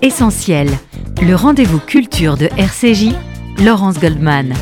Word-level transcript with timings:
Essentiel, 0.00 0.68
le 1.20 1.34
rendez-vous 1.34 1.80
culture 1.80 2.36
de 2.36 2.46
RCJ, 2.56 3.16
Laurence 3.64 3.98
Goldman. 3.98 4.54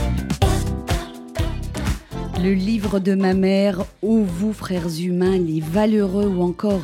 Le 2.42 2.54
livre 2.54 3.00
de 3.00 3.14
ma 3.14 3.34
mère, 3.34 3.84
Ô 4.00 4.22
vous 4.22 4.54
frères 4.54 4.88
humains, 4.98 5.36
les 5.36 5.60
valeureux 5.60 6.26
ou 6.26 6.40
encore 6.40 6.80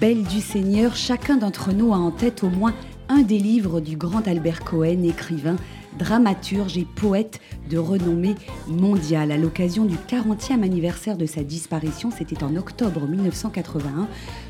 Belle 0.00 0.24
du 0.24 0.40
Seigneur, 0.40 0.96
chacun 0.96 1.36
d'entre 1.36 1.72
nous 1.72 1.94
a 1.94 1.96
en 1.96 2.10
tête 2.10 2.42
au 2.42 2.48
moins 2.48 2.74
un 3.08 3.22
des 3.22 3.38
livres 3.38 3.80
du 3.80 3.96
grand 3.96 4.26
Albert 4.26 4.64
Cohen, 4.64 5.04
écrivain, 5.04 5.54
dramaturge 5.96 6.76
et 6.76 6.86
poète 6.96 7.40
de 7.70 7.78
renommée 7.78 8.34
mondiale. 8.66 9.30
À 9.30 9.36
l'occasion 9.36 9.84
du 9.84 9.94
40e 9.94 10.64
anniversaire 10.64 11.16
de 11.16 11.26
sa 11.26 11.44
disparition, 11.44 12.10
c'était 12.10 12.42
en 12.42 12.56
octobre 12.56 13.06
1981, 13.06 14.08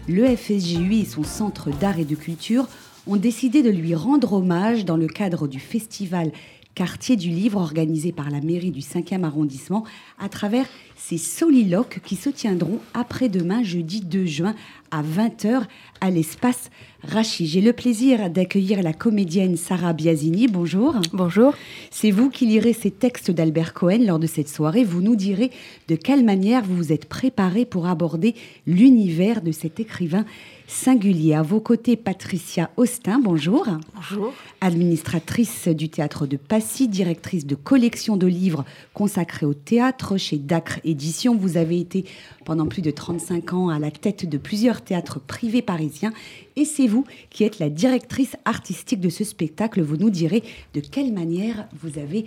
le 0.09 0.35
FSJU 0.35 0.95
et 0.95 1.05
son 1.05 1.25
centre 1.25 1.69
d'art 1.71 1.99
et 1.99 2.07
de 2.07 2.15
culture 2.15 2.69
ont 3.07 3.17
décidé 3.17 3.63
de 3.63 3.71
lui 3.71 3.95
rendre 3.95 4.35
hommage 4.35 4.85
dans 4.85 4.97
le 4.97 5.07
cadre 5.07 5.47
du 5.47 5.61
festival 5.61 6.33
quartier 6.75 7.17
du 7.17 7.29
livre 7.29 7.61
organisé 7.61 8.11
par 8.11 8.31
la 8.31 8.41
mairie 8.41 8.73
du 8.73 8.81
5e 8.81 9.23
arrondissement 9.23 9.85
à 10.19 10.29
travers 10.29 10.67
ces 10.97 11.19
soliloques 11.19 12.01
qui 12.05 12.17
se 12.17 12.31
tiendront 12.31 12.81
après-demain, 12.95 13.63
jeudi 13.63 14.01
2 14.01 14.25
juin, 14.25 14.55
à 14.91 15.03
20h, 15.03 15.65
à 16.01 16.11
l'espace 16.11 16.71
Rachi. 17.03 17.47
J'ai 17.47 17.61
le 17.61 17.73
plaisir 17.73 18.31
d'accueillir 18.31 18.83
la 18.83 18.93
comédienne 18.93 19.57
Sarah 19.57 19.93
Biasini. 19.93 20.49
Bonjour. 20.49 20.97
Bonjour. 21.13 21.55
C'est 21.91 22.11
vous 22.11 22.31
qui 22.31 22.47
lirez 22.47 22.73
ces 22.73 22.91
textes 22.91 23.31
d'Albert 23.31 23.75
Cohen 23.75 24.05
lors 24.07 24.19
de 24.19 24.27
cette 24.27 24.49
soirée. 24.49 24.85
Vous 24.85 25.03
nous 25.03 25.17
direz 25.17 25.51
de 25.89 25.97
quelle 25.97 26.25
manière 26.25 26.65
vous 26.65 26.77
vous 26.77 26.93
êtes 26.93 27.07
préparé 27.07 27.65
pour 27.67 27.87
aborder 27.87 28.35
l'univers 28.67 29.43
de 29.43 29.53
cet 29.53 29.79
écrivain 29.81 30.25
singulier. 30.67 31.35
À 31.35 31.43
vos 31.43 31.61
côtés, 31.61 31.97
Patricia 31.97 32.71
Austin, 32.77 33.19
bonjour. 33.19 33.67
Bonjour. 33.95 34.33
Administratrice 34.61 35.69
du 35.69 35.89
théâtre 35.89 36.27
de 36.27 36.37
Passy, 36.37 36.89
directrice 36.89 37.47
de 37.47 37.55
collection 37.55 38.17
de 38.17 38.27
livres 38.27 38.65
consacrés 38.93 39.47
au 39.47 39.55
théâtre 39.55 40.17
chez 40.17 40.39
Dacre 40.39 40.81
Éditions. 40.85 41.37
Vous 41.37 41.57
avez 41.57 41.79
été 41.81 42.05
pendant 42.45 42.67
plus 42.67 42.83
de 42.83 42.91
35 42.91 43.53
ans 43.53 43.69
à 43.69 43.79
la 43.79 43.91
tête 43.91 44.29
de 44.29 44.39
plusieurs 44.39 44.83
théâtres 44.83 45.21
privés 45.21 45.63
parisiens 45.63 46.13
et 46.57 46.65
c'est 46.65 46.87
vous 46.87 47.05
qui 47.31 47.45
êtes 47.45 47.59
la 47.59 47.69
directrice 47.69 48.37
artistique 48.45 49.01
de 49.01 49.09
ce 49.09 49.25
spectacle. 49.25 49.83
Vous 49.83 49.97
nous 49.97 50.11
direz 50.11 50.43
de 50.75 50.81
quelle 50.81 51.13
manière 51.13 51.67
vous 51.83 51.99
avez 51.99 52.27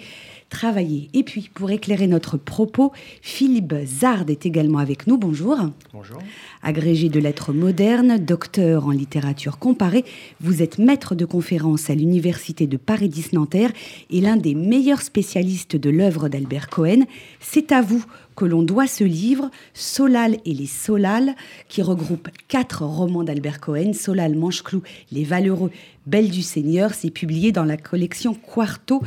travaillé. 0.50 1.10
Et 1.14 1.24
puis, 1.24 1.50
pour 1.54 1.72
éclairer 1.72 2.08
notre 2.08 2.38
propos, 2.38 2.92
Philippe 3.22 3.74
Zard 3.86 4.26
est 4.30 4.46
également 4.46 4.80
avec 4.80 5.08
nous. 5.08 5.18
Bonjour. 5.18 5.58
Bonjour. 5.94 6.20
Agrégé 6.62 7.10
de 7.10 7.20
lettres 7.20 7.54
modernes, 7.54 8.18
docteur 8.18 8.86
en 8.86 8.92
littérature 8.92 9.60
comparée, 9.60 10.06
vous 10.42 10.62
êtes 10.62 10.78
maître 10.78 11.16
de 11.16 11.26
conférence 11.26 11.90
à 11.90 11.96
l'Université 11.96 12.68
de 12.68 12.78
Paris-Dix-Nanterre 12.78 13.72
et 14.10 14.22
l'un 14.22 14.38
des 14.38 14.56
meilleurs 14.56 15.02
spécialistes 15.02 15.76
de 15.76 15.90
l'œuvre 15.90 16.30
d'Albert 16.30 16.70
Cohen. 16.70 17.06
C'est 17.40 17.72
à 17.72 17.82
vous 17.82 18.04
que 18.38 18.46
l'on 18.46 18.62
doit 18.62 18.88
ce 18.88 19.04
livre, 19.04 19.50
Solal 19.74 20.38
et 20.46 20.54
les 20.54 20.68
Solal, 20.68 21.36
qui 21.68 21.82
regroupe 21.82 22.30
quatre 22.48 22.84
romans 22.84 23.24
d'Albert 23.24 23.60
Cohen, 23.60 23.94
Solal, 23.94 24.36
Mancheclou, 24.36 24.84
Les 25.12 25.24
Valeureux, 25.24 25.72
Belle 26.08 26.30
du 26.30 26.42
Seigneur. 26.42 26.94
C'est 26.94 27.12
publié 27.12 27.52
dans 27.52 27.66
la 27.66 27.78
collection 27.78 28.34
Quarto 28.34 29.04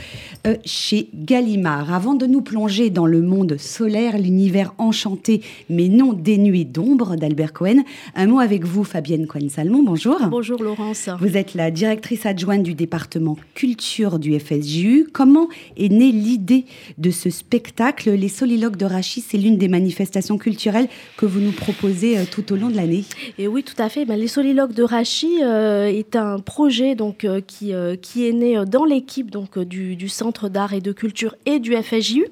euh, 0.46 0.54
chez 0.64 1.08
Gallimard. 1.14 1.92
Avant 1.92 2.14
de 2.14 2.26
nous 2.26 2.42
plonger 2.42 2.90
dans 2.90 3.06
le 3.06 3.22
monde 3.22 3.56
solaire, 3.58 4.18
l'univers 4.18 4.74
enchanté 4.78 5.42
mais 5.68 5.88
non 5.88 6.12
dénué 6.12 6.64
d'ombre 6.64 7.16
d'Albert 7.16 7.54
Cohen, 7.54 7.84
un 8.14 8.26
mot 8.26 8.38
avec 8.38 8.64
vous, 8.64 8.84
Fabienne 8.84 9.26
Cohen-Salmon. 9.26 9.82
Bonjour. 9.82 10.18
Bonjour 10.28 10.62
Laurence. 10.62 11.08
Vous 11.20 11.36
êtes 11.36 11.54
la 11.54 11.70
directrice 11.70 12.26
adjointe 12.26 12.62
du 12.62 12.74
département 12.74 13.36
culture 13.54 14.18
du 14.18 14.38
FSJU. 14.38 15.08
Comment 15.12 15.48
est 15.76 15.88
née 15.88 16.12
l'idée 16.12 16.66
de 16.98 17.10
ce 17.10 17.30
spectacle? 17.30 18.10
Les 18.10 18.28
Soliloques 18.28 18.76
de 18.76 18.84
Rachis, 18.84 19.24
c'est 19.26 19.38
l'une 19.38 19.56
des 19.56 19.68
manifestations 19.68 20.36
culturelles 20.36 20.88
que 21.16 21.26
vous 21.26 21.40
nous 21.40 21.52
proposez 21.52 22.18
euh, 22.18 22.24
tout 22.30 22.52
au 22.52 22.56
long 22.56 22.68
de 22.68 22.76
l'année. 22.76 23.04
Et 23.38 23.48
oui, 23.48 23.62
tout 23.62 23.80
à 23.80 23.88
fait. 23.88 24.04
Ben, 24.04 24.16
les 24.16 24.28
Soliloques 24.28 24.74
de 24.74 24.82
Rachis 24.82 25.42
euh, 25.42 25.86
est 25.86 26.16
un 26.16 26.38
projet 26.38 26.89
donc, 26.94 27.24
euh, 27.24 27.40
qui, 27.40 27.72
euh, 27.74 27.96
qui 27.96 28.28
est 28.28 28.32
né 28.32 28.64
dans 28.66 28.84
l'équipe 28.84 29.30
donc, 29.30 29.56
euh, 29.58 29.64
du, 29.64 29.96
du 29.96 30.08
Centre 30.08 30.48
d'art 30.48 30.74
et 30.74 30.80
de 30.80 30.92
culture 30.92 31.34
et 31.46 31.58
du 31.58 31.74
FSJU 31.74 32.26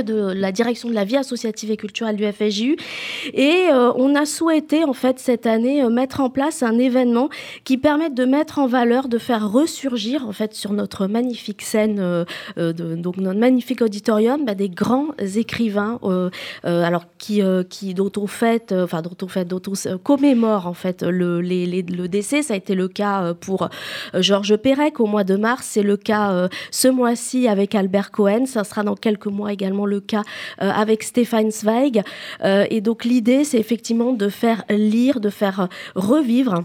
de 0.00 0.32
la 0.32 0.52
direction 0.52 0.88
de 0.88 0.94
la 0.94 1.04
vie 1.04 1.16
associative 1.16 1.70
et 1.70 1.76
culturelle 1.76 2.16
du 2.16 2.24
FSJU 2.24 2.76
et 3.34 3.68
euh, 3.70 3.92
on 3.96 4.14
a 4.14 4.24
souhaité 4.24 4.84
en 4.84 4.94
fait 4.94 5.18
cette 5.18 5.46
année 5.46 5.82
euh, 5.82 5.90
mettre 5.90 6.20
en 6.20 6.30
place 6.30 6.62
un 6.62 6.78
événement 6.78 7.28
qui 7.64 7.76
permette 7.76 8.14
de 8.14 8.24
mettre 8.24 8.58
en 8.58 8.66
valeur 8.66 9.08
de 9.08 9.18
faire 9.18 9.50
ressurgir 9.50 10.26
en 10.26 10.32
fait 10.32 10.54
sur 10.54 10.72
notre 10.72 11.06
magnifique 11.06 11.60
scène 11.60 11.98
euh, 12.00 12.24
donc 12.72 13.18
notre 13.18 13.38
magnifique 13.38 13.82
auditorium 13.82 14.46
bah, 14.46 14.54
des 14.54 14.70
grands 14.70 15.08
écrivains 15.18 15.98
alors 16.62 17.04
qui 17.18 17.42
qui 17.68 17.94
dont 17.94 18.10
on 18.16 18.24
enfin 18.24 19.02
dont 19.02 19.16
on 19.22 19.28
fête 19.28 19.48
dont 19.48 19.60
on 19.66 19.98
commémore 19.98 20.66
en 20.66 20.74
fait 20.74 21.02
le 21.02 21.40
le 21.40 22.06
décès. 22.06 22.42
Ça 22.42 22.54
a 22.54 22.56
été 22.56 22.74
le 22.74 22.88
cas 22.88 23.34
pour 23.34 23.68
Georges 24.14 24.56
Perec 24.56 25.00
au 25.00 25.06
mois 25.06 25.24
de 25.24 25.36
mars. 25.36 25.66
C'est 25.70 25.82
le 25.82 25.96
cas 25.96 26.48
ce 26.70 26.88
mois-ci 26.88 27.48
avec 27.48 27.74
Albert 27.74 28.10
Cohen. 28.10 28.46
Ça 28.46 28.64
sera 28.64 28.82
dans 28.82 28.94
quelques 28.94 29.26
mois 29.26 29.52
également 29.52 29.81
le 29.86 30.00
cas 30.00 30.22
euh, 30.60 30.70
avec 30.70 31.02
Stéphane 31.02 31.50
Zweig. 31.50 32.02
Euh, 32.44 32.66
et 32.70 32.80
donc 32.80 33.04
l'idée, 33.04 33.44
c'est 33.44 33.58
effectivement 33.58 34.12
de 34.12 34.28
faire 34.28 34.64
lire, 34.68 35.20
de 35.20 35.30
faire 35.30 35.68
revivre 35.94 36.64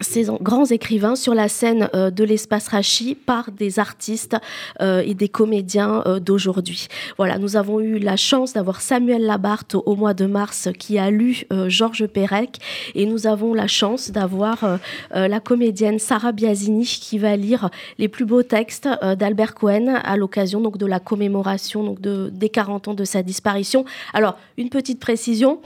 ces 0.00 0.26
grands 0.40 0.64
écrivains 0.64 1.16
sur 1.16 1.34
la 1.34 1.48
scène 1.48 1.88
euh, 1.94 2.10
de 2.10 2.24
l'espace 2.24 2.68
Rachi 2.68 3.14
par 3.14 3.50
des 3.50 3.78
artistes 3.78 4.36
euh, 4.80 5.02
et 5.04 5.14
des 5.14 5.28
comédiens 5.28 6.02
euh, 6.06 6.20
d'aujourd'hui. 6.20 6.88
Voilà, 7.16 7.38
nous 7.38 7.56
avons 7.56 7.80
eu 7.80 7.98
la 7.98 8.16
chance 8.16 8.52
d'avoir 8.52 8.80
Samuel 8.80 9.22
Labarthe 9.22 9.74
au, 9.74 9.94
mois 9.96 10.14
de 10.14 10.26
mars 10.26 10.68
qui 10.78 10.98
a 10.98 11.10
lu 11.10 11.44
Georges 11.68 12.06
Perec 12.06 12.58
et 12.94 13.06
nous 13.06 13.26
avons 13.26 13.54
la 13.54 13.68
chance 13.68 14.10
d'avoir 14.10 14.78
la 15.12 15.40
comédienne 15.40 15.98
Sarah 15.98 16.32
Biasini 16.32 16.84
qui 16.84 17.18
va 17.18 17.36
lire 17.36 17.70
les 17.98 18.08
plus 18.08 18.24
beaux 18.24 18.42
textes 18.42 18.88
d'Albert 19.16 19.54
Cohen 19.54 20.00
à 20.02 20.16
l'occasion 20.16 20.60
donc 20.60 20.78
de 20.78 20.86
la 20.86 20.98
commémoration 20.98 21.84
donc 21.84 22.00
de, 22.00 22.28
des 22.32 22.48
40 22.48 22.88
ans 22.88 22.94
de 22.94 23.04
sa 23.04 23.22
disparition. 23.22 23.84
Alors, 24.12 24.36
une 24.56 24.68
petite 24.68 24.98
précision, 24.98 25.60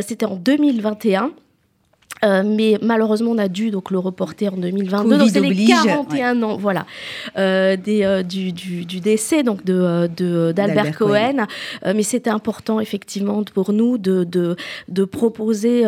c'était 0.00 0.26
en 0.26 0.36
2021. 0.36 1.32
Euh, 2.24 2.42
mais 2.44 2.78
malheureusement, 2.82 3.32
on 3.32 3.38
a 3.38 3.48
dû 3.48 3.70
donc 3.70 3.90
le 3.90 3.98
reporter 3.98 4.48
en 4.52 4.56
2022. 4.56 5.02
Covid 5.08 5.18
donc 5.18 5.28
c'est 5.30 5.40
les 5.40 5.46
oblige, 5.48 5.68
41 5.68 6.42
ans, 6.42 6.56
voilà, 6.56 6.86
euh, 7.36 7.76
des, 7.76 8.04
euh, 8.04 8.22
du, 8.22 8.52
du, 8.52 8.84
du 8.84 9.00
décès 9.00 9.42
donc 9.42 9.64
de 9.64 10.08
de- 10.16 10.52
d'Albert 10.52 10.84
Cohen. 10.96 11.46
Mais 11.84 12.02
c'était 12.02 12.30
important 12.30 12.78
effectivement 12.80 13.42
pour 13.44 13.72
nous 13.72 13.98
de 13.98 14.24
de, 14.24 14.56
de 14.88 15.04
proposer. 15.04 15.84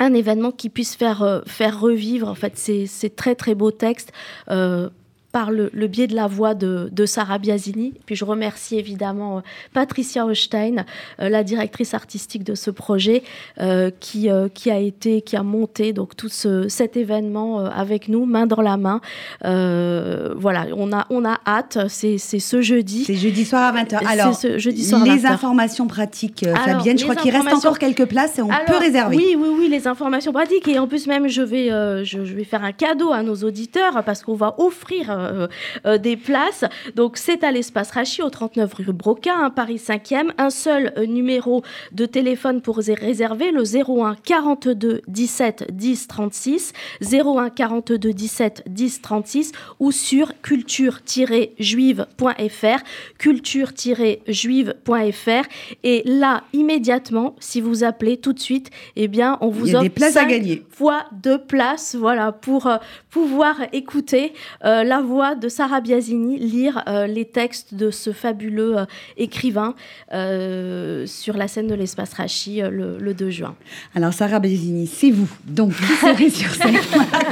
un 0.00 0.12
événement 0.12 0.50
qui 0.50 0.70
puisse 0.70 0.96
faire, 0.96 1.22
euh, 1.22 1.40
faire 1.46 1.78
revivre 1.78 2.28
en 2.28 2.34
fait 2.34 2.58
ces, 2.58 2.86
ces 2.88 3.10
très 3.10 3.36
très 3.36 3.54
beaux 3.54 3.70
textes 3.70 4.12
euh, 4.50 4.88
par 5.34 5.50
le, 5.50 5.68
le 5.72 5.88
biais 5.88 6.06
de 6.06 6.14
la 6.14 6.28
voix 6.28 6.54
de, 6.54 6.88
de 6.92 7.06
Sarah 7.06 7.38
Biasini. 7.38 7.92
Puis 8.06 8.14
je 8.14 8.24
remercie 8.24 8.78
évidemment 8.78 9.38
euh, 9.38 9.40
Patricia 9.72 10.24
Holstein, 10.24 10.84
euh, 11.20 11.28
la 11.28 11.42
directrice 11.42 11.92
artistique 11.92 12.44
de 12.44 12.54
ce 12.54 12.70
projet, 12.70 13.24
euh, 13.60 13.90
qui, 13.98 14.30
euh, 14.30 14.46
qui 14.48 14.70
a 14.70 14.78
été, 14.78 15.22
qui 15.22 15.34
a 15.34 15.42
monté 15.42 15.92
donc 15.92 16.14
tout 16.16 16.28
ce, 16.28 16.68
cet 16.68 16.96
événement 16.96 17.64
avec 17.66 18.06
nous, 18.08 18.26
main 18.26 18.46
dans 18.46 18.62
la 18.62 18.76
main. 18.76 19.00
Euh, 19.44 20.34
voilà, 20.36 20.66
on 20.76 20.92
a, 20.92 21.04
on 21.10 21.24
a 21.24 21.40
hâte. 21.48 21.78
C'est 21.88 22.18
c'est 22.18 22.38
ce 22.38 22.62
jeudi. 22.62 23.02
C'est 23.04 23.16
jeudi 23.16 23.44
soir 23.44 23.74
à 23.74 23.82
20h. 23.82 23.98
C'est 23.98 24.06
Alors, 24.06 24.34
ce 24.36 24.58
jeudi 24.58 24.84
soir 24.84 25.02
à 25.02 25.04
les 25.04 25.22
20h. 25.22 25.26
informations 25.32 25.88
pratiques, 25.88 26.44
Alors, 26.44 26.58
Fabienne, 26.78 26.96
je 26.96 27.02
crois 27.02 27.16
qu'il 27.16 27.32
reste 27.32 27.52
encore 27.52 27.80
quelques 27.80 28.06
places 28.06 28.38
et 28.38 28.42
on 28.42 28.50
Alors, 28.50 28.66
peut 28.66 28.78
réserver. 28.78 29.16
Oui, 29.16 29.36
oui, 29.36 29.48
oui, 29.58 29.68
les 29.68 29.88
informations 29.88 30.32
pratiques. 30.32 30.68
Et 30.68 30.78
en 30.78 30.86
plus, 30.86 31.08
même, 31.08 31.26
je 31.26 31.42
vais, 31.42 31.70
je, 32.04 32.24
je 32.24 32.34
vais 32.34 32.44
faire 32.44 32.62
un 32.62 32.70
cadeau 32.72 33.10
à 33.10 33.24
nos 33.24 33.34
auditeurs 33.34 34.04
parce 34.04 34.22
qu'on 34.22 34.34
va 34.36 34.54
offrir 34.58 35.23
euh, 35.24 35.46
euh, 35.86 35.98
des 35.98 36.16
places. 36.16 36.64
Donc, 36.94 37.16
c'est 37.16 37.42
à 37.44 37.50
l'espace 37.52 37.90
Rachi, 37.90 38.22
au 38.22 38.30
39 38.30 38.72
rue 38.74 38.84
Broca, 38.92 39.32
hein, 39.34 39.50
Paris 39.50 39.80
5e. 39.84 40.30
Un 40.38 40.50
seul 40.50 40.92
euh, 40.96 41.06
numéro 41.06 41.62
de 41.92 42.06
téléphone 42.06 42.60
pour 42.60 42.78
ré- 42.78 42.94
réserver, 42.94 43.50
le 43.50 43.62
01 43.64 44.16
42 44.24 45.00
17 45.08 45.66
10 45.72 46.06
36, 46.08 46.72
01 47.02 47.50
42 47.50 48.12
17 48.12 48.62
10 48.66 49.02
36 49.02 49.52
ou 49.80 49.90
sur 49.92 50.32
culture-juive.fr, 50.42 52.78
culture-juive.fr. 53.18 55.42
Et 55.82 56.02
là, 56.04 56.44
immédiatement, 56.52 57.34
si 57.40 57.60
vous 57.60 57.84
appelez 57.84 58.16
tout 58.16 58.32
de 58.32 58.40
suite, 58.40 58.70
eh 58.96 59.08
bien, 59.08 59.38
on 59.40 59.48
vous 59.48 59.66
Il 59.66 59.72
y 59.72 59.74
a 59.74 59.78
offre 59.78 59.84
des 59.84 59.90
places 59.90 60.16
à 60.16 60.20
cinq 60.20 60.28
gagner. 60.28 60.62
fois 60.70 61.04
de 61.22 61.36
places, 61.36 61.94
voilà, 61.98 62.32
pour 62.32 62.66
euh, 62.66 62.76
pouvoir 63.10 63.56
écouter 63.72 64.32
euh, 64.64 64.84
la 64.84 65.00
voix 65.00 65.13
de 65.14 65.48
Sarah 65.48 65.80
Biasini 65.80 66.38
lire 66.38 66.82
euh, 66.88 67.06
les 67.06 67.24
textes 67.24 67.74
de 67.74 67.92
ce 67.92 68.12
fabuleux 68.12 68.78
euh, 68.78 68.84
écrivain 69.16 69.74
euh, 70.12 71.06
sur 71.06 71.36
la 71.36 71.46
scène 71.46 71.68
de 71.68 71.74
l'espace 71.74 72.14
Rachi 72.14 72.60
euh, 72.60 72.68
le, 72.68 72.98
le 72.98 73.14
2 73.14 73.30
juin. 73.30 73.54
Alors, 73.94 74.12
Sarah 74.12 74.40
Bézini, 74.40 74.88
c'est 74.88 75.12
vous, 75.12 75.28
donc, 75.44 75.72
qui 75.76 75.84
serez 76.00 76.30
sur 76.30 76.50
scène 76.50 76.78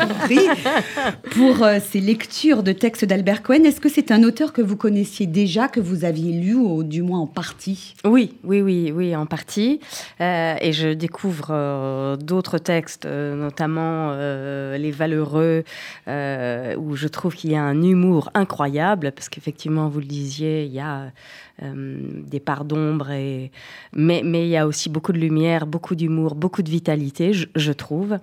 compris, 0.00 0.46
pour 1.32 1.64
euh, 1.64 1.78
ces 1.84 2.00
lectures 2.00 2.62
de 2.62 2.70
textes 2.70 3.04
d'Albert 3.04 3.42
Cohen. 3.42 3.64
Est-ce 3.64 3.80
que 3.80 3.88
c'est 3.88 4.12
un 4.12 4.22
auteur 4.22 4.52
que 4.52 4.62
vous 4.62 4.76
connaissiez 4.76 5.26
déjà, 5.26 5.66
que 5.66 5.80
vous 5.80 6.04
aviez 6.04 6.32
lu, 6.32 6.54
ou 6.54 6.84
du 6.84 7.02
moins 7.02 7.18
en 7.18 7.26
partie? 7.26 7.94
Oui, 8.04 8.34
oui, 8.44 8.60
oui, 8.60 8.92
oui, 8.94 9.16
en 9.16 9.26
partie. 9.26 9.80
Euh, 10.20 10.54
et 10.60 10.72
je 10.72 10.88
découvre 10.90 11.48
euh, 11.50 12.16
d'autres 12.16 12.58
textes, 12.58 13.06
notamment 13.06 14.12
Les 14.12 14.92
Valeureux, 14.92 15.64
où 16.06 16.96
je 16.96 17.08
trouve 17.08 17.34
qu'il 17.34 17.50
y 17.50 17.56
a 17.56 17.62
un 17.62 17.71
humour 17.80 18.30
incroyable, 18.34 19.12
parce 19.12 19.28
qu'effectivement, 19.28 19.88
vous 19.88 20.00
le 20.00 20.06
disiez, 20.06 20.64
il 20.64 20.72
y 20.72 20.80
a 20.80 21.12
des 21.62 22.40
parts 22.40 22.64
d'ombre, 22.64 23.08
mais, 23.92 24.22
mais 24.24 24.46
il 24.46 24.50
y 24.50 24.56
a 24.56 24.66
aussi 24.66 24.88
beaucoup 24.88 25.12
de 25.12 25.18
lumière, 25.18 25.66
beaucoup 25.66 25.94
d'humour, 25.94 26.34
beaucoup 26.34 26.62
de 26.62 26.70
vitalité, 26.70 27.32
je 27.32 27.72
trouve. 27.72 28.18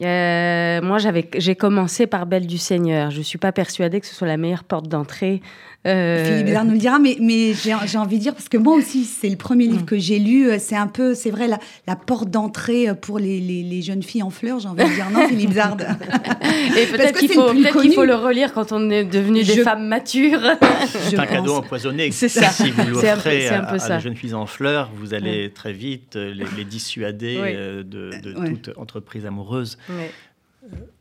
Euh, 0.00 0.80
moi, 0.82 0.98
j'ai 1.36 1.54
commencé 1.54 2.06
par 2.06 2.26
Belle 2.26 2.46
du 2.46 2.58
Seigneur. 2.58 3.10
Je 3.10 3.18
ne 3.18 3.22
suis 3.22 3.38
pas 3.38 3.52
persuadée 3.52 4.00
que 4.00 4.06
ce 4.06 4.14
soit 4.14 4.28
la 4.28 4.36
meilleure 4.36 4.64
porte 4.64 4.88
d'entrée 4.88 5.42
euh... 5.86 6.24
Philippe 6.24 6.46
Bédard 6.46 6.64
nous 6.64 6.72
le 6.72 6.78
dira, 6.78 6.98
mais, 7.00 7.16
mais 7.20 7.54
j'ai, 7.54 7.74
envie 7.98 8.18
de 8.18 8.22
dire, 8.22 8.34
parce 8.34 8.48
que 8.48 8.56
moi 8.56 8.76
aussi, 8.76 9.04
c'est 9.04 9.28
le 9.28 9.36
premier 9.36 9.66
livre 9.66 9.84
que 9.84 9.98
j'ai 9.98 10.20
lu, 10.20 10.48
euh, 10.48 10.58
c'est 10.60 10.76
un 10.76 10.86
peu, 10.86 11.14
c'est 11.14 11.30
vrai, 11.30 11.48
la, 11.48 11.58
la 11.88 11.96
porte 11.96 12.30
d'entrée 12.30 12.88
euh, 12.88 12.94
pour 12.94 13.18
les, 13.18 13.40
les, 13.40 13.64
les, 13.64 13.82
jeunes 13.82 14.02
filles 14.02 14.22
en 14.22 14.30
fleurs, 14.30 14.60
j'ai 14.60 14.68
envie 14.68 14.84
de 14.84 14.94
dire, 14.94 15.10
non, 15.10 15.26
Philippe 15.26 15.52
Zard 15.52 15.76
Et 16.78 16.86
peut-être 16.92 17.18
qu'il 17.18 17.32
faut, 17.32 17.52
peut 17.52 17.80
qu'il 17.80 17.94
faut 17.94 18.04
le 18.04 18.14
relire 18.14 18.52
quand 18.52 18.70
on 18.70 18.90
est 18.90 19.04
devenu 19.04 19.42
des 19.42 19.62
femmes 19.62 19.88
matures. 19.88 20.40
C'est 20.86 21.18
un 21.18 21.26
cadeau 21.26 21.56
empoisonné. 21.56 22.12
C'est 22.12 22.28
ça. 22.28 22.50
Si 22.50 22.70
vous 22.70 22.88
l'offrez 22.88 23.48
à, 23.48 23.64
à, 23.64 23.96
les 23.96 24.00
jeunes 24.00 24.16
filles 24.16 24.34
en 24.34 24.46
fleurs, 24.46 24.90
vous 24.94 25.14
allez 25.14 25.50
très 25.50 25.72
vite 25.72 26.14
les, 26.14 26.44
les 26.56 26.64
dissuader 26.64 27.36
de, 27.84 28.10
de 28.22 28.32
toute 28.46 28.70
entreprise 28.76 29.26
amoureuse 29.26 29.78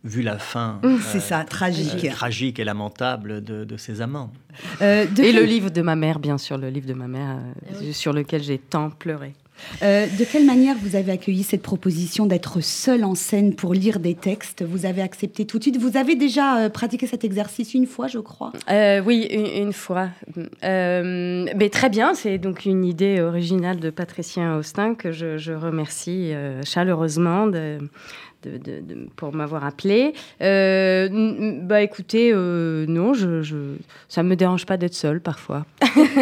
vu 0.03 0.21
la 0.21 0.37
fin 0.37 0.79
mmh, 0.83 0.97
c'est 1.11 1.19
ça, 1.19 1.43
tragique. 1.43 2.05
Euh, 2.05 2.11
tragique 2.11 2.59
et 2.59 2.63
lamentable 2.63 3.43
de, 3.43 3.63
de 3.63 3.77
ses 3.77 4.01
amants. 4.01 4.31
Euh, 4.81 5.05
et 5.17 5.31
le 5.31 5.43
livre 5.43 5.69
de 5.69 5.81
ma 5.81 5.95
mère, 5.95 6.19
bien 6.19 6.37
sûr, 6.37 6.57
le 6.57 6.69
livre 6.69 6.87
de 6.87 6.93
ma 6.93 7.07
mère, 7.07 7.37
euh, 7.81 7.91
sur 7.91 8.13
lequel 8.13 8.43
j'ai 8.43 8.57
tant 8.57 8.89
pleuré. 8.89 9.33
de 9.81 10.31
quelle 10.31 10.45
manière 10.45 10.75
vous 10.81 10.95
avez 10.95 11.11
accueilli 11.11 11.43
cette 11.43 11.61
proposition 11.61 12.25
d'être 12.25 12.61
seul 12.61 13.03
en 13.03 13.15
scène 13.15 13.55
pour 13.55 13.73
lire 13.73 13.99
des 13.99 14.15
textes? 14.15 14.63
Vous 14.63 14.85
avez 14.85 15.01
accepté 15.01 15.45
tout 15.45 15.59
de 15.59 15.63
suite? 15.63 15.77
Vous 15.77 15.95
avez 15.95 16.15
déjà 16.15 16.69
pratiqué 16.69 17.05
cet 17.05 17.23
exercice 17.23 17.73
une 17.73 17.85
fois, 17.85 18.07
je 18.07 18.19
crois? 18.19 18.51
Oui, 19.05 19.27
une, 19.31 19.71
fois. 19.71 20.09
mais 20.63 21.69
très 21.71 21.89
bien, 21.89 22.13
c'est 22.15 22.39
donc 22.39 22.65
une 22.65 22.83
idée 22.83 23.21
originale 23.21 23.79
de 23.79 23.91
Patricien 23.91 24.57
Austin 24.57 24.95
que 24.95 25.11
je, 25.11 25.37
je 25.37 25.53
remercie 25.53 26.33
chaleureusement 26.65 27.47
de, 27.47 27.77
pour 29.15 29.33
m'avoir 29.33 29.65
appelé. 29.65 30.13
Euh, 30.41 31.59
bah 31.61 31.81
écoutez, 31.81 32.31
euh, 32.33 32.85
non, 32.87 33.13
je, 33.13 33.75
ça 34.09 34.23
ne 34.23 34.29
me 34.29 34.35
dérange 34.35 34.65
pas 34.65 34.77
d'être 34.77 34.93
seule 34.93 35.21
parfois. 35.21 35.65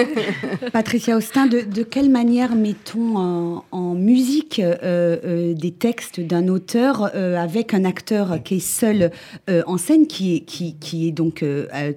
Patricia 0.74 1.16
Austin, 1.16 1.48
de, 1.48 1.84
quelle 1.84 2.10
manière 2.10 2.56
mettons 2.56 3.64
en, 3.72 3.94
musique 3.96 4.60
euh, 4.60 5.54
des 5.54 5.72
textes 5.72 6.20
d'un 6.20 6.48
auteur 6.48 7.16
avec 7.16 7.74
un 7.74 7.86
acteur 7.86 8.42
qui 8.44 8.56
est 8.56 8.60
seul 8.60 9.12
en 9.48 9.78
scène, 9.78 10.08
qui 10.08 10.36
est, 10.36 10.42
qui 10.42 11.08
est 11.08 11.12
donc 11.12 11.44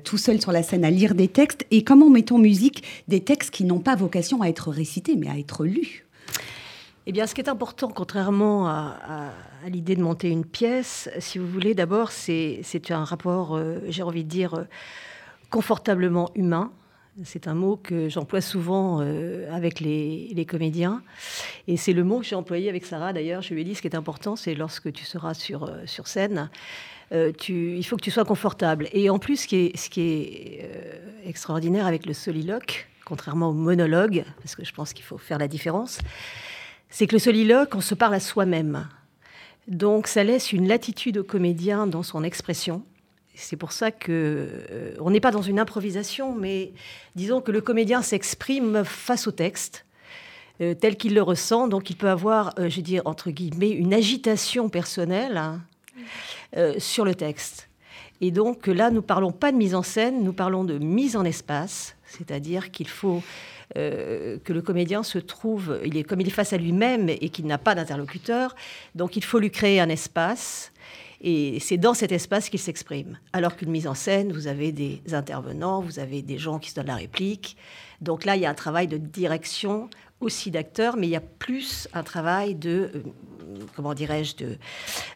tout 0.04 0.18
seul 0.18 0.40
sur 0.40 0.52
la 0.52 0.62
scène 0.62 0.84
à 0.84 0.90
lire 0.90 1.14
des 1.14 1.28
textes? 1.28 1.66
Et 1.70 1.84
comment 1.84 2.10
mettons 2.10 2.36
en 2.36 2.38
musique 2.38 2.82
des 3.08 3.20
textes 3.20 3.50
qui 3.50 3.64
n'ont 3.64 3.80
pas 3.80 3.94
vocation 3.94 4.42
à 4.42 4.48
être 4.48 4.70
récités, 4.70 5.16
mais 5.16 5.28
à 5.28 5.38
être 5.38 5.64
lus? 5.64 6.06
Eh 7.06 7.12
bien, 7.12 7.26
ce 7.26 7.34
qui 7.34 7.40
est 7.40 7.48
important, 7.48 7.88
contrairement 7.88 8.68
à, 8.68 9.32
l'idée 9.66 9.96
de 9.96 10.02
monter 10.02 10.28
une 10.28 10.44
pièce, 10.44 11.10
si 11.18 11.38
vous 11.38 11.48
voulez, 11.48 11.74
d'abord, 11.74 12.12
c'est 12.12 12.62
un 12.90 13.04
rapport, 13.04 13.56
euh, 13.56 13.78
j'ai 13.88 14.04
envie 14.04 14.22
de 14.22 14.28
dire, 14.28 14.54
euh, 14.54 14.64
confortablement 15.50 16.30
humain. 16.36 16.70
C'est 17.24 17.48
un 17.48 17.54
mot 17.54 17.76
que 17.76 18.08
j'emploie 18.08 18.40
souvent 18.40 19.00
euh, 19.00 19.52
avec 19.52 19.80
les, 19.80 20.46
comédiens. 20.48 21.02
Et 21.66 21.76
c'est 21.76 21.92
le 21.92 22.04
mot 22.04 22.20
que 22.20 22.24
j'ai 22.24 22.36
employé 22.36 22.68
avec 22.68 22.86
Sarah, 22.86 23.12
d'ailleurs. 23.12 23.42
Je 23.42 23.52
lui 23.52 23.62
ai 23.62 23.64
dit, 23.64 23.74
ce 23.74 23.82
qui 23.82 23.88
est 23.88 23.96
important, 23.96 24.36
c'est 24.36 24.54
lorsque 24.54 24.92
tu 24.92 25.04
seras 25.04 25.34
sur, 25.34 25.68
scène, 26.06 26.50
il 27.10 27.84
faut 27.84 27.96
que 27.96 28.02
tu 28.02 28.12
sois 28.12 28.24
confortable. 28.24 28.88
Et 28.92 29.10
en 29.10 29.18
plus, 29.18 29.40
ce 29.40 29.46
qui 29.90 30.00
est 30.00 30.70
extraordinaire 31.26 31.86
avec 31.86 32.06
le 32.06 32.14
soliloque, 32.14 32.88
contrairement 33.04 33.50
au 33.50 33.54
monologue, 33.54 34.24
parce 34.38 34.54
que 34.54 34.64
je 34.64 34.72
pense 34.72 34.92
qu'il 34.92 35.04
faut 35.04 35.18
faire 35.18 35.38
la 35.38 35.48
différence, 35.48 35.98
c'est 36.92 37.06
que 37.06 37.14
le 37.14 37.18
soliloque, 37.18 37.74
on 37.74 37.80
se 37.80 37.94
parle 37.94 38.14
à 38.14 38.20
soi-même. 38.20 38.86
Donc 39.66 40.06
ça 40.06 40.22
laisse 40.22 40.52
une 40.52 40.68
latitude 40.68 41.18
au 41.18 41.24
comédien 41.24 41.86
dans 41.86 42.02
son 42.02 42.22
expression. 42.22 42.84
C'est 43.34 43.56
pour 43.56 43.72
ça 43.72 43.90
que 43.90 44.46
euh, 44.70 44.94
on 45.00 45.10
n'est 45.10 45.20
pas 45.20 45.30
dans 45.30 45.40
une 45.40 45.58
improvisation, 45.58 46.34
mais 46.34 46.72
disons 47.16 47.40
que 47.40 47.50
le 47.50 47.62
comédien 47.62 48.02
s'exprime 48.02 48.84
face 48.84 49.26
au 49.26 49.32
texte 49.32 49.86
euh, 50.60 50.74
tel 50.74 50.96
qu'il 50.96 51.14
le 51.14 51.22
ressent. 51.22 51.66
Donc 51.66 51.88
il 51.88 51.96
peut 51.96 52.10
avoir, 52.10 52.52
euh, 52.58 52.68
je 52.68 52.76
veux 52.76 52.82
dire 52.82 53.02
entre 53.06 53.30
guillemets, 53.30 53.70
une 53.70 53.94
agitation 53.94 54.68
personnelle 54.68 55.38
hein, 55.38 55.62
sur 56.76 57.06
le 57.06 57.14
texte. 57.14 57.70
Et 58.20 58.30
donc 58.30 58.66
là, 58.66 58.90
nous 58.90 59.02
parlons 59.02 59.32
pas 59.32 59.50
de 59.50 59.56
mise 59.56 59.74
en 59.74 59.82
scène, 59.82 60.22
nous 60.22 60.34
parlons 60.34 60.62
de 60.64 60.76
mise 60.76 61.16
en 61.16 61.24
espace, 61.24 61.96
c'est-à-dire 62.04 62.70
qu'il 62.70 62.88
faut 62.88 63.22
euh, 63.76 64.38
que 64.44 64.52
le 64.52 64.62
comédien 64.62 65.02
se 65.02 65.18
trouve, 65.18 65.80
il 65.84 65.96
est 65.96 66.02
comme 66.02 66.20
il 66.20 66.26
est 66.26 66.30
face 66.30 66.52
à 66.52 66.56
lui-même 66.56 67.08
et 67.08 67.28
qu'il 67.28 67.46
n'a 67.46 67.58
pas 67.58 67.74
d'interlocuteur, 67.74 68.54
donc 68.94 69.16
il 69.16 69.24
faut 69.24 69.38
lui 69.38 69.50
créer 69.50 69.80
un 69.80 69.88
espace. 69.88 70.72
Et 71.24 71.60
c'est 71.60 71.76
dans 71.76 71.94
cet 71.94 72.10
espace 72.10 72.48
qu'il 72.48 72.58
s'exprime. 72.58 73.18
Alors 73.32 73.56
qu'une 73.56 73.70
mise 73.70 73.86
en 73.86 73.94
scène, 73.94 74.32
vous 74.32 74.48
avez 74.48 74.72
des 74.72 75.00
intervenants, 75.12 75.80
vous 75.80 76.00
avez 76.00 76.20
des 76.20 76.36
gens 76.36 76.58
qui 76.58 76.70
se 76.70 76.74
donnent 76.74 76.88
la 76.88 76.96
réplique. 76.96 77.56
Donc 78.00 78.24
là, 78.24 78.34
il 78.34 78.42
y 78.42 78.46
a 78.46 78.50
un 78.50 78.54
travail 78.54 78.88
de 78.88 78.96
direction 78.96 79.88
aussi 80.22 80.50
d'acteurs, 80.50 80.96
mais 80.96 81.06
il 81.06 81.10
y 81.10 81.16
a 81.16 81.20
plus 81.20 81.88
un 81.92 82.02
travail 82.02 82.54
de 82.54 82.90
euh, 82.94 83.02
comment 83.74 83.94
dirais-je, 83.94 84.36
de, 84.36 84.56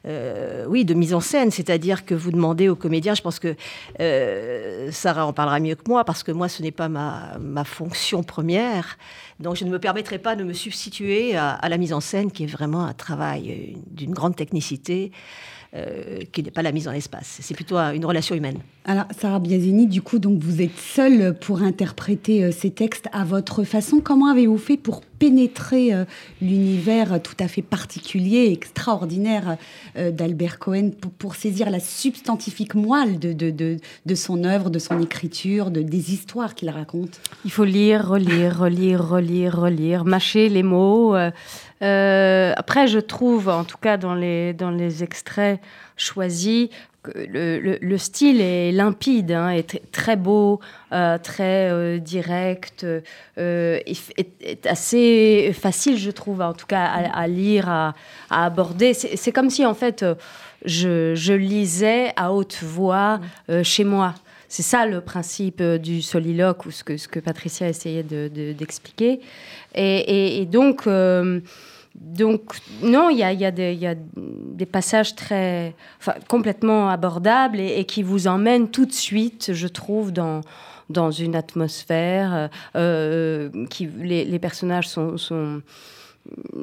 euh, 0.06 0.64
oui, 0.68 0.84
de 0.84 0.94
mise 0.94 1.14
en 1.14 1.20
scène. 1.20 1.50
C'est-à-dire 1.50 2.04
que 2.04 2.14
vous 2.14 2.30
demandez 2.30 2.68
aux 2.68 2.76
comédiens, 2.76 3.14
je 3.14 3.22
pense 3.22 3.38
que 3.38 3.54
euh, 4.00 4.90
Sarah 4.92 5.26
en 5.26 5.32
parlera 5.32 5.60
mieux 5.60 5.74
que 5.74 5.88
moi, 5.88 6.04
parce 6.04 6.22
que 6.22 6.32
moi, 6.32 6.48
ce 6.48 6.62
n'est 6.62 6.70
pas 6.70 6.88
ma, 6.88 7.36
ma, 7.40 7.64
fonction 7.64 8.22
première. 8.22 8.98
Donc, 9.40 9.56
je 9.56 9.64
ne 9.64 9.70
me 9.70 9.78
permettrai 9.78 10.18
pas 10.18 10.36
de 10.36 10.44
me 10.44 10.52
substituer 10.52 11.36
à, 11.36 11.60
la 11.68 11.78
mise 11.78 11.92
en 11.92 12.00
scène, 12.00 12.30
qui 12.30 12.44
est 12.44 12.48
vraiment 12.48 12.84
un 12.84 12.94
travail 12.94 13.50
euh, 13.50 13.78
d'une 13.90 14.12
grande 14.12 14.36
technicité. 14.36 15.12
Euh, 15.76 16.20
qui 16.32 16.42
n'est 16.42 16.50
pas 16.50 16.62
la 16.62 16.72
mise 16.72 16.88
en 16.88 16.92
espace. 16.92 17.38
C'est 17.40 17.54
plutôt 17.54 17.76
une 17.76 18.04
relation 18.04 18.34
humaine. 18.34 18.58
Alors, 18.86 19.04
Sarah 19.18 19.40
Biazini, 19.40 19.86
du 19.86 20.00
coup, 20.00 20.18
donc 20.18 20.38
vous 20.40 20.62
êtes 20.62 20.78
seule 20.78 21.36
pour 21.38 21.60
interpréter 21.60 22.44
euh, 22.44 22.50
ces 22.50 22.70
textes 22.70 23.08
à 23.12 23.24
votre 23.24 23.62
façon. 23.64 24.00
Comment 24.00 24.30
avez-vous 24.30 24.56
fait 24.56 24.78
pour 24.78 25.02
pénétrer 25.02 25.92
euh, 25.92 26.04
l'univers 26.40 27.20
tout 27.20 27.34
à 27.40 27.48
fait 27.48 27.62
particulier, 27.62 28.52
extraordinaire 28.52 29.56
d'Albert 29.96 30.58
Cohen, 30.58 30.90
pour, 31.18 31.34
saisir 31.34 31.68
la 31.70 31.80
substantifique 31.80 32.74
moelle 32.74 33.18
de, 33.18 33.32
de, 33.32 33.50
de, 33.50 33.76
de, 34.04 34.14
son 34.14 34.44
œuvre, 34.44 34.70
de 34.70 34.78
son 34.78 35.00
écriture, 35.00 35.70
de, 35.70 35.82
des 35.82 36.12
histoires 36.12 36.54
qu'il 36.54 36.70
raconte? 36.70 37.20
Il 37.44 37.50
faut 37.50 37.64
lire, 37.64 38.08
relire, 38.08 38.60
relire, 38.60 39.06
relire, 39.08 39.58
relire, 39.58 40.04
mâcher 40.04 40.48
les 40.48 40.62
mots. 40.62 41.14
Euh, 41.16 41.30
après, 41.80 42.86
je 42.86 42.98
trouve, 42.98 43.48
en 43.48 43.64
tout 43.64 43.78
cas 43.78 43.96
dans 43.96 44.14
les, 44.14 44.52
dans 44.52 44.70
les 44.70 45.02
extraits 45.02 45.60
choisis, 45.96 46.68
que 47.02 47.10
le, 47.16 47.78
le, 47.80 47.98
style 47.98 48.40
est 48.40 48.72
limpide, 48.72 49.32
hein, 49.32 49.50
est 49.50 49.80
très 49.92 50.16
beau, 50.16 50.60
euh, 50.92 51.18
très 51.18 51.70
euh, 51.70 51.98
direct, 51.98 52.86
est, 53.36 54.66
assez 54.66 55.52
facile, 55.54 55.98
je 55.98 56.10
trouve, 56.10 56.40
en 56.42 56.52
tout 56.52 56.66
cas 56.66 56.84
à, 56.84 57.26
lire, 57.28 57.68
à, 57.68 57.94
à 58.30 58.46
aborder. 58.46 58.94
C'est 58.94 59.32
comme 59.32 59.50
si, 59.50 59.64
en 59.64 59.74
fait, 59.74 60.04
je, 60.64 61.14
je, 61.14 61.32
lisais 61.32 62.12
à 62.16 62.32
haute 62.32 62.62
voix 62.62 63.20
chez 63.62 63.84
moi. 63.84 64.14
C'est 64.48 64.62
ça 64.62 64.86
le 64.86 65.00
principe 65.00 65.62
du 65.62 66.02
soliloque 66.02 66.66
ou 66.66 66.70
ce 66.70 66.84
que, 66.84 66.96
ce 66.96 67.08
que 67.08 67.18
Patricia 67.18 67.68
essayait 67.68 68.04
d'expliquer. 68.04 69.16
De, 69.16 69.22
et, 69.74 70.40
et, 70.40 70.46
donc, 70.46 70.86
donc, 72.00 72.56
non, 72.82 73.10
il 73.10 73.18
y 73.18 73.22
a, 73.22 73.32
y, 73.32 73.86
a 73.86 73.94
des 73.94 74.66
passages 74.66 75.14
très, 75.14 75.74
complètement 76.28 76.88
abordables 76.90 77.58
et, 77.58 77.84
qui 77.84 78.02
vous 78.02 78.26
emmènent 78.26 78.68
tout 78.68 78.86
de 78.86 78.92
suite, 78.92 79.52
je 79.52 79.66
trouve, 79.66 80.12
dans, 80.12 80.42
dans 80.90 81.10
une 81.10 81.34
atmosphère. 81.34 82.50
Euh, 82.76 83.48
qui, 83.70 83.88
les, 83.98 84.24
les, 84.24 84.38
personnages 84.38 84.88
sont 84.88 85.62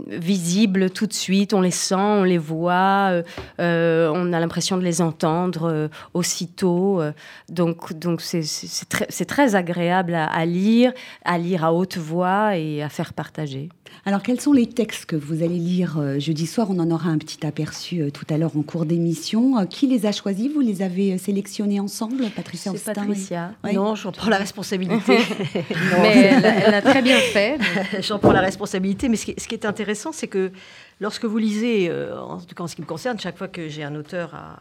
visibles 0.08 0.90
tout 0.90 1.08
de 1.08 1.14
suite, 1.14 1.54
on 1.54 1.62
les 1.62 1.72
sent, 1.72 1.96
on 1.96 2.24
les 2.24 2.38
voit, 2.38 3.10
euh, 3.12 3.24
euh, 3.60 4.12
on 4.14 4.34
a 4.34 4.40
l'impression 4.40 4.78
de 4.78 4.84
les 4.84 5.02
entendre 5.02 5.70
euh, 5.70 5.88
aussitôt. 6.14 7.02
donc 7.50 7.94
donc 7.94 8.22
c'est 8.22 8.44
très, 8.90 9.06
très, 9.26 9.56
agréable 9.56 10.16
à, 10.16 10.46
lire, 10.46 10.94
à 11.26 11.38
lire 11.38 11.64
à 11.64 11.74
haute 11.74 11.98
voix 11.98 12.58
et 12.58 12.82
à 12.82 12.90
faire 12.90 13.14
partager. 13.14 13.70
Alors, 14.06 14.24
quels 14.24 14.42
sont 14.42 14.54
les 14.54 14.66
textes 14.66 15.06
que 15.06 15.16
vous 15.16 15.44
allez 15.44 15.60
lire 15.60 16.02
jeudi 16.18 16.48
soir? 16.48 16.68
On 16.70 16.80
en 16.80 16.90
aura 16.90 17.10
un 17.10 17.18
petit 17.18 17.46
aperçu 17.46 18.12
tout 18.12 18.26
à 18.30 18.38
l'heure 18.38 18.58
en 18.58 18.64
cours 18.64 18.86
d'émission. 18.86 19.66
qui 19.68 19.88
les 19.88 20.06
a 20.06 20.12
choisis? 20.12 20.52
Vous 20.52 20.62
les 20.62 20.82
avez 20.82 21.18
sélectionnés 21.18 21.80
ensemble, 21.80 22.26
Patricia 22.36 22.72
C'est 22.76 22.94
Patricia. 22.94 23.52
Non, 23.72 23.96
j'en 23.96 24.12
prends 24.12 24.30
la 24.30 24.38
responsabilité. 24.38 25.18
mais 26.02 26.34
elle, 26.44 26.74
a 26.74 26.82
très 26.82 27.02
bien 27.02 27.18
fait. 27.18 27.58
j'en 28.02 28.20
prends 28.20 28.32
la 28.32 28.42
responsabilité. 28.42 29.10
Mais 29.10 29.16
ce 29.16 29.26
qui, 29.26 29.36
ce 29.38 29.48
qui 29.48 29.53
est 29.54 29.66
intéressant, 29.66 30.12
c'est 30.12 30.28
que 30.28 30.52
lorsque 31.00 31.26
vous 31.26 31.38
lisez, 31.38 31.90
euh, 31.90 32.20
en 32.20 32.40
tout 32.40 32.56
cas 32.56 32.64
en 32.64 32.68
ce 32.68 32.76
qui 32.76 32.82
me 32.82 32.88
concerne, 32.88 33.20
chaque 33.20 33.38
fois 33.38 33.48
que 33.48 33.68
j'ai 33.70 33.84
un 33.84 33.96
auteur 33.96 34.34
à, 34.34 34.60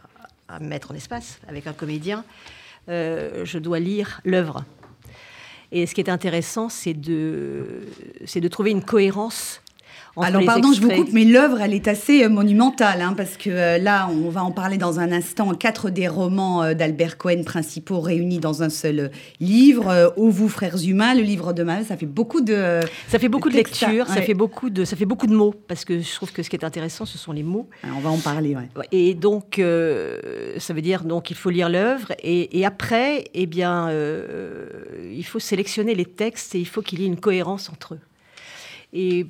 mettre 0.59 0.91
en 0.91 0.93
espace 0.93 1.39
avec 1.47 1.65
un 1.65 1.73
comédien, 1.73 2.23
euh, 2.87 3.43
je 3.43 3.57
dois 3.57 3.79
lire 3.79 4.21
l'œuvre. 4.23 4.63
Et 5.71 5.87
ce 5.87 5.95
qui 5.95 6.01
est 6.01 6.09
intéressant, 6.09 6.69
c'est 6.69 6.93
de, 6.93 7.81
de 8.35 8.47
trouver 8.47 8.69
une 8.69 8.83
cohérence 8.83 9.62
alors 10.21 10.45
pardon, 10.45 10.71
je 10.73 10.81
vous 10.81 10.89
coupe, 10.89 11.11
mais 11.11 11.23
l'œuvre, 11.23 11.61
elle 11.61 11.73
est 11.73 11.87
assez 11.87 12.23
euh, 12.23 12.29
monumentale, 12.29 13.01
hein, 13.01 13.13
parce 13.17 13.35
que 13.35 13.49
euh, 13.49 13.77
là, 13.79 14.07
on 14.09 14.29
va 14.29 14.43
en 14.43 14.51
parler 14.51 14.77
dans 14.77 14.99
un 14.99 15.11
instant. 15.11 15.53
Quatre 15.55 15.89
des 15.89 16.07
romans 16.07 16.63
euh, 16.63 16.73
d'Albert 16.75 17.17
Cohen 17.17 17.43
principaux 17.43 17.99
réunis 17.99 18.39
dans 18.39 18.61
un 18.61 18.69
seul 18.69 19.11
livre. 19.39 20.13
Ô 20.15 20.29
vous, 20.29 20.49
frères 20.49 20.77
humains, 20.83 21.15
le 21.15 21.21
livre 21.21 21.53
de 21.53 21.63
Mal, 21.63 21.85
ça 21.85 21.97
fait 21.97 22.05
beaucoup 22.05 22.41
de. 22.41 22.81
Ça 23.07 23.17
fait 23.17 23.29
beaucoup 23.29 23.49
de, 23.49 23.55
lectures, 23.55 24.07
ça 24.07 24.21
fait 24.21 24.33
beaucoup 24.33 24.69
de, 24.69 24.85
ça 24.85 24.95
fait 24.95 25.05
beaucoup 25.05 25.27
de 25.27 25.33
mots, 25.33 25.55
parce 25.67 25.85
que 25.85 25.99
je 25.99 26.13
trouve 26.13 26.31
que 26.31 26.43
ce 26.43 26.49
qui 26.49 26.55
est 26.55 26.65
intéressant, 26.65 27.05
ce 27.05 27.17
sont 27.17 27.31
les 27.31 27.43
mots. 27.43 27.67
on 27.83 27.99
va 27.99 28.09
en 28.09 28.19
parler, 28.19 28.55
ouais. 28.55 28.87
Et 28.91 29.15
donc, 29.15 29.55
ça 30.57 30.73
veut 30.73 30.81
dire 30.81 31.03
donc 31.03 31.31
il 31.31 31.35
faut 31.35 31.49
lire 31.49 31.69
l'œuvre, 31.69 32.11
et, 32.21 32.59
et, 32.59 32.65
après, 32.65 33.25
eh 33.33 33.45
bien, 33.45 33.89
il 33.91 35.25
faut 35.25 35.39
sélectionner 35.39 35.95
les 35.95 36.05
textes 36.05 36.55
et 36.55 36.59
il 36.59 36.67
faut 36.67 36.81
qu'il 36.81 36.99
y 36.99 37.03
ait 37.03 37.07
une 37.07 37.19
cohérence 37.19 37.69
entre 37.69 37.95
eux. 37.95 37.99
Et 38.93 39.25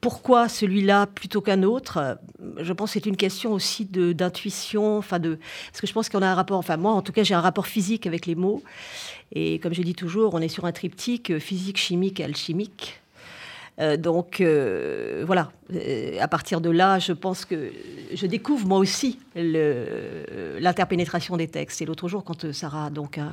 pourquoi 0.00 0.48
celui-là 0.48 1.06
plutôt 1.06 1.40
qu'un 1.40 1.62
autre 1.62 2.18
Je 2.58 2.72
pense 2.72 2.90
que 2.90 2.94
c'est 2.94 3.06
une 3.06 3.16
question 3.16 3.52
aussi 3.52 3.84
d'intuition, 3.84 4.98
enfin 4.98 5.18
de, 5.18 5.38
parce 5.70 5.80
que 5.80 5.86
je 5.86 5.92
pense 5.92 6.08
qu'on 6.08 6.22
a 6.22 6.28
un 6.28 6.34
rapport, 6.34 6.58
enfin 6.58 6.76
moi 6.76 6.92
en 6.92 7.02
tout 7.02 7.12
cas 7.12 7.22
j'ai 7.22 7.34
un 7.34 7.40
rapport 7.40 7.66
physique 7.66 8.06
avec 8.06 8.26
les 8.26 8.34
mots, 8.34 8.62
et 9.32 9.58
comme 9.58 9.74
je 9.74 9.82
dis 9.82 9.94
toujours, 9.94 10.34
on 10.34 10.40
est 10.40 10.48
sur 10.48 10.64
un 10.64 10.72
triptyque 10.72 11.38
physique, 11.38 11.78
chimique 11.78 12.20
alchimique. 12.20 13.00
Euh, 13.80 13.96
donc 13.96 14.40
euh, 14.40 15.22
voilà, 15.26 15.52
euh, 15.72 16.18
à 16.20 16.26
partir 16.26 16.60
de 16.60 16.70
là, 16.70 16.98
je 16.98 17.12
pense 17.12 17.44
que 17.44 17.72
je 18.12 18.26
découvre 18.26 18.66
moi 18.66 18.78
aussi 18.78 19.18
l'interpénétration 19.36 21.36
des 21.36 21.48
textes. 21.48 21.82
Et 21.82 21.84
l'autre 21.84 22.08
jour, 22.08 22.24
quand 22.24 22.50
Sarah 22.52 22.90
donc 22.90 23.18
a, 23.18 23.30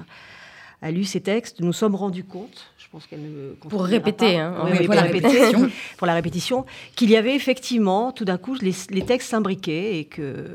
a 0.82 0.92
lu 0.92 1.04
ces 1.04 1.22
textes, 1.22 1.62
nous 1.62 1.74
sommes 1.74 1.96
rendus 1.96 2.24
compte, 2.24 2.72
je 2.78 2.86
pense 2.90 3.08
qu'elle 3.08 3.56
pour 3.70 3.84
répéter, 3.84 4.38
hein, 4.38 4.54
pour, 4.86 4.94
la 4.94 5.04
répétition, 5.04 5.70
pour 5.98 6.08
la 6.08 6.14
répétition, 6.14 6.66
qu'il 6.96 7.10
y 7.10 7.18
avait 7.18 7.36
effectivement 7.36 8.12
tout 8.12 8.26
d'un 8.26 8.38
coup 8.38 8.56
les, 8.62 9.02
textes 9.02 9.30
s'imbriquaient 9.30 10.00
et 10.00 10.06
que 10.06 10.46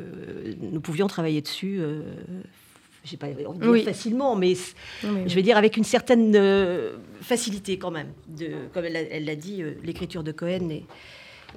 nous 0.60 0.80
pouvions 0.80 1.06
travailler 1.06 1.40
dessus. 1.40 1.78
Euh, 1.80 2.02
j'ai 3.04 3.16
pas 3.16 3.28
envie 3.46 3.80
de 3.80 3.84
facilement, 3.84 4.36
mais 4.36 4.54
je 5.02 5.34
vais 5.34 5.42
dire 5.42 5.56
avec 5.56 5.76
une 5.76 5.84
certaine 5.84 6.34
euh, 6.36 6.96
facilité 7.22 7.78
quand 7.78 7.90
même. 7.90 8.08
De, 8.28 8.50
comme 8.74 8.84
elle 8.84 9.24
l'a 9.24 9.36
dit, 9.36 9.62
euh, 9.62 9.72
l'écriture 9.82 10.22
de 10.22 10.32
Cohen 10.32 10.68
est, 10.70 10.84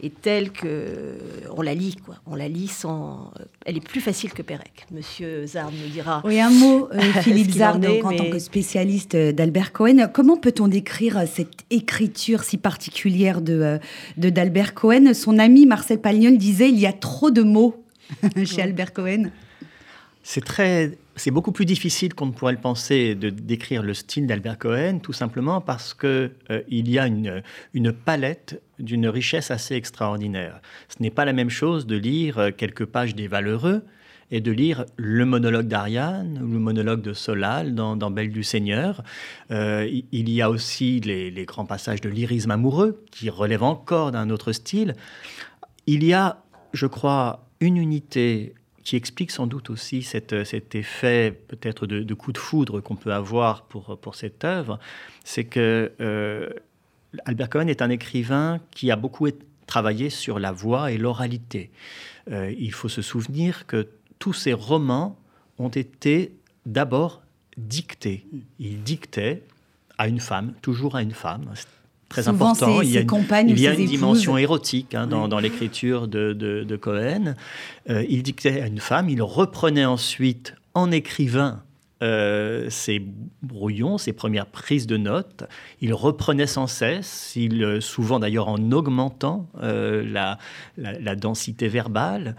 est 0.01 0.21
telle 0.21 0.51
que 0.51 1.17
on 1.55 1.61
la 1.61 1.73
lit, 1.73 1.95
quoi. 1.95 2.15
On 2.25 2.35
la 2.35 2.47
lit 2.47 2.67
sans. 2.67 3.31
Elle 3.65 3.77
est 3.77 3.87
plus 3.87 4.01
facile 4.01 4.33
que 4.33 4.41
Pérec. 4.41 4.85
Monsieur 4.91 5.45
Zard 5.45 5.71
nous 5.71 5.89
dira. 5.89 6.21
Oui, 6.25 6.39
un 6.39 6.49
mot, 6.49 6.89
euh, 6.93 6.99
Philippe 7.21 7.51
Zard, 7.51 7.77
en, 7.77 8.15
tant 8.15 8.29
que 8.29 8.39
spécialiste 8.39 9.15
d'Albert 9.15 9.71
Cohen. 9.71 10.07
Comment 10.11 10.37
peut-on 10.37 10.67
décrire 10.67 11.23
cette 11.27 11.65
écriture 11.69 12.43
si 12.43 12.57
particulière 12.57 13.41
de 13.41 13.79
d'Albert 14.17 14.73
Cohen? 14.73 15.13
Son 15.13 15.39
ami 15.39 15.65
Marcel 15.65 15.99
Pagnol 15.99 16.37
disait 16.37 16.69
il 16.69 16.79
y 16.79 16.87
a 16.87 16.93
trop 16.93 17.31
de 17.31 17.41
mots 17.41 17.83
chez 18.45 18.61
Albert 18.61 18.93
Cohen. 18.93 19.29
C'est 20.23 20.43
très 20.43 20.97
c'est 21.15 21.31
beaucoup 21.31 21.51
plus 21.51 21.65
difficile 21.65 22.13
qu'on 22.13 22.27
ne 22.27 22.31
pourrait 22.31 22.53
le 22.53 22.59
penser 22.59 23.15
de 23.15 23.29
décrire 23.29 23.83
le 23.83 23.93
style 23.93 24.25
d'Albert 24.25 24.57
Cohen, 24.57 24.99
tout 24.99 25.13
simplement 25.13 25.61
parce 25.61 25.93
qu'il 25.93 26.31
euh, 26.49 26.61
y 26.69 26.97
a 26.97 27.07
une, 27.07 27.43
une 27.73 27.91
palette 27.91 28.61
d'une 28.83 29.07
richesse 29.07 29.51
assez 29.51 29.75
extraordinaire. 29.75 30.61
Ce 30.89 31.01
n'est 31.01 31.09
pas 31.09 31.25
la 31.25 31.33
même 31.33 31.49
chose 31.49 31.87
de 31.87 31.95
lire 31.95 32.37
euh, 32.37 32.51
quelques 32.55 32.85
pages 32.85 33.15
des 33.15 33.27
Valeureux 33.27 33.83
et 34.31 34.41
de 34.41 34.51
lire 34.51 34.85
le 34.97 35.25
monologue 35.25 35.67
d'Ariane 35.67 36.39
ou 36.43 36.51
le 36.51 36.59
monologue 36.59 37.01
de 37.01 37.13
Solal 37.13 37.75
dans, 37.75 38.11
Belle 38.11 38.31
du 38.31 38.43
Seigneur. 38.43 39.03
Euh, 39.51 39.87
il 40.11 40.29
y 40.29 40.41
a 40.41 40.49
aussi 40.49 40.99
les, 41.01 41.45
grands 41.45 41.65
passages 41.65 42.01
de 42.01 42.09
lyrisme 42.09 42.51
amoureux 42.51 43.03
qui 43.11 43.29
relèvent 43.29 43.63
encore 43.63 44.11
d'un 44.11 44.29
autre 44.31 44.51
style. 44.51 44.95
Il 45.85 46.03
y 46.03 46.13
a, 46.13 46.43
je 46.73 46.87
crois, 46.87 47.47
une 47.59 47.77
unité 47.77 48.55
qui 48.83 48.95
explique 48.95 49.31
sans 49.31 49.47
doute 49.47 49.69
aussi 49.69 50.01
cet 50.01 50.33
effet 50.73 51.39
peut-être 51.47 51.85
de, 51.85 52.13
coup 52.13 52.33
de 52.33 52.37
foudre 52.37 52.81
qu'on 52.81 52.95
peut 52.95 53.13
avoir 53.13 53.65
pour, 53.67 53.97
pour 53.99 54.15
cette 54.15 54.43
œuvre, 54.43 54.79
c'est 55.23 55.45
que 55.45 55.93
euh, 56.01 56.49
Albert 57.25 57.49
Cohen 57.49 57.67
est 57.67 57.81
un 57.81 57.89
écrivain 57.89 58.59
qui 58.71 58.91
a 58.91 58.95
beaucoup 58.95 59.27
travaillé 59.67 60.09
sur 60.09 60.39
la 60.39 60.51
voix 60.51 60.91
et 60.91 60.97
l'oralité. 60.97 61.71
Euh, 62.31 62.53
il 62.57 62.71
faut 62.71 62.89
se 62.89 63.01
souvenir 63.01 63.65
que 63.65 63.87
tous 64.19 64.33
ses 64.33 64.53
romans 64.53 65.17
ont 65.59 65.69
été 65.69 66.33
d'abord 66.65 67.21
dictés. 67.57 68.25
Il 68.59 68.83
dictait 68.83 69.43
à 69.97 70.07
une 70.07 70.19
femme, 70.19 70.53
toujours 70.61 70.95
à 70.95 71.01
une 71.01 71.11
femme 71.11 71.53
très 72.09 72.27
important. 72.27 72.81
il 72.81 72.89
y 72.89 72.97
a 72.97 73.01
une, 73.01 73.49
il 73.49 73.59
y 73.59 73.67
a 73.67 73.73
une 73.73 73.85
dimension 73.85 74.37
érotique 74.37 74.95
hein, 74.95 75.07
dans, 75.07 75.39
l'écriture 75.39 76.07
de, 76.07 76.77
Cohen. 76.79 77.35
Euh, 77.89 78.05
il 78.09 78.23
dictait 78.23 78.61
à 78.61 78.67
une 78.67 78.79
femme, 78.79 79.09
il 79.09 79.21
reprenait 79.21 79.85
ensuite 79.85 80.55
en 80.73 80.91
écrivain 80.91 81.63
euh, 82.03 82.69
ses 82.69 83.03
brouillons, 83.41 83.97
ses 83.97 84.13
premières 84.13 84.45
prises 84.45 84.85
de 84.85 84.97
notes. 84.97 85.45
Il 85.81 85.93
reprenait 85.93 86.47
sans 86.47 86.67
cesse, 86.67 87.33
il, 87.35 87.63
euh, 87.63 87.81
souvent 87.81 88.19
d'ailleurs 88.19 88.49
en 88.49 88.71
augmentant 88.71 89.47
la, 89.61 90.37
la, 90.77 91.15
densité 91.15 91.67
verbale. 91.67 92.35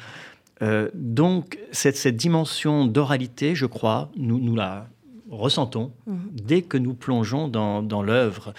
donc 0.94 1.58
cette, 1.72 1.96
cette 1.96 2.16
dimension 2.16 2.86
d'oralité, 2.86 3.54
je 3.54 3.66
crois, 3.66 4.10
nous, 4.16 4.38
nous 4.38 4.54
la 4.54 4.86
ressentons 5.30 5.92
mmh. 6.06 6.14
dès 6.32 6.62
que 6.62 6.78
nous 6.78 6.94
plongeons 6.94 7.48
dans, 7.48 7.82
dans 7.82 8.02
l'œuvre. 8.02 8.54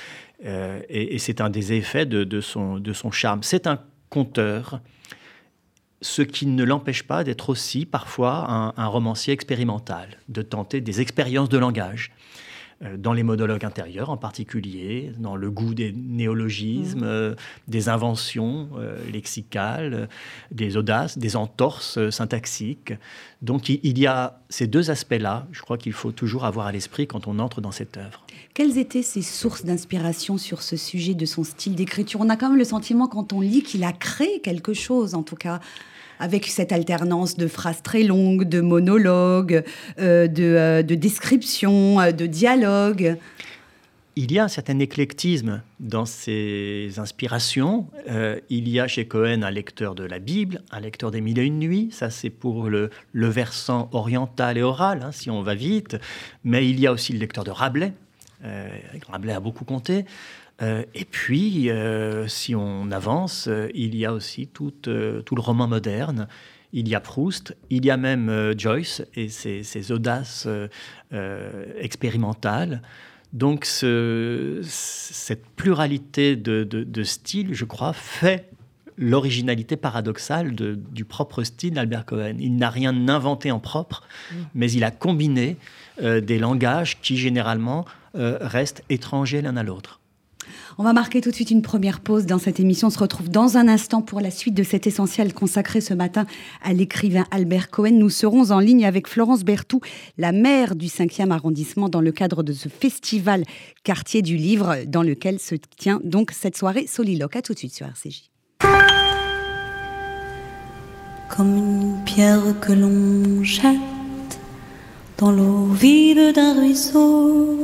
Euh, 0.45 0.81
et, 0.89 1.17
c'est 1.17 1.41
un 1.41 1.49
des 1.49 1.73
effets 1.73 2.05
de, 2.05 2.41
son, 2.41 2.77
de 2.77 2.93
son 2.93 3.11
charme. 3.11 3.43
C'est 3.43 3.67
un 3.67 3.79
conteur, 4.09 4.81
ce 6.05 6.21
qui 6.21 6.45
ne 6.45 6.63
l'empêche 6.63 7.03
pas 7.03 7.23
d'être 7.23 7.49
aussi 7.49 7.85
parfois 7.85 8.73
un, 8.77 8.87
romancier 8.87 9.33
expérimental, 9.33 10.07
de 10.29 10.43
tenter 10.43 10.79
des 10.79 11.01
expériences 11.01 11.49
de 11.49 11.57
langage. 11.57 12.11
Euh, 12.83 12.97
dans 12.97 13.13
les 13.13 13.23
monologues 13.23 13.63
intérieurs 13.63 14.09
en 14.09 14.17
particulier, 14.17 15.13
dans 15.17 15.37
le 15.37 15.49
goût 15.49 15.73
des 15.73 15.93
néologismes, 15.93 16.99
mmh. 16.99 17.03
euh, 17.05 17.35
des 17.69 17.87
inventions 17.87 18.67
lexicales, 19.11 20.09
des 20.51 20.75
audaces, 20.75 21.17
des 21.17 21.37
entorses 21.37 22.09
syntaxiques. 22.09 22.93
Donc 23.41 23.69
il 23.69 23.97
y 23.97 24.05
a 24.05 24.41
ces 24.49 24.67
deux 24.67 24.91
aspects-là, 24.91 25.47
je 25.53 25.61
crois 25.61 25.77
qu'il 25.77 25.93
faut 25.93 26.11
toujours 26.11 26.43
avoir 26.43 26.67
à 26.67 26.73
l'esprit 26.73 27.07
quand 27.07 27.27
on 27.27 27.39
entre 27.39 27.61
dans 27.61 27.71
cette 27.71 27.95
œuvre. 27.95 28.25
Quelles 28.53 28.77
étaient 28.77 29.03
ses 29.03 29.21
sources 29.21 29.63
d'inspiration 29.63 30.37
sur 30.37 30.61
ce 30.61 30.75
sujet 30.75 31.13
de 31.13 31.25
son 31.25 31.45
style 31.45 31.75
d'écriture? 31.75 32.19
On 32.19 32.29
a 32.29 32.35
quand 32.35 32.49
même 32.49 32.59
le 32.59 32.65
sentiment 32.65 33.07
quand 33.07 33.31
on 33.31 33.39
lit 33.39 33.63
qu'il 33.63 33.85
a 33.85 33.93
créé 33.93 34.41
quelque 34.41 34.73
chose, 34.73 35.15
en 35.15 35.23
tout 35.23 35.37
cas 35.37 35.61
avec 36.19 36.47
cette 36.47 36.71
alternance 36.71 37.37
de 37.37 37.47
phrases 37.47 37.81
très 37.81 38.03
longues, 38.03 38.47
de 38.47 38.61
monologues, 38.61 39.63
euh, 39.99 40.27
de, 40.27 40.43
euh, 40.43 40.83
de, 40.83 40.95
descriptions, 40.95 41.99
euh, 41.99 42.11
de 42.11 42.25
dialogues. 42.25 43.17
Il 44.17 44.31
y 44.31 44.39
a 44.39 44.45
un 44.45 44.47
certain 44.47 44.79
éclectisme 44.79 45.61
dans 45.81 46.05
ses 46.05 46.93
inspirations. 46.97 47.87
il 48.49 48.69
y 48.69 48.79
a 48.79 48.87
chez 48.87 49.05
Cohen 49.05 49.41
un 49.41 49.51
lecteur 49.51 49.93
de 49.93 50.05
la 50.05 50.19
Bible, 50.19 50.61
un 50.71 50.79
lecteur 50.79 51.11
des 51.11 51.19
Mille 51.19 51.37
et 51.37 51.43
une 51.43 51.59
nuits. 51.59 51.89
Ça, 51.91 52.09
c'est 52.09 52.29
pour 52.29 52.69
le, 52.69 52.89
versant 53.13 53.89
oriental 53.91 54.57
et 54.57 54.63
oral, 54.63 55.01
hein, 55.03 55.11
si 55.11 55.29
on 55.29 55.41
va 55.41 55.53
vite. 55.53 55.97
Mais 56.45 56.69
il 56.69 56.79
y 56.79 56.87
a 56.87 56.93
aussi 56.93 57.11
le 57.11 57.19
lecteur 57.19 57.43
de 57.43 57.51
Rabelais, 57.51 57.91
Rabelais 59.09 59.33
a 59.33 59.41
beaucoup 59.41 59.65
compté. 59.65 60.05
Euh, 60.61 60.83
et 60.93 61.05
puis, 61.05 61.69
euh, 61.69 62.27
si 62.27 62.55
on 62.55 62.91
avance, 62.91 63.49
il 63.73 63.95
y 63.95 64.05
a 64.05 64.13
aussi 64.13 64.47
tout, 64.47 64.71
tout, 64.71 65.35
le 65.35 65.41
roman 65.41 65.67
moderne. 65.67 66.27
Il 66.73 66.89
y 66.89 66.95
a 66.95 66.99
Proust, 66.99 67.55
il 67.69 67.85
y 67.85 67.91
a 67.91 67.97
même 67.97 68.53
Joyce 68.57 69.03
et 69.15 69.29
ses, 69.29 69.91
audaces 69.91 70.47
expérimentales. 71.79 72.81
Donc, 73.31 73.65
ce, 73.65 74.59
cette 74.63 75.45
pluralité 75.55 76.35
de, 76.35 76.63
de, 76.63 77.03
styles, 77.03 77.53
je 77.53 77.65
crois, 77.65 77.93
fait 77.93 78.49
l'originalité 78.97 79.77
paradoxale 79.77 80.53
du 80.53 81.05
propre 81.05 81.43
style 81.43 81.73
d'Albert 81.73 82.05
Cohen. 82.05 82.35
Il 82.39 82.57
n'a 82.57 82.69
rien 82.69 83.07
inventé 83.07 83.51
en 83.51 83.59
propre, 83.59 84.03
mm. 84.31 84.35
mais 84.55 84.71
il 84.71 84.83
a 84.83 84.91
combiné 84.91 85.57
des 86.01 86.39
langages 86.39 86.99
qui 86.99 87.15
généralement 87.15 87.85
restent 88.13 88.83
étrangers 88.89 89.41
l'un 89.41 89.55
à 89.55 89.63
l'autre. 89.63 90.01
On 90.77 90.83
va 90.83 90.93
marquer 90.93 91.21
tout 91.21 91.29
de 91.29 91.35
suite 91.35 91.51
une 91.51 91.61
première 91.61 91.99
pause 91.99 92.25
dans 92.25 92.37
cette 92.37 92.59
émission. 92.59 92.87
On 92.87 92.91
se 92.91 92.99
retrouve 92.99 93.29
dans 93.29 93.57
un 93.57 93.67
instant 93.67 94.01
pour 94.01 94.19
la 94.19 94.31
suite 94.31 94.53
de 94.53 94.63
cet 94.63 94.87
essentiel 94.87 95.33
consacré 95.33 95.81
ce 95.81 95.93
matin 95.93 96.25
à 96.63 96.73
l'écrivain 96.73 97.25
Albert 97.31 97.69
Cohen. 97.69 97.91
Nous 97.93 98.09
serons 98.09 98.51
en 98.51 98.59
ligne 98.59 98.85
avec 98.85 99.07
Florence 99.07 99.43
Berthoud, 99.43 99.81
la 100.17 100.31
maire 100.31 100.75
du 100.75 100.87
5e 100.87 101.31
arrondissement, 101.31 101.89
dans 101.89 102.01
le 102.01 102.11
cadre 102.11 102.43
de 102.43 102.53
ce 102.53 102.69
festival 102.69 103.43
Quartier 103.83 104.21
du 104.21 104.35
Livre, 104.35 104.77
dans 104.87 105.03
lequel 105.03 105.39
se 105.39 105.55
tient 105.77 106.01
donc 106.03 106.31
cette 106.31 106.57
soirée 106.57 106.87
soliloque. 106.87 107.35
À 107.35 107.41
tout 107.41 107.53
de 107.53 107.59
suite 107.59 107.73
sur 107.73 107.87
RCJ. 107.87 108.29
Comme 111.35 111.57
une 111.57 112.03
pierre 112.05 112.59
que 112.61 112.71
l'on 112.71 113.43
jette 113.43 113.75
dans 115.17 115.31
l'eau 115.31 115.69
d'un 116.33 116.59
ruisseau 116.59 117.57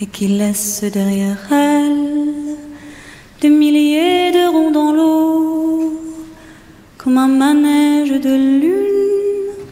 et 0.00 0.06
qui 0.06 0.28
laisse 0.28 0.84
derrière 0.84 1.38
elle 1.50 2.56
des 3.40 3.50
milliers 3.50 4.30
de 4.32 4.48
ronds 4.48 4.70
dans 4.70 4.92
l'eau, 4.92 5.92
comme 6.96 7.18
un 7.18 7.28
manège 7.28 8.10
de 8.10 8.34
lune 8.60 9.64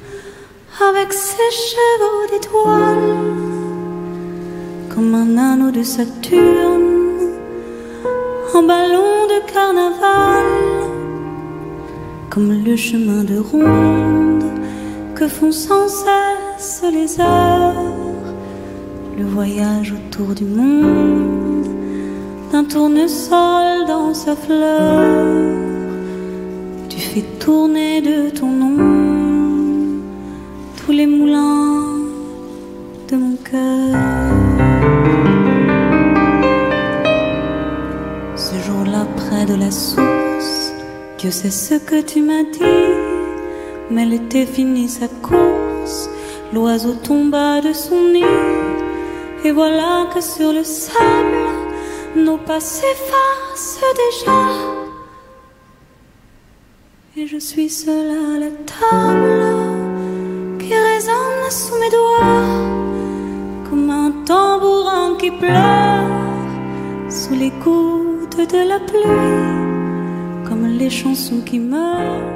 avec 0.89 1.13
ses 1.13 1.51
chevaux 1.71 2.25
d'étoiles, 2.31 3.17
comme 4.93 5.15
un 5.15 5.37
anneau 5.37 5.71
de 5.71 5.83
Saturne, 5.83 7.33
en 8.55 8.63
ballon 8.63 9.27
de 9.33 9.53
carnaval, 9.53 10.47
comme 12.31 12.65
le 12.65 12.77
chemin 12.77 13.25
de 13.25 13.39
ronde 13.39 14.45
que 15.15 15.27
font 15.27 15.53
sans 15.53 15.89
cesse 15.89 16.83
les 16.93 17.21
heures 17.21 17.86
le 19.19 19.25
voyage 19.25 19.93
autour 19.93 20.35
du 20.35 20.45
monde 20.45 21.67
d'un 22.53 22.65
tournesol 22.65 23.87
dans 23.87 24.13
sa 24.13 24.37
fleur. 24.37 25.05
Tu 26.89 26.99
fais 26.99 27.25
tourner 27.41 28.01
de 28.01 28.31
ton 28.31 28.51
nom 28.51 30.03
tous 30.77 30.93
les 30.93 31.07
moulins 31.07 31.99
de 33.11 33.17
mon 33.17 33.37
cœur. 33.37 33.95
Ce 38.37 38.55
jour-là, 38.67 39.07
près 39.17 39.47
de 39.47 39.55
la 39.55 39.71
source, 39.71 40.73
Dieu 41.19 41.31
sait 41.31 41.51
ce 41.51 41.75
que 41.77 42.03
tu 42.03 42.21
m'as 42.21 42.45
dit, 42.53 42.95
mais 43.91 44.05
l'été 44.05 44.45
finit 44.45 44.89
sa 44.89 45.09
course. 45.09 46.11
L'oiseau 46.53 46.95
tomba 47.03 47.61
de 47.61 47.73
son 47.73 48.13
nid 48.13 48.66
et 49.47 49.53
voilà 49.53 50.07
que 50.13 50.21
sur 50.21 50.53
le 50.53 50.65
sable, 50.65 51.47
nos 52.17 52.37
pas 52.37 52.59
s'effacent 52.59 53.81
déjà. 54.03 54.41
Et 57.17 57.27
je 57.27 57.39
suis 57.39 57.69
seule 57.69 58.11
à 58.11 58.39
la 58.45 58.51
table 58.75 59.45
qui 60.59 60.75
résonne 60.75 61.51
sous 61.51 61.79
mes 61.83 61.91
doigts 61.99 62.57
comme 63.71 63.89
un 63.89 64.11
tambourin 64.25 65.15
qui 65.21 65.31
pleure 65.31 66.11
sous 67.09 67.35
les 67.35 67.53
gouttes 67.65 68.45
de 68.55 68.63
la 68.73 68.81
pluie, 68.81 70.49
comme 70.49 70.67
les 70.67 70.91
chansons 70.91 71.41
qui 71.49 71.61
meurent. 71.61 72.36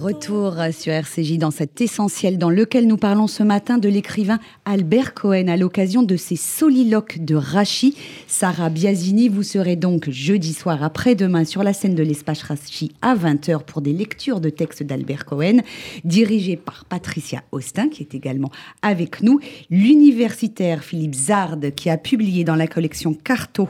Retour 0.00 0.56
sur 0.72 0.94
RCJ 0.94 1.36
dans 1.36 1.50
cet 1.50 1.82
essentiel 1.82 2.38
dans 2.38 2.48
lequel 2.48 2.86
nous 2.86 2.96
parlons 2.96 3.26
ce 3.26 3.42
matin 3.42 3.76
de 3.76 3.86
l'écrivain 3.86 4.38
Albert 4.64 5.12
Cohen 5.12 5.48
à 5.48 5.58
l'occasion 5.58 6.02
de 6.02 6.16
ses 6.16 6.36
soliloques 6.36 7.18
de 7.22 7.34
Rachi. 7.34 7.94
Sarah 8.26 8.70
Biasini, 8.70 9.28
vous 9.28 9.42
serez 9.42 9.76
donc 9.76 10.08
jeudi 10.08 10.54
soir 10.54 10.82
après-demain 10.82 11.44
sur 11.44 11.62
la 11.62 11.74
scène 11.74 11.94
de 11.94 12.02
l'espace 12.02 12.42
Rachi 12.44 12.92
à 13.02 13.14
20h 13.14 13.64
pour 13.64 13.82
des 13.82 13.92
lectures 13.92 14.40
de 14.40 14.48
textes 14.48 14.82
d'Albert 14.82 15.26
Cohen, 15.26 15.58
dirigées 16.04 16.56
par 16.56 16.86
Patricia 16.86 17.42
Austin 17.52 17.90
qui 17.90 18.02
est 18.02 18.14
également 18.14 18.50
avec 18.80 19.22
nous, 19.22 19.38
l'universitaire 19.68 20.82
Philippe 20.82 21.14
Zard 21.14 21.58
qui 21.76 21.90
a 21.90 21.98
publié 21.98 22.44
dans 22.44 22.56
la 22.56 22.68
collection 22.68 23.12
Carto 23.12 23.68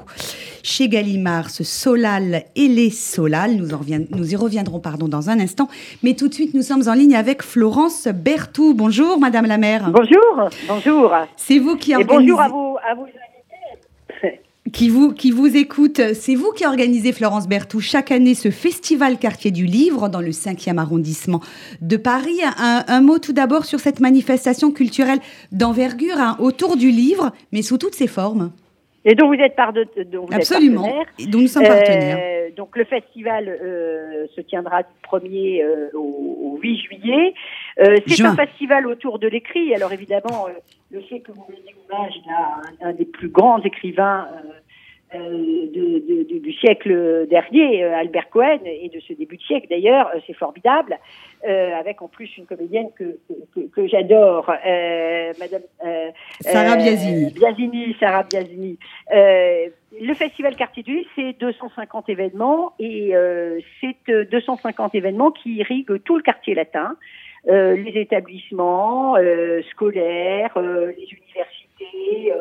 chez 0.62 0.88
Gallimard 0.88 1.50
ce 1.50 1.64
Solal 1.64 2.44
et 2.54 2.68
les 2.68 2.90
Solal. 2.90 3.56
Nous, 3.56 3.68
nous 4.12 4.32
y 4.32 4.36
reviendrons 4.36 4.78
pardon 4.78 5.08
dans 5.08 5.28
un 5.28 5.40
instant. 5.40 5.68
Mais 6.04 6.14
tout 6.20 6.28
de 6.28 6.34
suite, 6.34 6.52
nous 6.52 6.60
sommes 6.60 6.86
en 6.86 6.92
ligne 6.92 7.16
avec 7.16 7.42
Florence 7.42 8.06
Berthoud. 8.06 8.76
Bonjour, 8.76 9.18
Madame 9.18 9.46
la 9.46 9.56
maire. 9.56 9.90
Bonjour, 9.90 10.50
bonjour. 10.68 11.14
C'est 11.34 11.58
vous 11.58 11.76
qui 11.76 11.94
organisez... 11.94 12.14
bonjour 12.14 12.40
à 12.42 12.48
vous, 12.48 12.76
à 12.86 12.94
vous 12.94 13.06
qui 14.70 14.90
vous, 14.90 15.14
qui 15.14 15.30
vous 15.30 15.56
écoute. 15.56 16.02
C'est 16.12 16.34
vous 16.34 16.52
qui 16.52 16.66
organisez, 16.66 17.14
Florence 17.14 17.48
Berthoud, 17.48 17.80
chaque 17.80 18.12
année 18.12 18.34
ce 18.34 18.50
festival 18.50 19.18
Quartier 19.18 19.50
du 19.50 19.64
Livre 19.64 20.10
dans 20.10 20.20
le 20.20 20.32
5e 20.32 20.76
arrondissement 20.76 21.40
de 21.80 21.96
Paris. 21.96 22.40
Un, 22.58 23.00
mot 23.00 23.18
tout 23.18 23.32
d'abord 23.32 23.64
sur 23.64 23.80
cette 23.80 24.00
manifestation 24.00 24.72
culturelle 24.72 25.20
d'envergure 25.52 26.18
hein, 26.18 26.36
autour 26.38 26.76
du 26.76 26.90
livre, 26.90 27.32
mais 27.50 27.62
sous 27.62 27.78
toutes 27.78 27.94
ses 27.94 28.08
formes. 28.08 28.52
Et 29.04 29.14
dont 29.14 29.28
vous 29.28 29.40
êtes, 29.40 29.56
par 29.56 29.72
de, 29.72 29.86
Absolument. 30.32 31.02
Et 31.18 31.26
dont 31.26 31.40
nous 31.40 31.46
sommes 31.46 31.66
partenaires. 31.66 32.18
Euh, 32.20 32.50
donc 32.54 32.76
le 32.76 32.84
festival 32.84 33.48
euh, 33.48 34.26
se 34.34 34.40
tiendra 34.42 34.82
du 34.82 34.88
1er 35.10 35.62
euh, 35.62 35.88
au, 35.94 36.58
8 36.60 36.78
juillet. 36.78 37.34
c'est 38.06 38.22
un 38.22 38.36
festival 38.36 38.86
autour 38.86 39.18
de 39.18 39.28
l'écrit. 39.28 39.74
Alors 39.74 39.92
évidemment, 39.92 40.48
le 40.90 41.00
fait 41.00 41.20
que 41.20 41.32
vous 41.32 41.40
rendez 41.40 41.74
hommage 41.88 42.12
à 42.28 42.88
un, 42.88 42.92
des 42.92 43.06
plus 43.06 43.28
grands 43.28 43.62
écrivains 43.62 44.28
de, 45.12 46.38
du 46.38 46.52
siècle 46.54 47.26
dernier, 47.28 47.84
Albert 47.84 48.30
Cohen, 48.30 48.60
et 48.64 48.88
de 48.88 49.00
ce 49.00 49.12
début 49.12 49.36
de 49.36 49.42
siècle 49.42 49.66
d'ailleurs, 49.68 50.10
c'est 50.26 50.34
formidable. 50.34 50.98
Euh, 51.48 51.72
avec 51.74 52.02
en 52.02 52.08
plus 52.08 52.28
une 52.36 52.44
comédienne 52.44 52.90
que, 52.94 53.18
que, 53.54 53.60
que 53.60 53.88
j'adore, 53.88 54.50
euh, 54.50 55.32
Madame 55.38 55.62
euh, 55.82 56.10
Sarah 56.40 56.76
Biasini. 56.76 57.32
Biasini, 57.32 57.96
Sarah 57.98 58.24
Biasini. 58.24 58.78
le 59.10 60.14
festival 60.14 60.54
Quartier 60.54 60.82
du 60.82 61.02
c'est 61.16 61.32
250 61.40 62.10
événements 62.10 62.74
et 62.78 63.14
c'est 63.80 64.26
250 64.30 64.94
événements 64.94 65.30
qui 65.30 65.54
irriguent 65.54 66.02
tout 66.04 66.18
le 66.18 66.22
quartier 66.22 66.54
latin, 66.54 66.94
les 67.46 67.92
établissements 67.94 69.14
scolaires, 69.70 70.58
les 70.60 71.08
universités 71.10 72.34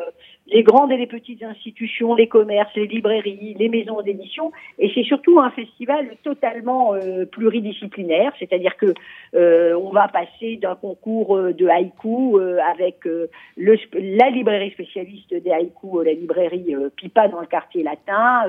les 0.52 0.62
grandes 0.62 0.90
et 0.92 0.96
les 0.96 1.06
petites 1.06 1.42
institutions, 1.42 2.14
les 2.14 2.26
commerces, 2.26 2.74
les 2.74 2.86
librairies, 2.86 3.54
les 3.58 3.68
maisons 3.68 4.02
d'édition. 4.02 4.52
Et 4.78 4.90
c'est 4.94 5.04
surtout 5.04 5.38
un 5.38 5.50
festival 5.50 6.16
totalement 6.22 6.94
euh, 6.94 7.24
pluridisciplinaire, 7.24 8.32
c'est-à-dire 8.38 8.76
que 8.76 8.92
euh, 9.34 9.74
on 9.80 9.90
va 9.90 10.08
passer 10.08 10.56
d'un 10.56 10.74
concours 10.74 11.36
euh, 11.36 11.52
de 11.52 11.68
haïku 11.68 12.38
avec 12.68 13.04
le, 13.04 13.76
la 13.94 14.30
librairie 14.30 14.70
spécialiste 14.72 15.34
des 15.34 15.50
haïkus, 15.50 16.04
la 16.04 16.12
librairie 16.12 16.74
Pipa 16.96 17.28
dans 17.28 17.40
le 17.40 17.46
quartier 17.46 17.82
latin, 17.82 18.44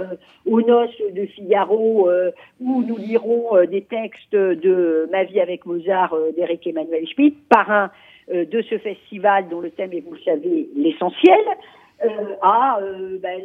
aux 0.45 0.61
noces 0.61 1.01
de 1.13 1.25
Figaro 1.25 2.09
où 2.59 2.83
nous 2.83 2.97
lirons 2.97 3.63
des 3.69 3.81
textes 3.81 4.33
de 4.33 5.07
Ma 5.11 5.23
vie 5.23 5.39
avec 5.39 5.65
Mozart 5.65 6.15
d'Éric 6.35 6.67
Emmanuel 6.67 7.07
Schmitt, 7.07 7.37
parrain 7.49 7.91
de 8.29 8.61
ce 8.61 8.77
festival 8.77 9.49
dont 9.49 9.59
le 9.59 9.71
thème 9.71 9.93
est, 9.93 10.01
vous 10.01 10.13
le 10.13 10.21
savez, 10.21 10.69
l'essentiel. 10.75 11.39
Euh, 12.03 12.35
à 12.41 12.79
euh, 12.81 13.19
ben, 13.21 13.41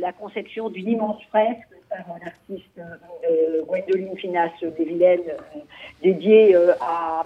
la, 0.00 0.12
conception 0.12 0.68
d'une 0.68 0.88
immense 0.88 1.22
fresque 1.30 1.68
par 1.88 2.18
l'artiste 2.22 2.78
euh, 2.78 3.62
Gwendoline 3.64 4.14
Finas 4.16 4.50
des 4.60 4.84
Vilaines, 4.84 5.32
dédiée 6.02 6.54
à, 6.80 7.24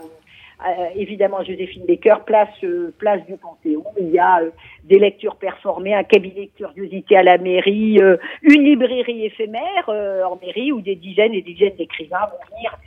évidemment 0.94 1.42
Joséphine 1.42 1.84
Baker, 1.84 2.16
place, 2.24 2.64
place 2.98 3.24
du 3.26 3.36
Panthéon. 3.36 3.84
Il 3.98 4.10
y 4.10 4.20
a 4.20 4.40
des 4.84 5.00
lectures 5.00 5.36
performées, 5.36 5.94
un 5.94 6.04
cabinet 6.04 6.46
de 6.46 6.64
curiosité 6.64 7.16
à 7.16 7.22
la 7.24 7.38
mairie, 7.38 7.98
une 8.42 8.62
librairie 8.62 9.24
éphémère 9.24 9.88
en 9.88 10.36
mairie 10.36 10.70
où 10.70 10.80
des 10.80 10.96
dizaines 10.96 11.34
et 11.34 11.42
des 11.42 11.54
dizaines 11.54 11.76
d'écrivains 11.76 12.26
vont 12.30 12.56
venir 12.56 12.78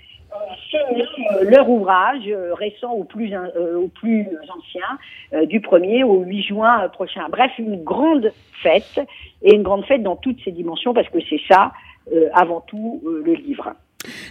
euh, 0.74 1.44
leur 1.44 1.70
ouvrage 1.70 2.24
euh, 2.28 2.54
récent 2.54 2.92
au 2.92 3.04
plus, 3.04 3.34
euh, 3.34 3.88
plus 3.94 4.28
ancien, 4.56 5.46
du 5.46 5.60
1er 5.60 6.04
au 6.04 6.22
8 6.24 6.44
juin 6.44 6.90
prochain. 6.90 7.28
Bref, 7.30 7.52
une 7.58 7.84
grande 7.84 8.32
fête, 8.62 9.00
et 9.42 9.56
une 9.56 9.64
grande 9.64 9.86
fête 9.86 10.04
dans 10.04 10.16
toutes 10.16 10.44
ses 10.44 10.52
dimensions, 10.52 10.94
parce 10.94 11.10
que 11.10 11.20
c'est 11.30 11.42
ça, 11.48 11.72
avant 12.34 12.62
tout, 12.62 13.02
le 13.06 13.34
livre. 13.34 13.74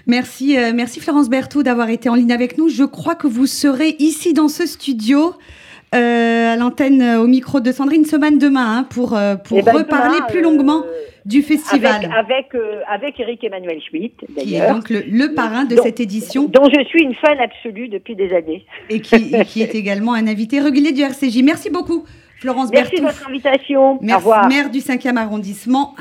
Merci, 0.07 0.57
merci 0.75 1.01
Florence 1.01 1.31
Berthoud 1.31 1.65
d'avoir 1.65 1.89
été 1.89 2.09
en 2.09 2.15
ligne 2.15 2.33
avec 2.33 2.59
nous. 2.59 2.69
Je 2.69 2.85
crois 2.85 3.15
que 3.15 3.27
vous 3.27 3.47
serez 3.47 3.97
ici 3.99 4.35
dans 4.35 4.49
ce 4.49 4.67
studio 4.67 5.35
à 5.93 6.57
l'antenne 6.57 7.03
au 7.17 7.27
micro 7.27 7.61
de 7.61 7.73
Sandrine 7.73 8.05
Semaine 8.05 8.39
demain 8.39 8.79
hein, 8.79 8.85
pour, 8.85 9.19
pour 9.45 9.59
eh 9.59 9.63
ben, 9.63 9.73
reparler 9.73 10.19
plus 10.29 10.43
longuement 10.43 10.85
du 11.25 11.43
festival. 11.43 12.11
Avec, 12.17 12.53
avec, 12.89 13.21
Eric 13.21 13.45
Emmanuel 13.45 13.81
Schmitt, 13.83 14.15
d'ailleurs. 14.29 14.75
donc 14.75 14.91
le, 14.91 15.35
parrain 15.35 15.65
de 15.65 15.77
cette 15.77 16.01
édition. 16.01 16.45
Dont 16.45 16.69
je 16.73 16.85
suis 16.85 17.03
une 17.03 17.15
fan 17.15 17.39
absolue 17.39 17.89
depuis 17.89 18.17
des 18.17 18.33
années. 18.33 18.65
Et 18.89 19.01
qui, 19.01 19.33
qui 19.45 19.63
est 19.63 19.75
également 19.75 20.15
un 20.15 20.27
invité 20.27 20.61
régulier 20.61 20.93
du 20.93 21.03
RCJ. 21.03 21.43
Merci 21.43 21.71
beaucoup, 21.71 22.05
Florence 22.41 22.71
Merci 22.73 22.97
de 22.97 23.03
votre 23.03 23.29
invitation. 23.29 23.99
Merci, 24.01 24.15
Au 24.15 24.19
revoir. 24.19 24.49
Maire 24.49 24.71
du 24.71 24.79
5e 24.79 25.17
arrondissement. 25.17 25.95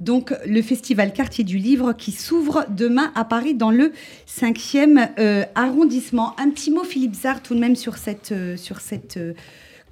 Donc, 0.00 0.34
le 0.46 0.62
festival 0.62 1.12
Quartier 1.12 1.44
du 1.44 1.58
Livre 1.58 1.92
qui 1.92 2.12
s'ouvre 2.12 2.66
demain 2.68 3.12
à 3.14 3.24
Paris 3.24 3.54
dans 3.54 3.70
le 3.70 3.92
5e 4.28 5.08
euh, 5.18 5.44
arrondissement. 5.54 6.34
Un 6.38 6.50
petit 6.50 6.70
mot, 6.70 6.84
Philippe 6.84 7.14
Zard, 7.14 7.42
tout 7.42 7.54
de 7.54 7.60
même 7.60 7.76
sur 7.76 7.96
cette, 7.96 8.32
euh, 8.32 8.56
sur 8.56 8.80
cette 8.80 9.16
euh, 9.16 9.34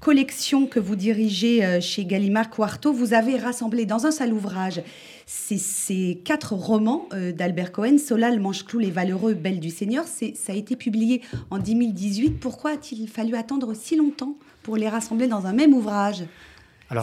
collection 0.00 0.66
que 0.66 0.80
vous 0.80 0.96
dirigez 0.96 1.80
chez 1.80 2.04
Gallimard 2.04 2.50
Quarto. 2.50 2.92
Vous 2.92 3.14
avez 3.14 3.36
rassemblé 3.36 3.86
dans 3.86 4.04
un 4.04 4.10
seul 4.10 4.32
ouvrage 4.32 4.82
ces, 5.26 6.20
quatre 6.24 6.54
romans 6.54 7.08
d'Albert 7.36 7.70
Cohen, 7.70 7.98
Solal, 7.98 8.40
Manche-Clou, 8.40 8.80
Les 8.80 8.90
Valeureux, 8.90 9.34
Belle 9.34 9.60
du 9.60 9.70
Seigneur. 9.70 10.04
Ça 10.06 10.52
a 10.52 10.56
été 10.56 10.74
publié 10.74 11.22
en 11.50 11.58
2018. 11.58 12.40
Pourquoi 12.40 12.72
a-t-il 12.72 13.08
fallu 13.08 13.36
attendre 13.36 13.74
si 13.74 13.94
longtemps 13.94 14.34
pour 14.64 14.76
les 14.76 14.88
rassembler 14.88 15.28
dans 15.28 15.46
un 15.46 15.52
même 15.52 15.72
ouvrage? 15.72 16.24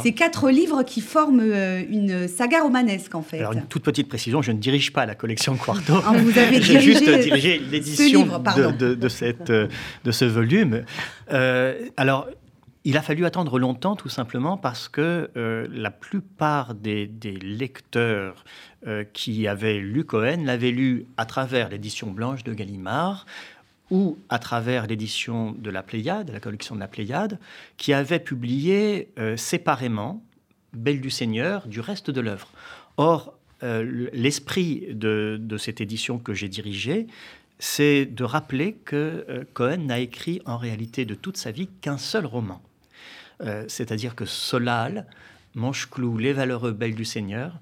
C'est 0.02 0.13
quatre 0.13 0.49
livres 0.49 0.84
qui 0.84 1.02
forment 1.02 1.41
euh, 1.41 1.84
une 1.89 2.28
saga 2.28 2.62
romanesque, 2.62 3.15
en 3.15 3.21
fait. 3.21 3.39
Alors, 3.39 3.54
une 3.54 3.65
toute 3.65 3.84
petite 3.84 4.08
précision, 4.08 4.41
je 4.41 4.52
ne 4.52 4.58
dirige 4.58 4.93
pas 4.93 5.06
la 5.06 5.15
collection 5.15 5.56
Quarto. 5.65 5.95
Ah, 6.06 6.13
vous 6.17 6.38
avez 6.38 6.62
J'ai 6.62 6.80
juste 6.80 7.10
dirigé 7.10 7.60
l'édition 7.60 8.25
de, 8.28 8.95
de, 8.95 9.10
cette, 9.10 9.49
euh, 9.49 9.67
de 10.04 10.12
ce 10.12 10.25
volume. 10.25 10.84
Euh, 11.32 11.89
alors, 11.97 12.28
il 12.86 12.97
a 12.97 13.02
fallu 13.02 13.25
attendre 13.25 13.60
longtemps, 13.60 13.95
tout 13.95 14.10
simplement, 14.10 14.58
parce 14.58 14.88
que 14.88 15.30
la 15.36 15.91
plupart 15.91 16.73
des, 16.73 17.08
des 17.08 17.34
lecteurs 17.34 18.45
qui 19.12 19.47
avaient 19.47 19.80
lu 19.80 20.06
Cohen 20.06 20.45
l'avaient 20.45 20.71
lu 20.71 21.06
à 21.17 21.25
travers 21.25 21.69
l'édition 21.69 22.10
blanche 22.10 22.45
de 22.45 22.54
Gallimard, 22.54 23.25
ou 23.91 24.17
à 24.30 24.39
travers 24.39 24.88
l'édition 24.88 25.52
de 25.52 25.69
la 25.69 25.84
Pléiade, 25.84 26.30
la 26.32 26.39
collection 26.39 26.75
de 26.75 26.80
la 26.80 26.88
Pléiade, 26.88 27.39
qui 27.78 27.93
avait 27.93 28.19
publié 28.19 29.10
euh, 29.17 29.38
séparément 29.38 30.23
Belle 30.73 31.02
du 31.02 31.10
Seigneur 31.10 31.67
du 31.67 31.80
reste 31.80 32.12
de 32.12 32.21
l'œuvre. 32.21 32.49
Or, 32.97 33.34
euh, 33.63 34.08
l'esprit 34.13 34.88
de, 34.91 35.39
cette 35.58 35.82
édition 35.82 36.19
que 36.19 36.34
j'ai 36.34 36.47
dirigée, 36.47 37.08
c'est 37.58 38.06
de 38.06 38.23
rappeler 38.23 38.73
que 38.86 39.25
euh, 39.30 39.43
Cohen 39.54 39.88
n'a 39.88 39.99
écrit 39.99 40.41
en 40.45 40.58
réalité 40.58 41.06
de 41.06 41.15
toute 41.15 41.38
sa 41.38 41.49
vie 41.52 41.67
qu'un 41.82 41.97
seul 41.97 42.25
roman. 42.25 42.62
C'est-à-dire 43.69 44.15
que 44.15 44.25
Solal, 44.25 45.06
Manche-Clou, 45.56 46.17
Les 46.17 46.34
Valeureux, 46.34 46.73
Belle 46.73 46.93
du 46.93 47.06
Seigneur 47.06 47.54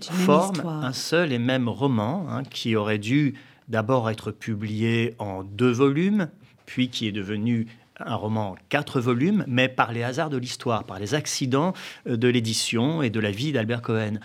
forment 0.00 0.64
un 0.64 0.92
seul 0.92 1.32
et 1.32 1.40
même 1.40 1.68
roman 1.68 2.26
hein, 2.30 2.44
qui 2.44 2.76
aurait 2.76 2.98
dû 2.98 3.34
d'abord 3.68 4.10
être 4.10 4.30
publié 4.30 5.14
en 5.18 5.42
deux 5.42 5.72
volumes, 5.72 6.28
puis 6.66 6.88
qui 6.88 7.06
est 7.06 7.12
devenu 7.12 7.66
un 7.98 8.14
roman 8.16 8.50
en 8.50 8.56
quatre 8.68 9.00
volumes, 9.00 9.44
mais 9.46 9.68
par 9.68 9.92
les 9.92 10.02
hasards 10.02 10.30
de 10.30 10.36
l'histoire, 10.36 10.84
par 10.84 10.98
les 10.98 11.14
accidents 11.14 11.74
euh, 12.06 12.16
de 12.16 12.28
l'édition 12.28 13.02
et 13.02 13.10
de 13.10 13.20
la 13.20 13.30
vie 13.30 13.52
d'Albert 13.52 13.82
Cohen. 13.82 14.18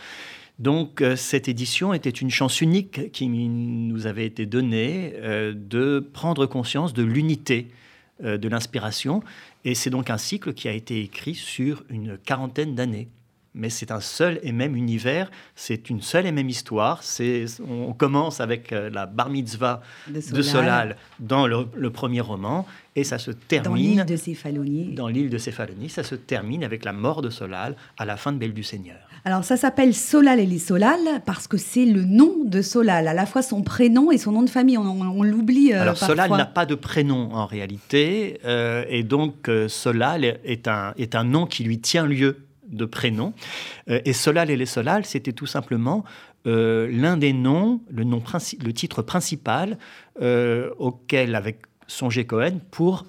Donc 0.58 1.02
euh, 1.02 1.16
cette 1.16 1.48
édition 1.48 1.94
était 1.94 2.10
une 2.10 2.32
chance 2.32 2.62
unique 2.62 3.12
qui 3.12 3.28
nous 3.28 4.08
avait 4.08 4.26
été 4.26 4.46
donnée 4.46 5.14
euh, 5.18 5.54
de 5.56 6.00
prendre 6.00 6.46
conscience 6.46 6.94
de 6.94 7.04
l'unité 7.04 7.68
de 8.22 8.50
l'inspiration. 8.50 9.24
Et 9.64 9.76
c'est 9.76 9.90
donc 9.90 10.10
un 10.10 10.18
cycle 10.18 10.54
qui 10.54 10.68
a 10.68 10.74
été 10.74 11.00
écrit 11.00 11.36
sur 11.36 11.86
une 11.90 12.18
quarantaine 12.18 12.76
d'années 12.76 13.08
mais 13.56 13.70
c'est 13.70 13.92
un 13.92 14.00
seul 14.00 14.40
et 14.44 14.52
même 14.52 14.76
univers, 14.76 15.32
c'est 15.56 15.90
une 15.90 16.02
seule 16.02 16.26
et 16.26 16.32
même 16.32 16.50
histoire. 16.50 17.04
C'est, 17.04 17.46
on 17.68 17.94
commence 17.94 18.42
avec 18.42 18.72
euh, 18.72 18.90
la 18.90 19.06
bar 19.06 19.30
mitzvah 19.30 19.82
de 20.08 20.42
Solal, 20.42 20.98
dans 21.20 21.48
le, 21.48 21.90
premier 21.90 22.22
roman, 22.22 22.66
et 22.96 23.04
ça 23.04 23.18
se 23.18 23.32
termine... 23.32 23.98
Dans 23.98 24.04
l'île 24.04 24.06
de 24.06 24.16
Céphalonie. 24.16 24.94
Dans 24.94 25.08
l'île 25.08 25.30
de 25.30 25.38
Céphalonie, 25.38 25.90
ça 25.90 26.04
se 26.04 26.16
termine 26.16 26.64
avec 26.64 26.86
la 26.86 26.94
mort 26.94 27.22
de 27.22 27.30
Solal 27.30 27.76
à 27.98 28.06
la 28.06 28.18
fin 28.18 28.32
de 28.32 28.38
Belle 28.38 28.54
du 28.54 28.64
Seigneur. 28.64 28.98
Alors 29.26 29.44
ça 29.44 29.58
s'appelle 29.58 29.94
Solal 29.94 30.40
et 30.40 30.46
les 30.46 30.60
Solal 30.60 31.00
parce 31.26 31.48
que 31.48 31.58
c'est 31.58 31.86
le 31.86 32.06
nom 32.06 32.46
de 32.46 32.62
Solal, 32.62 33.06
à 33.08 33.14
la 33.14 33.26
fois 33.26 33.42
son 33.42 33.64
prénom 33.64 34.12
et 34.12 34.18
son 34.18 34.32
nom 34.32 34.44
de 34.44 34.50
famille. 34.50 34.78
On, 34.78 35.24
l'oublie. 35.24 35.74
Euh, 35.74 35.82
Alors 35.82 35.98
Solal 35.98 36.32
n'a 36.32 36.46
pas 36.46 36.66
de 36.66 36.76
prénom 36.76 37.34
en 37.34 37.46
réalité, 37.46 38.40
euh, 38.46 38.86
et 38.88 39.04
donc 39.04 39.50
Solal 39.68 40.40
est 40.46 40.70
un, 40.70 40.94
est 40.98 41.16
un 41.16 41.26
nom 41.26 41.46
qui 41.48 41.66
lui 41.66 41.80
tient 41.80 42.06
lieu 42.06 42.38
de 42.70 42.86
prénoms. 42.86 43.34
Euh, 43.90 44.02
et 44.06 44.14
Solal 44.14 44.50
et 44.50 44.58
les 44.58 44.66
Solal, 44.66 45.06
c'était 45.06 45.34
tout 45.34 45.46
simplement 45.46 46.04
euh, 46.48 46.90
l'un 46.92 47.18
des 47.18 47.34
noms, 47.34 47.82
le, 47.90 48.04
nom 48.04 48.24
le 48.64 48.74
titre 48.74 49.02
principal 49.02 49.78
euh, 50.22 50.70
auquel 50.78 51.36
avait 51.36 51.60
songé 51.88 52.26
Cohen 52.26 52.60
pour 52.72 53.06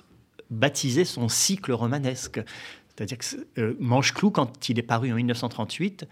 baptiser 0.51 1.05
son 1.05 1.29
cycle 1.29 1.73
romanesque. 1.73 2.41
C'est-à-dire 2.89 3.19
que 3.19 3.77
Manche-Clou, 3.79 4.31
quand 4.31 4.69
il 4.69 4.79
est 4.79 4.83
paru 4.83 5.11
en 5.11 5.15
1938, 5.15 6.07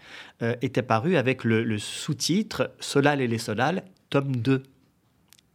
était 0.61 0.81
paru 0.81 1.17
avec 1.17 1.43
le, 1.43 1.77
sous-titre 1.77 2.71
Solal 2.79 3.21
et 3.21 3.27
les 3.27 3.37
Solal, 3.37 3.83
tome 4.09 4.37
2. 4.37 4.63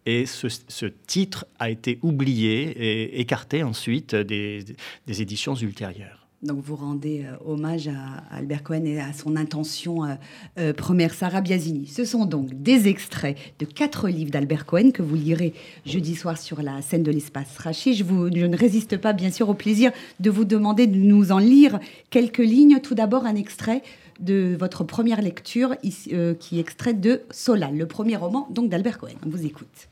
Et 0.07 0.27
ce, 0.27 0.87
titre 0.87 1.47
a 1.59 1.71
été 1.71 1.99
oublié 2.03 2.69
et 2.69 3.21
écarté 3.21 3.65
ensuite 3.65 4.15
des 4.15 4.77
éditions 5.09 5.57
ultérieures. 5.57 6.24
Donc 6.45 6.59
vous 6.61 6.77
rendez 6.77 7.25
euh, 7.25 7.37
hommage 7.51 7.89
à, 7.89 8.37
Albert 8.37 8.63
Cohen 8.63 8.85
et 8.85 9.01
à 9.01 9.15
son 9.15 9.35
intention 9.35 10.05
euh, 10.05 10.15
euh, 10.59 10.73
première, 10.75 11.15
Sarah 11.15 11.41
Biasini. 11.41 11.87
Ce 11.87 12.05
sont 12.05 12.27
donc 12.27 12.51
des 12.53 12.87
extraits 12.87 13.39
de 13.59 13.65
quatre 13.65 14.09
livres 14.09 14.31
d'Albert 14.31 14.67
Cohen 14.67 14.91
que 14.93 15.01
vous 15.01 15.15
lirez 15.15 15.55
jeudi 15.87 16.15
soir 16.15 16.37
sur 16.37 16.61
la 16.61 16.83
scène 16.83 17.03
de 17.03 17.11
l'espace 17.11 17.57
Rachi. 17.57 17.95
Je, 17.95 18.05
je 18.05 18.45
ne 18.45 18.57
résiste 18.57 18.99
pas 18.99 19.15
bien 19.15 19.31
sûr 19.31 19.49
au 19.49 19.55
plaisir 19.55 19.91
de 20.21 20.31
vous 20.31 20.45
demander 20.45 20.87
de 20.87 20.99
nous 20.99 21.33
en 21.33 21.39
lire 21.39 21.81
quelques 22.11 22.39
lignes. 22.39 22.79
Tout 22.81 22.95
d'abord 22.95 23.25
un 23.25 23.37
extrait 23.37 23.83
de 24.21 24.55
votre 24.61 24.85
première 24.85 25.23
lecture 25.23 25.77
qui 25.81 26.59
est 26.59 26.61
extrait 26.61 26.95
de 26.95 27.23
Solal, 27.31 27.77
le 27.77 27.87
premier 27.87 28.17
roman 28.17 28.47
donc 28.51 28.69
d'Albert 28.69 28.99
Cohen. 28.99 29.15
On 29.27 29.31
vous 29.31 29.45
écoute. 29.47 29.89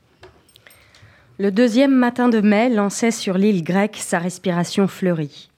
Le 1.39 1.51
deuxième 1.51 1.95
matin 1.95 2.29
de 2.29 2.41
mai 2.41 2.69
lançait 2.69 3.11
sur 3.11 3.39
l'île 3.39 3.65
grecque 3.65 3.97
sa 3.99 4.19
respiration 4.19 4.87
fleurie. 4.87 5.52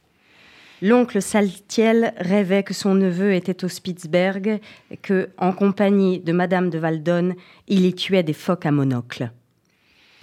L'oncle 0.87 1.23
Saltiel 1.23 2.13
rêvait 2.19 2.63
que 2.63 2.75
son 2.75 2.95
neveu 2.95 3.33
était 3.33 3.65
au 3.65 3.69
Spitzberg 3.69 4.61
et 4.91 4.99
que, 4.99 5.31
en 5.39 5.55
compagnie 5.55 6.21
de 6.21 6.31
Madame 6.35 6.69
de 6.69 6.77
Valdonne, 6.77 7.37
il 7.69 7.87
y 7.87 7.95
tuait 7.95 8.23
des 8.23 8.35
phoques 8.35 8.67
à 8.67 8.71
monocle. 8.71 9.33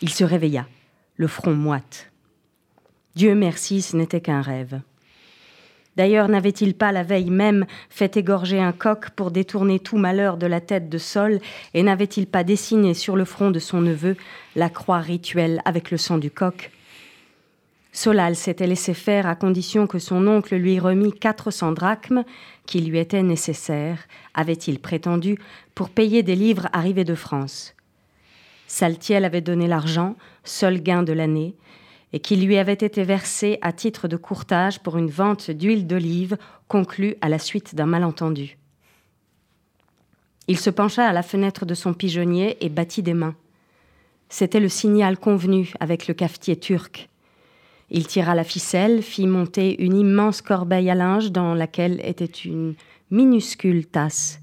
Il 0.04 0.10
se 0.10 0.24
réveilla, 0.24 0.68
le 1.16 1.26
front 1.26 1.56
moite. 1.56 2.12
Dieu 3.16 3.34
merci, 3.34 3.82
ce 3.82 3.98
n'était 3.98 4.22
qu'un 4.22 4.44
rêve. 4.44 4.82
D'ailleurs, 5.96 6.30
n'avait-il 6.30 6.76
pas 6.76 6.92
la 6.92 7.02
veille 7.02 7.32
même 7.32 7.66
fait 7.90 8.16
égorger 8.16 8.62
un 8.62 8.72
coq 8.72 9.10
pour 9.16 9.32
détourner 9.32 9.80
tout 9.80 9.98
malheur 9.98 10.38
de 10.38 10.46
la 10.46 10.62
tête 10.62 10.90
de 10.90 11.00
Sol, 11.00 11.40
et 11.74 11.82
n'avait-il 11.82 12.28
pas 12.28 12.44
dessiné 12.44 12.94
sur 12.94 13.16
le 13.16 13.26
front 13.26 13.50
de 13.50 13.58
son 13.58 13.82
neveu 13.82 14.16
la 14.56 14.70
croix 14.70 15.00
rituelle 15.00 15.60
avec 15.66 15.90
le 15.90 15.98
sang 15.98 16.20
du 16.20 16.30
coq 16.30 16.70
Solal 17.94 18.36
s'était 18.36 18.68
laissé 18.68 18.94
faire 18.94 19.28
à 19.28 19.36
condition 19.36 19.86
que 19.86 20.00
son 20.00 20.26
oncle 20.28 20.56
lui 20.56 20.80
remît 20.80 21.12
400 21.12 21.74
drachmes 21.74 22.24
qui 22.66 22.80
lui 22.80 22.98
étaient 23.00 23.24
nécessaires, 23.24 24.08
avait-il 24.34 24.80
prétendu, 24.80 25.38
pour 25.76 25.90
payer 25.90 26.24
des 26.24 26.36
livres 26.36 26.70
arrivés 26.72 27.04
de 27.04 27.16
France. 27.16 27.76
Saltiel 28.68 29.26
avait 29.26 29.42
donné 29.42 29.68
l'argent, 29.68 30.16
seul 30.46 30.82
gain 30.82 31.04
de 31.04 31.12
l'année, 31.12 31.56
et 32.14 32.20
qui 32.20 32.38
lui 32.38 32.58
avait 32.58 32.74
été 32.74 33.04
versé 33.04 33.58
à 33.62 33.74
titre 33.74 34.08
de 34.08 34.16
courtage 34.16 34.80
pour 34.80 34.98
une 34.98 35.10
vente 35.10 35.52
d'huile 35.52 35.88
d'olive 35.88 36.38
conclue 36.70 37.16
à 37.20 37.28
la 37.28 37.40
suite 37.40 37.76
d'un 37.76 37.86
malentendu. 37.86 38.58
Il 40.48 40.58
se 40.58 40.70
pencha 40.70 41.06
à 41.06 41.14
la 41.14 41.24
fenêtre 41.24 41.66
de 41.66 41.74
son 41.74 41.94
pigeonnier 41.94 42.58
et 42.64 42.70
battit 42.70 43.04
des 43.04 43.14
mains. 43.14 43.36
C'était 44.30 44.60
le 44.62 44.70
signal 44.70 45.18
convenu 45.18 45.74
avec 45.80 46.08
le 46.08 46.14
cafetier 46.14 46.58
turc. 46.58 47.11
Il 47.94 48.08
tira 48.08 48.36
la 48.36 48.46
ficelle, 48.46 49.02
fit 49.02 49.28
monter 49.28 49.84
une 49.84 49.98
immense 49.98 50.42
corbeille 50.42 50.90
à 50.90 50.96
linge 50.96 51.32
dans 51.34 51.54
laquelle 51.54 52.00
était 52.06 52.24
une 52.26 52.74
minuscule 53.12 53.86
tasse. 53.86 54.40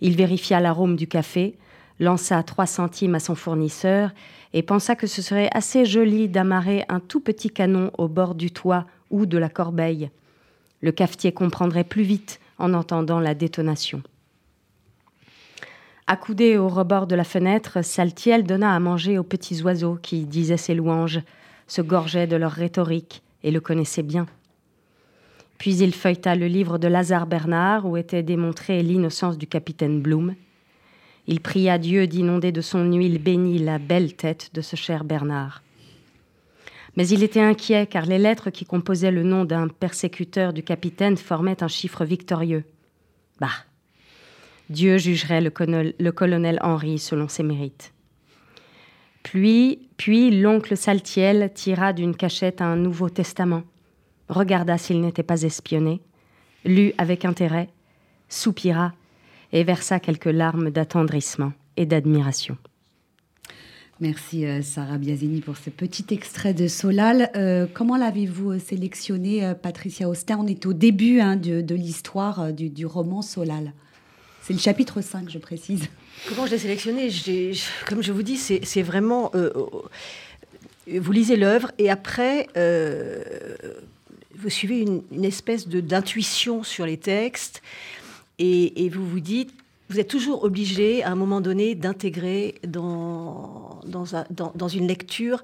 Il 0.00 0.16
vérifia 0.16 0.58
l'arôme 0.58 0.96
du 0.96 1.06
café, 1.06 1.54
lança 2.00 2.42
trois 2.42 2.66
centimes 2.66 3.14
à 3.14 3.20
son 3.20 3.36
fournisseur 3.36 4.10
et 4.52 4.62
pensa 4.62 4.96
que 4.96 5.06
ce 5.06 5.22
serait 5.22 5.48
assez 5.52 5.84
joli 5.84 6.28
d'amarrer 6.28 6.84
un 6.88 6.98
tout 6.98 7.20
petit 7.20 7.50
canon 7.50 7.92
au 7.98 8.08
bord 8.08 8.34
du 8.34 8.50
toit 8.50 8.84
ou 9.10 9.26
de 9.26 9.38
la 9.38 9.48
corbeille. 9.48 10.10
Le 10.80 10.90
cafetier 10.90 11.30
comprendrait 11.30 11.84
plus 11.84 12.02
vite 12.02 12.40
en 12.58 12.74
entendant 12.74 13.20
la 13.20 13.34
détonation. 13.34 14.02
Accoudé 16.08 16.56
au 16.58 16.68
rebord 16.68 17.06
de 17.06 17.14
la 17.14 17.24
fenêtre, 17.24 17.82
Saltiel 17.84 18.42
donna 18.42 18.74
à 18.74 18.80
manger 18.80 19.18
aux 19.18 19.24
petits 19.24 19.62
oiseaux 19.62 19.98
qui 20.02 20.24
disaient 20.24 20.56
ses 20.56 20.74
louanges 20.74 21.20
se 21.66 21.82
gorgeaient 21.82 22.26
de 22.26 22.36
leur 22.36 22.52
rhétorique 22.52 23.22
et 23.42 23.50
le 23.50 23.60
connaissait 23.60 24.02
bien. 24.02 24.26
Puis 25.58 25.76
il 25.76 25.94
feuilleta 25.94 26.34
le 26.34 26.46
livre 26.46 26.78
de 26.78 26.88
Lazare 26.88 27.26
Bernard 27.26 27.86
où 27.86 27.96
était 27.96 28.22
démontrée 28.22 28.82
l'innocence 28.82 29.38
du 29.38 29.46
capitaine 29.46 30.00
Bloom. 30.00 30.34
Il 31.26 31.40
pria 31.40 31.78
Dieu 31.78 32.06
d'inonder 32.06 32.52
de 32.52 32.60
son 32.60 32.84
huile 32.92 33.18
bénie 33.18 33.58
la 33.58 33.78
belle 33.78 34.14
tête 34.14 34.50
de 34.54 34.60
ce 34.60 34.76
cher 34.76 35.04
Bernard. 35.04 35.62
Mais 36.96 37.08
il 37.08 37.22
était 37.22 37.40
inquiet 37.40 37.86
car 37.86 38.06
les 38.06 38.18
lettres 38.18 38.50
qui 38.50 38.64
composaient 38.64 39.10
le 39.10 39.22
nom 39.22 39.44
d'un 39.44 39.68
persécuteur 39.68 40.52
du 40.52 40.62
capitaine 40.62 41.16
formaient 41.16 41.62
un 41.62 41.68
chiffre 41.68 42.04
victorieux. 42.04 42.64
Bah 43.40 43.50
Dieu 44.70 44.98
jugerait 44.98 45.40
le, 45.40 45.50
colonel, 46.10 46.58
Henri 46.62 46.98
selon 46.98 47.28
ses 47.28 47.42
mérites. 47.42 47.92
Puis, 49.26 49.88
puis 49.96 50.30
l'oncle 50.30 50.76
Saltiel 50.76 51.50
tira 51.52 51.92
d'une 51.92 52.14
cachette 52.14 52.62
un 52.62 52.76
Nouveau 52.76 53.10
Testament, 53.10 53.64
regarda 54.28 54.78
s'il 54.78 55.00
n'était 55.00 55.24
pas 55.24 55.42
espionné, 55.42 56.00
lut 56.64 56.92
avec 56.96 57.24
intérêt, 57.24 57.68
soupira 58.28 58.92
et 59.52 59.64
versa 59.64 59.98
quelques 59.98 60.26
larmes 60.26 60.70
d'attendrissement 60.70 61.52
et 61.76 61.86
d'admiration. 61.86 62.56
Merci 63.98 64.46
euh, 64.46 64.62
Sarah 64.62 64.96
Biasini 64.96 65.40
pour 65.40 65.56
ce 65.56 65.70
petit 65.70 66.06
extrait 66.14 66.54
de 66.54 66.68
Solal. 66.68 67.32
Euh, 67.34 67.66
comment 67.74 67.96
l'avez-vous 67.96 68.52
euh, 68.52 68.58
sélectionné, 68.60 69.54
Patricia 69.60 70.08
Austin? 70.08 70.38
On 70.38 70.46
est 70.46 70.66
au 70.66 70.72
début 70.72 71.18
hein, 71.18 71.34
de, 71.34 71.74
l'histoire 71.74 72.52
du, 72.52 72.86
roman 72.86 73.22
Solal. 73.22 73.72
C'est 74.42 74.52
le 74.52 74.60
chapitre 74.60 75.00
5, 75.00 75.28
je 75.28 75.38
précise. 75.38 75.88
Comment 76.28 76.46
je 76.46 76.52
l'ai 76.52 76.58
sélectionné 76.58 77.10
Comme 77.88 78.02
je 78.02 78.12
vous 78.12 78.22
dis, 78.22 78.36
c'est 78.36 78.82
vraiment... 78.82 79.32
vous 80.86 81.12
lisez 81.12 81.36
l'œuvre 81.36 81.70
et 81.78 81.90
après, 81.90 82.48
vous 84.34 84.50
suivez 84.50 84.80
une, 84.80 85.24
espèce 85.24 85.68
d'intuition 85.68 86.62
sur 86.62 86.86
les 86.86 86.96
textes 86.96 87.62
et 88.38 88.88
vous 88.88 89.06
vous 89.06 89.20
dites 89.20 89.52
vous 89.88 90.00
êtes 90.00 90.08
toujours 90.08 90.44
obligé, 90.44 91.02
à 91.02 91.10
un 91.10 91.14
moment 91.14 91.40
donné, 91.40 91.74
d'intégrer 91.74 92.56
dans, 92.66 93.80
dans, 93.84 94.68
une 94.68 94.88
lecture 94.88 95.42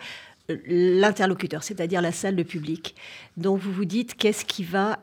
euh, 0.50 0.56
l'interlocuteur, 0.66 1.62
c'est-à-dire 1.62 2.02
la 2.02 2.12
salle 2.12 2.34
de 2.34 2.42
public. 2.42 2.96
Donc 3.36 3.60
vous 3.60 3.72
vous 3.72 3.84
dites 3.84 4.14
qu'est-ce 4.14 4.44
qui 4.44 4.64
va 4.64 4.98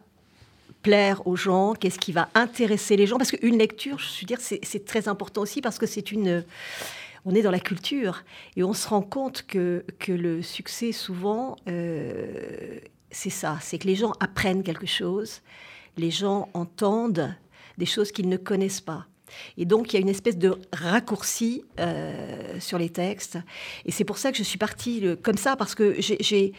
plaire 0.81 1.25
aux 1.27 1.35
gens, 1.35 1.73
qu'est-ce 1.73 1.99
qui 1.99 2.11
va 2.11 2.29
intéresser 2.35 2.95
les 2.95 3.07
gens, 3.07 3.17
parce 3.17 3.31
qu'une 3.31 3.57
lecture, 3.57 3.99
je 3.99 4.21
veux 4.21 4.25
dire, 4.25 4.39
c'est 4.39 4.85
très 4.85 5.07
important 5.07 5.41
aussi 5.41 5.61
parce 5.61 5.77
que 5.77 5.85
c'est 5.85 6.11
une... 6.11 6.43
On 7.25 7.35
est 7.35 7.41
dans 7.41 7.51
la 7.51 7.59
culture 7.59 8.23
et 8.55 8.63
on 8.63 8.73
se 8.73 8.87
rend 8.87 9.01
compte 9.01 9.45
que, 9.45 9.83
que 9.99 10.13
le 10.13 10.41
succès, 10.41 10.93
souvent, 10.93 11.57
euh, 11.67 12.79
c'est 13.11 13.29
ça, 13.29 13.57
c'est 13.61 13.77
que 13.77 13.87
les 13.87 13.95
gens 13.95 14.13
apprennent 14.21 14.63
quelque 14.63 14.87
chose, 14.87 15.41
les 15.97 16.11
gens 16.11 16.47
entendent 16.53 17.35
des 17.77 17.85
choses 17.85 18.13
qu'ils 18.13 18.29
ne 18.29 18.37
connaissent 18.37 18.81
pas. 18.81 19.05
Et 19.57 19.65
donc, 19.65 19.91
il 19.91 19.97
y 19.97 19.97
a 19.97 20.01
une 20.01 20.09
espèce 20.09 20.37
de 20.37 20.57
raccourci 20.71 21.63
euh, 21.79 22.59
sur 22.59 22.77
les 22.77 22.89
textes. 22.89 23.37
Et 23.85 23.91
c'est 23.91 24.05
pour 24.05 24.17
ça 24.17 24.31
que 24.31 24.37
je 24.37 24.43
suis 24.43 24.57
partie 24.57 25.03
comme 25.21 25.37
ça, 25.37 25.55
parce 25.55 25.75
que 25.75 25.95
j'ai, 25.99 26.53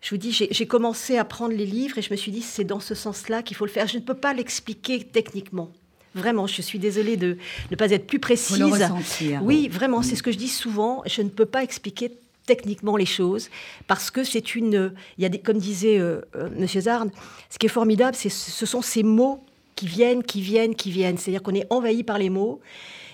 je 0.00 0.10
vous 0.10 0.16
dis, 0.16 0.32
j'ai 0.32 0.66
commencé 0.66 1.18
à 1.18 1.24
prendre 1.24 1.54
les 1.54 1.66
livres 1.66 1.98
et 1.98 2.02
je 2.02 2.10
me 2.10 2.16
suis 2.16 2.32
dit, 2.32 2.42
c'est 2.42 2.64
dans 2.64 2.80
ce 2.80 2.94
sens-là 2.94 3.42
qu'il 3.42 3.56
faut 3.56 3.66
le 3.66 3.70
faire. 3.70 3.86
Je 3.86 3.96
ne 3.96 4.02
peux 4.02 4.14
pas 4.14 4.32
l'expliquer 4.32 5.04
techniquement. 5.04 5.70
Vraiment, 6.14 6.46
je 6.46 6.62
suis 6.62 6.78
désolée 6.78 7.16
de 7.16 7.36
ne 7.70 7.76
pas 7.76 7.90
être 7.90 8.06
plus 8.06 8.18
précise. 8.18 8.58
le 8.58 8.66
ressentir. 8.66 9.40
Oui, 9.44 9.68
vraiment, 9.68 10.02
c'est 10.02 10.16
ce 10.16 10.22
que 10.22 10.32
je 10.32 10.38
dis 10.38 10.48
souvent. 10.48 11.02
Je 11.06 11.22
ne 11.22 11.28
peux 11.28 11.46
pas 11.46 11.62
expliquer 11.62 12.12
techniquement 12.46 12.96
les 12.96 13.06
choses 13.06 13.48
parce 13.86 14.10
que 14.10 14.24
c'est 14.24 14.56
une 14.56 14.92
il 15.18 15.22
y 15.22 15.24
a 15.24 15.28
des 15.28 15.38
comme 15.38 15.58
disait 15.58 15.98
euh, 15.98 16.22
euh, 16.34 16.48
monsieur 16.56 16.80
Zarn 16.80 17.12
ce 17.48 17.58
qui 17.58 17.66
est 17.66 17.68
formidable 17.68 18.16
c'est 18.16 18.30
ce 18.30 18.66
sont 18.66 18.82
ces 18.82 19.04
mots 19.04 19.44
qui 19.80 19.86
viennent, 19.86 20.22
qui 20.22 20.42
viennent, 20.42 20.74
qui 20.74 20.90
viennent. 20.90 21.16
C'est-à-dire 21.16 21.42
qu'on 21.42 21.54
est 21.54 21.66
envahi 21.70 22.02
par 22.02 22.18
les 22.18 22.28
mots 22.28 22.60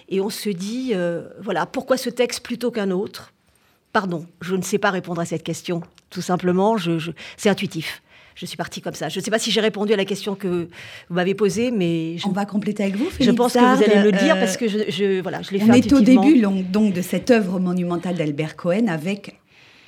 et 0.09 0.21
on 0.21 0.31
se 0.31 0.51
dit, 0.51 0.91
euh, 0.95 1.29
voilà, 1.41 1.65
pourquoi 1.65 1.97
ce 1.97 2.11
texte 2.11 2.41
plutôt 2.41 2.73
qu'un 2.73 2.91
autre? 2.91 3.33
Pardon, 3.93 4.27
je 4.41 4.57
ne 4.57 4.63
sais 4.63 4.79
pas 4.79 4.91
répondre 4.91 5.21
à 5.21 5.25
cette 5.25 5.45
question. 5.45 5.83
Tout 6.11 6.23
simplement, 6.23 6.77
je, 6.77 7.11
c'est 7.37 7.49
intuitif. 7.49 8.03
Je 8.35 8.45
suis 8.45 8.59
partie 8.59 8.83
comme 8.83 8.95
ça. 8.95 9.09
Je 9.09 9.19
ne 9.19 9.25
sais 9.25 9.31
pas 9.31 9.39
si 9.39 9.51
j'ai 9.51 9.63
répondu 9.63 9.95
à 9.95 9.97
la 9.97 10.05
question 10.05 10.35
que 10.35 10.69
vous 11.09 11.15
m'avez 11.15 11.35
posée, 11.35 11.71
mais 11.71 12.17
on 12.27 12.33
va 12.33 12.45
compléter 12.45 12.83
avec 12.83 12.97
vous. 12.97 13.09
je 13.19 13.31
pense 13.31 13.55
que 13.55 13.59
vous 13.59 13.83
allez 13.83 13.99
me 13.99 14.11
le 14.11 14.13
dire 14.13 14.39
parce 14.39 14.59
que 14.59 14.69
je, 14.69 14.91
je 14.91 15.23
voilà, 15.23 15.41
je 15.41 15.53
l'ai 15.53 15.59
fait. 15.59 15.71
On 15.71 15.73
est 15.73 15.93
au 15.93 16.01
début 16.01 16.41
donc 16.41 16.93
de 16.93 17.01
cette 17.01 17.31
œuvre 17.31 17.59
monumentale 17.59 18.17
d'Albert 18.17 18.57
Cohen 18.57 18.89
avec 18.89 19.37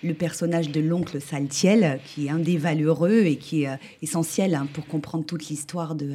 le 0.03 0.15
personnage 0.15 0.71
de 0.71 0.81
l'oncle 0.81 1.21
Saltiel, 1.21 2.01
qui 2.07 2.27
est 2.27 2.31
un 2.31 2.39
des 2.39 2.57
valeureux 2.57 3.25
et 3.25 3.37
qui 3.37 3.65
est 3.65 3.69
euh, 3.69 3.77
essentiel 4.01 4.55
hein, 4.55 4.67
pour 4.73 4.87
comprendre 4.87 5.25
toute 5.25 5.49
l'histoire 5.49 5.95
de, 5.95 6.13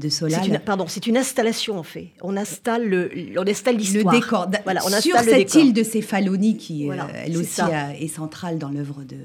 de 0.00 0.58
pardon, 0.58 0.86
c'est 0.88 1.06
une 1.06 1.16
installation 1.16 1.78
en 1.78 1.82
fait. 1.82 2.08
On 2.22 2.36
installe 2.36 2.88
le, 2.88 3.10
on 3.36 3.46
installe 3.46 3.76
l'histoire. 3.76 4.14
Le 4.14 4.20
décor. 4.20 4.48
Voilà, 4.64 4.80
on 4.84 5.00
Sur 5.00 5.16
cette 5.18 5.54
île 5.54 5.72
de 5.72 5.82
Céphalonie 5.82 6.56
qui, 6.56 6.90
euh, 6.90 6.96
elle 7.14 7.36
aussi, 7.36 7.60
est 7.98 8.08
centrale 8.08 8.58
dans 8.58 8.70
l'œuvre 8.70 9.02
de, 9.04 9.16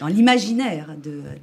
dans 0.00 0.08
l'imaginaire 0.08 0.94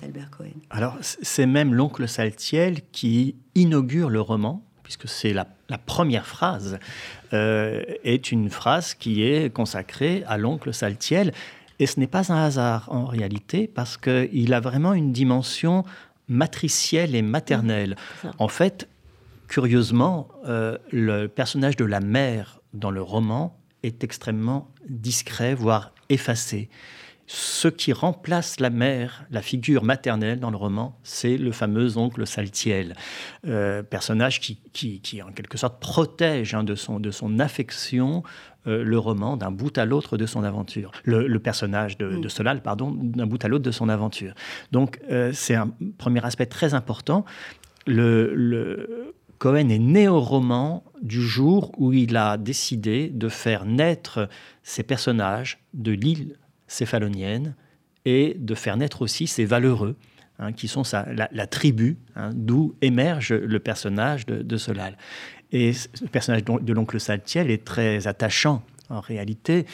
d'Albert 0.02 0.30
Cohen. 0.30 0.52
Alors, 0.70 0.98
c'est 1.02 1.46
même 1.46 1.74
l'oncle 1.74 2.08
Saltiel 2.08 2.82
qui 2.92 3.36
inaugure 3.56 4.10
le 4.10 4.22
roman, 4.22 4.64
puisque 4.84 5.08
c'est 5.08 5.34
la, 5.34 5.48
première 5.86 6.28
phrase, 6.28 6.78
euh, 7.34 7.82
est 8.04 8.32
une 8.32 8.50
phrase 8.52 8.94
qui 8.94 9.24
est 9.24 9.52
consacrée 9.52 10.24
à 10.28 10.38
l'oncle 10.38 10.74
Saltiel. 10.74 11.34
Et 11.80 11.88
ce 11.88 12.00
n'est 12.00 12.08
pas 12.08 12.32
un 12.32 12.46
hasard 12.46 12.88
en 12.92 13.06
réalité, 13.06 13.68
parce 13.68 13.98
qu'il 13.98 14.54
a 14.54 14.60
vraiment 14.60 14.94
une 14.94 15.12
dimension 15.12 15.84
matricielle 16.34 17.16
et 17.16 17.22
maternelle. 17.22 17.96
En 18.38 18.48
fait, 18.48 18.90
curieusement, 19.48 20.28
euh, 20.46 20.78
le 20.92 21.28
personnage 21.28 21.78
de 21.78 21.86
la 21.86 22.00
mère 22.00 22.60
dans 22.74 22.92
le 22.92 23.02
roman 23.02 23.58
est 23.84 24.04
extrêmement 24.04 24.72
discret, 24.90 25.54
voire 25.54 25.94
effacé. 26.10 26.70
Ce 27.26 27.70
qui 27.70 27.94
remplace 27.94 28.60
la 28.60 28.70
mère, 28.70 29.26
la 29.32 29.42
figure 29.42 29.84
maternelle 29.84 30.40
dans 30.40 30.52
le 30.52 30.58
roman, 30.58 31.00
c'est 31.04 31.38
le 31.38 31.52
fameux 31.52 31.98
oncle 31.98 32.28
Saltiel, 32.28 32.96
euh, 33.48 33.82
personnage 33.82 34.42
qui, 34.42 34.60
qui, 34.74 35.22
en 35.22 35.32
quelque 35.32 35.58
sorte 35.58 35.80
protège 35.80 36.54
hein, 36.54 36.64
de, 36.64 36.76
son, 36.76 37.00
de 37.00 37.12
son 37.12 37.40
affection 37.40 38.24
euh, 38.68 38.84
le 38.84 38.98
roman 38.98 39.38
d'un 39.38 39.52
bout 39.52 39.78
à 39.78 39.86
l'autre 39.86 40.18
de 40.18 40.26
son 40.26 40.44
aventure, 40.44 40.92
le, 41.06 41.38
personnage 41.40 41.98
de, 41.98 42.18
de, 42.18 42.28
Solal, 42.28 42.62
pardon, 42.62 42.92
d'un 42.92 43.26
bout 43.26 43.44
à 43.44 43.48
l'autre 43.48 43.64
de 43.64 43.72
son 43.72 43.88
aventure. 43.88 44.34
Donc 44.72 45.00
euh, 45.10 45.32
c'est 45.34 45.56
un 45.56 45.72
premier 45.98 46.26
aspect 46.26 46.46
très 46.46 46.74
important. 46.74 47.24
Le, 47.88 48.34
le, 48.34 49.14
Cohen 49.38 49.68
est 49.68 49.80
né 49.80 50.08
au 50.08 50.22
roman 50.22 50.86
du 51.02 51.22
jour 51.22 51.74
où 51.78 51.92
il 51.92 52.16
a 52.16 52.38
décidé 52.38 53.10
de 53.10 53.28
faire 53.28 53.66
naître 53.66 54.30
ses 54.64 54.84
personnages 54.84 55.60
de 55.74 55.92
l'île 55.92 56.38
céphalonienne 56.74 57.56
et 58.06 58.36
de 58.38 58.56
faire 58.56 58.78
naître 58.78 59.02
aussi 59.02 59.28
ses 59.28 59.46
valeureux, 59.46 59.96
hein, 60.40 60.52
qui 60.52 60.68
sont 60.68 60.84
la, 61.08 61.48
tribu, 61.48 61.98
hein, 62.16 62.32
d'où 62.34 62.76
émerge 62.82 63.34
le 63.34 63.60
personnage 63.60 64.26
de, 64.26 64.58
Solal. 64.58 64.98
Et 65.52 65.72
le 66.02 66.08
personnage 66.08 66.44
de 66.44 66.74
l'oncle 66.74 67.00
Saltiel 67.00 67.52
est 67.52 67.64
très 67.64 68.08
attachant 68.08 68.64
en 68.90 69.00
réalité. 69.00 69.66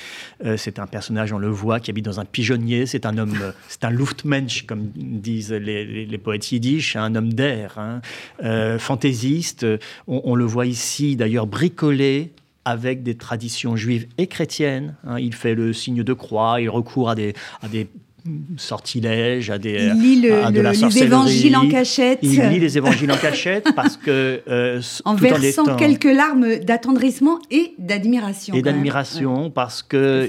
Euh, 0.43 0.57
c'est 0.57 0.79
un 0.79 0.87
personnage, 0.87 1.33
on 1.33 1.37
le 1.37 1.49
voit, 1.49 1.79
qui 1.79 1.91
habite 1.91 2.05
dans 2.05 2.19
un 2.19 2.25
pigeonnier. 2.25 2.85
C'est 2.85 3.05
un 3.05 3.17
homme, 3.17 3.53
c'est 3.67 3.83
un 3.83 3.89
Luftmensch, 3.89 4.65
comme 4.65 4.89
disent 4.95 5.51
les, 5.51 6.17
poètes 6.17 6.51
yiddish, 6.51 6.95
un 6.95 7.15
homme 7.15 7.33
d'air, 7.33 7.77
hein. 7.77 8.01
euh, 8.43 8.77
fantaisiste. 8.77 9.65
On, 10.07 10.35
le 10.35 10.45
voit 10.45 10.65
ici, 10.65 11.15
d'ailleurs, 11.15 11.47
bricolé 11.47 12.31
avec 12.69 13.01
des 13.03 13.15
traditions 13.15 13.75
juives 13.75 14.07
et 14.17 14.27
chrétiennes. 14.27 14.95
Hein. 15.03 15.19
Il 15.19 15.33
fait 15.33 15.55
le 15.55 15.73
signe 15.73 16.03
de 16.03 16.13
croix, 16.13 16.61
il 16.61 16.69
recourt 16.69 17.09
à 17.09 17.15
des, 17.15 17.33
à 17.61 17.67
des 17.67 17.89
sortilèges, 18.57 19.49
à 19.49 19.57
des 19.57 19.89
il 19.95 20.01
lit 20.01 20.21
les 20.21 21.03
évangiles 21.03 21.55
en 21.55 21.67
cachette. 21.67 22.19
Il 22.21 22.41
lit 22.41 22.59
les 22.59 22.77
évangiles 22.77 23.11
en 23.11 23.17
cachette 23.17 23.67
parce 23.75 23.97
que 23.97 24.41
euh, 24.47 24.81
en 25.05 25.15
versant 25.15 25.75
quelques 25.75 26.03
larmes 26.03 26.57
d'attendrissement 26.57 27.39
et 27.51 27.73
d'admiration. 27.77 28.53
Et 28.55 28.61
d'admiration 28.61 29.49
parce 29.49 29.83
que 29.83 30.27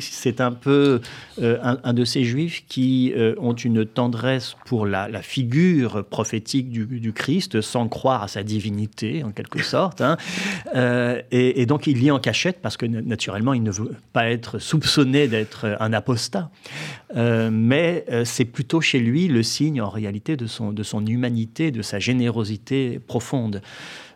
c'est 0.00 0.40
un 0.40 0.52
peu 0.52 1.00
euh, 1.40 1.76
un, 1.82 1.92
de 1.92 2.04
ces 2.04 2.24
juifs 2.24 2.64
qui 2.68 3.12
euh, 3.16 3.34
ont 3.38 3.54
une 3.54 3.84
tendresse 3.84 4.56
pour 4.66 4.86
la, 4.86 5.08
figure 5.22 6.04
prophétique 6.04 6.70
du, 6.70 7.12
Christ 7.12 7.60
sans 7.60 7.86
croire 7.86 8.22
à 8.22 8.28
sa 8.28 8.42
divinité 8.42 9.22
en 9.22 9.30
quelque 9.30 9.62
sorte. 9.62 10.00
Hein. 10.00 10.16
et, 11.30 11.60
et, 11.60 11.66
donc 11.66 11.86
il 11.86 11.98
lit 11.98 12.10
en 12.10 12.18
cachette 12.18 12.60
parce 12.60 12.76
que 12.76 12.86
naturellement 12.86 13.54
il 13.54 13.62
ne 13.62 13.70
veut 13.70 13.94
pas 14.12 14.30
être 14.30 14.58
soupçonné 14.58 15.28
d'être 15.28 15.76
un 15.78 15.92
apostat. 15.92 16.50
Euh, 17.16 17.50
mais 17.52 18.04
euh, 18.10 18.24
c'est 18.24 18.44
plutôt 18.44 18.80
chez 18.80 18.98
lui 18.98 19.28
le 19.28 19.42
signe 19.42 19.80
en 19.80 19.90
réalité 19.90 20.36
de 20.36 20.46
son, 20.46 20.72
de 20.72 20.82
son 20.82 21.04
humanité, 21.04 21.70
de 21.70 21.82
sa 21.82 21.98
générosité 21.98 22.98
profonde. 22.98 23.60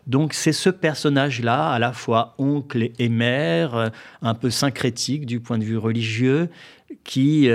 Donc 0.07 0.33
c'est 0.33 0.53
ce 0.53 0.69
personnage-là, 0.69 1.69
à 1.69 1.79
la 1.79 1.93
fois 1.93 2.35
oncle 2.37 2.89
et 2.97 3.09
mère, 3.09 3.75
euh, 3.75 3.89
un 4.21 4.33
peu 4.33 4.49
syncrétique 4.49 5.25
du 5.25 5.39
point 5.39 5.57
de 5.57 5.63
vue 5.63 5.77
religieux, 5.77 6.49
qui 7.03 7.49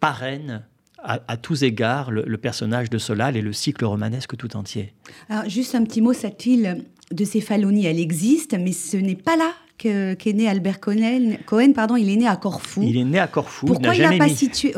parraine 0.00 0.64
à, 1.02 1.36
tous 1.36 1.64
égards 1.64 2.10
le, 2.10 2.36
personnage 2.38 2.88
de 2.88 2.96
Solal 2.96 3.36
et 3.36 3.42
le 3.42 3.52
cycle 3.52 3.84
romanesque 3.84 4.36
tout 4.38 4.56
entier. 4.56 4.94
Alors, 5.28 5.48
juste 5.48 5.74
un 5.74 5.84
petit 5.84 6.00
mot, 6.00 6.14
cette 6.14 6.46
île 6.46 6.84
de 7.10 7.24
Céphalonie, 7.24 7.84
elle 7.84 7.98
existe, 7.98 8.56
mais 8.58 8.72
ce 8.72 8.96
n'est 8.96 9.16
pas 9.16 9.36
là 9.36 9.52
qu'est 9.80 10.32
né 10.32 10.48
Albert 10.48 10.80
Cohen, 10.80 11.36
Cohen, 11.46 11.72
pardon, 11.72 11.96
il 11.96 12.10
est 12.10 12.16
né 12.16 12.26
à 12.26 12.36
Corfou. 12.36 12.82
Il 12.82 12.96
est 12.96 13.04
né 13.04 13.18
à 13.18 13.26
Corfou. 13.26 13.66
Pourquoi 13.66 13.94
il 13.94 14.02
n'a 14.02 14.18
pas 14.18 14.28
situé 14.28 14.74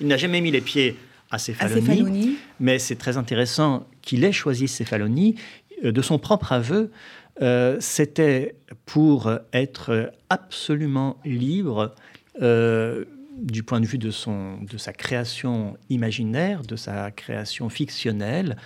Il 0.00 0.06
n'a 0.06 0.16
jamais 0.16 0.40
mis 0.40 0.50
les 0.50 0.60
pieds 0.60 0.96
à 1.30 1.38
Céphalonie, 1.38 2.36
mais 2.60 2.78
c'est 2.78 2.96
très 2.96 3.16
intéressant 3.16 3.86
qu'il 4.02 4.24
ait 4.24 4.32
choisi 4.32 4.68
Céphalonie. 4.68 5.34
Euh, 5.84 5.92
de 5.92 6.02
son 6.02 6.18
propre 6.18 6.52
aveu, 6.52 6.90
euh, 7.42 7.76
c'était 7.80 8.54
pour 8.86 9.30
être 9.52 10.12
absolument 10.30 11.18
libre 11.24 11.94
euh, 12.40 13.04
du 13.36 13.62
point 13.62 13.80
de 13.80 13.86
vue 13.86 13.98
de, 13.98 14.10
son, 14.10 14.62
de 14.62 14.78
sa 14.78 14.92
création 14.92 15.76
imaginaire, 15.90 16.62
de 16.62 16.76
sa 16.76 17.10
création 17.10 17.68
fictionnelle, 17.68 18.56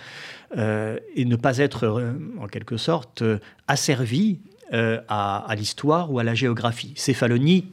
et 0.55 1.25
ne 1.25 1.35
pas 1.37 1.57
être 1.59 2.13
en 2.39 2.47
quelque 2.47 2.77
sorte 2.77 3.23
asservi 3.67 4.39
à, 4.71 5.45
à 5.47 5.55
l'histoire 5.55 6.11
ou 6.11 6.19
à 6.19 6.23
la 6.23 6.33
géographie. 6.33 6.93
Céphalonie 6.95 7.65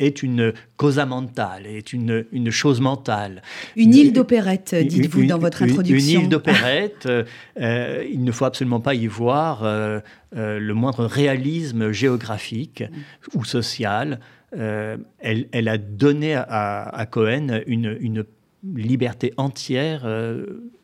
est 0.00 0.22
une 0.22 0.52
causa 0.76 1.06
mentale, 1.06 1.66
est 1.66 1.92
une, 1.92 2.24
une 2.32 2.50
chose 2.50 2.80
mentale. 2.80 3.42
Une 3.76 3.94
île 3.94 4.12
d'opérette, 4.12 4.74
dites-vous 4.74 5.26
dans 5.26 5.38
votre 5.38 5.62
introduction. 5.62 6.18
Une 6.20 6.24
île 6.24 6.28
d'opérette, 6.28 7.06
euh, 7.06 8.04
il 8.10 8.24
ne 8.24 8.32
faut 8.32 8.44
absolument 8.44 8.80
pas 8.80 8.94
y 8.94 9.06
voir 9.06 9.62
euh, 9.62 10.00
euh, 10.36 10.58
le 10.58 10.74
moindre 10.74 11.04
réalisme 11.04 11.92
géographique 11.92 12.82
ou 13.34 13.44
social. 13.44 14.20
Elle, 14.52 15.46
elle, 15.52 15.68
a 15.68 15.78
donné 15.78 16.34
à, 16.34 16.82
à 16.82 17.06
Cohen 17.06 17.60
une, 17.68 17.96
une 18.00 18.24
liberté 18.74 19.32
entière 19.36 20.04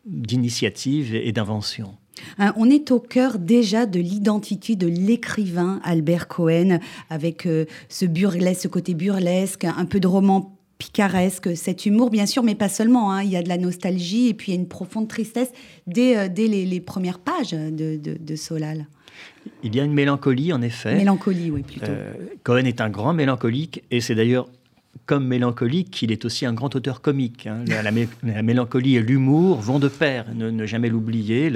d'initiative 0.04 1.16
et 1.16 1.32
d'invention. 1.32 1.96
Hein, 2.38 2.52
on 2.56 2.68
est 2.70 2.90
au 2.90 3.00
cœur 3.00 3.38
déjà 3.38 3.86
de 3.86 4.00
l'identité 4.00 4.76
de 4.76 4.86
l'écrivain 4.86 5.80
Albert 5.84 6.28
Cohen, 6.28 6.78
avec 7.10 7.46
euh, 7.46 7.66
ce 7.88 8.06
burlesque, 8.06 8.62
ce 8.62 8.68
côté 8.68 8.94
burlesque, 8.94 9.64
un 9.64 9.84
peu 9.84 10.00
de 10.00 10.06
roman 10.06 10.56
picaresque, 10.78 11.56
cet 11.56 11.86
humour, 11.86 12.10
bien 12.10 12.26
sûr, 12.26 12.42
mais 12.42 12.54
pas 12.54 12.68
seulement. 12.68 13.12
Hein. 13.12 13.22
Il 13.22 13.30
y 13.30 13.36
a 13.36 13.42
de 13.42 13.48
la 13.48 13.58
nostalgie 13.58 14.28
et 14.28 14.34
puis 14.34 14.52
il 14.52 14.54
y 14.54 14.58
a 14.58 14.60
une 14.60 14.68
profonde 14.68 15.08
tristesse 15.08 15.50
dès, 15.86 16.16
euh, 16.16 16.28
les, 16.28 16.80
premières 16.80 17.18
pages 17.18 17.52
de, 17.52 18.36
Solal. 18.36 18.86
Il 19.62 19.74
y 19.74 19.80
a 19.80 19.84
une 19.84 19.94
mélancolie, 19.94 20.52
en 20.52 20.60
effet. 20.60 20.96
Mélancolie, 20.96 21.50
oui, 21.50 21.62
plutôt. 21.62 21.86
Euh, 21.86 22.12
Cohen 22.42 22.64
est 22.64 22.80
un 22.80 22.90
grand 22.90 23.14
mélancolique 23.14 23.82
et 23.90 24.00
c'est 24.00 24.14
d'ailleurs 24.14 24.48
comme 25.06 25.26
mélancolique 25.26 25.90
qu'il 25.90 26.10
est 26.10 26.24
aussi 26.24 26.46
un 26.46 26.52
grand 26.52 26.74
auteur 26.74 27.00
comique. 27.00 27.46
Hein. 27.46 27.64
La, 27.66 28.42
mélancolie 28.42 28.96
et 28.96 29.00
l'humour 29.00 29.60
vont 29.60 29.78
de 29.78 29.88
pair, 29.88 30.26
ne, 30.34 30.66
jamais 30.66 30.88
l'oublier. 30.88 31.50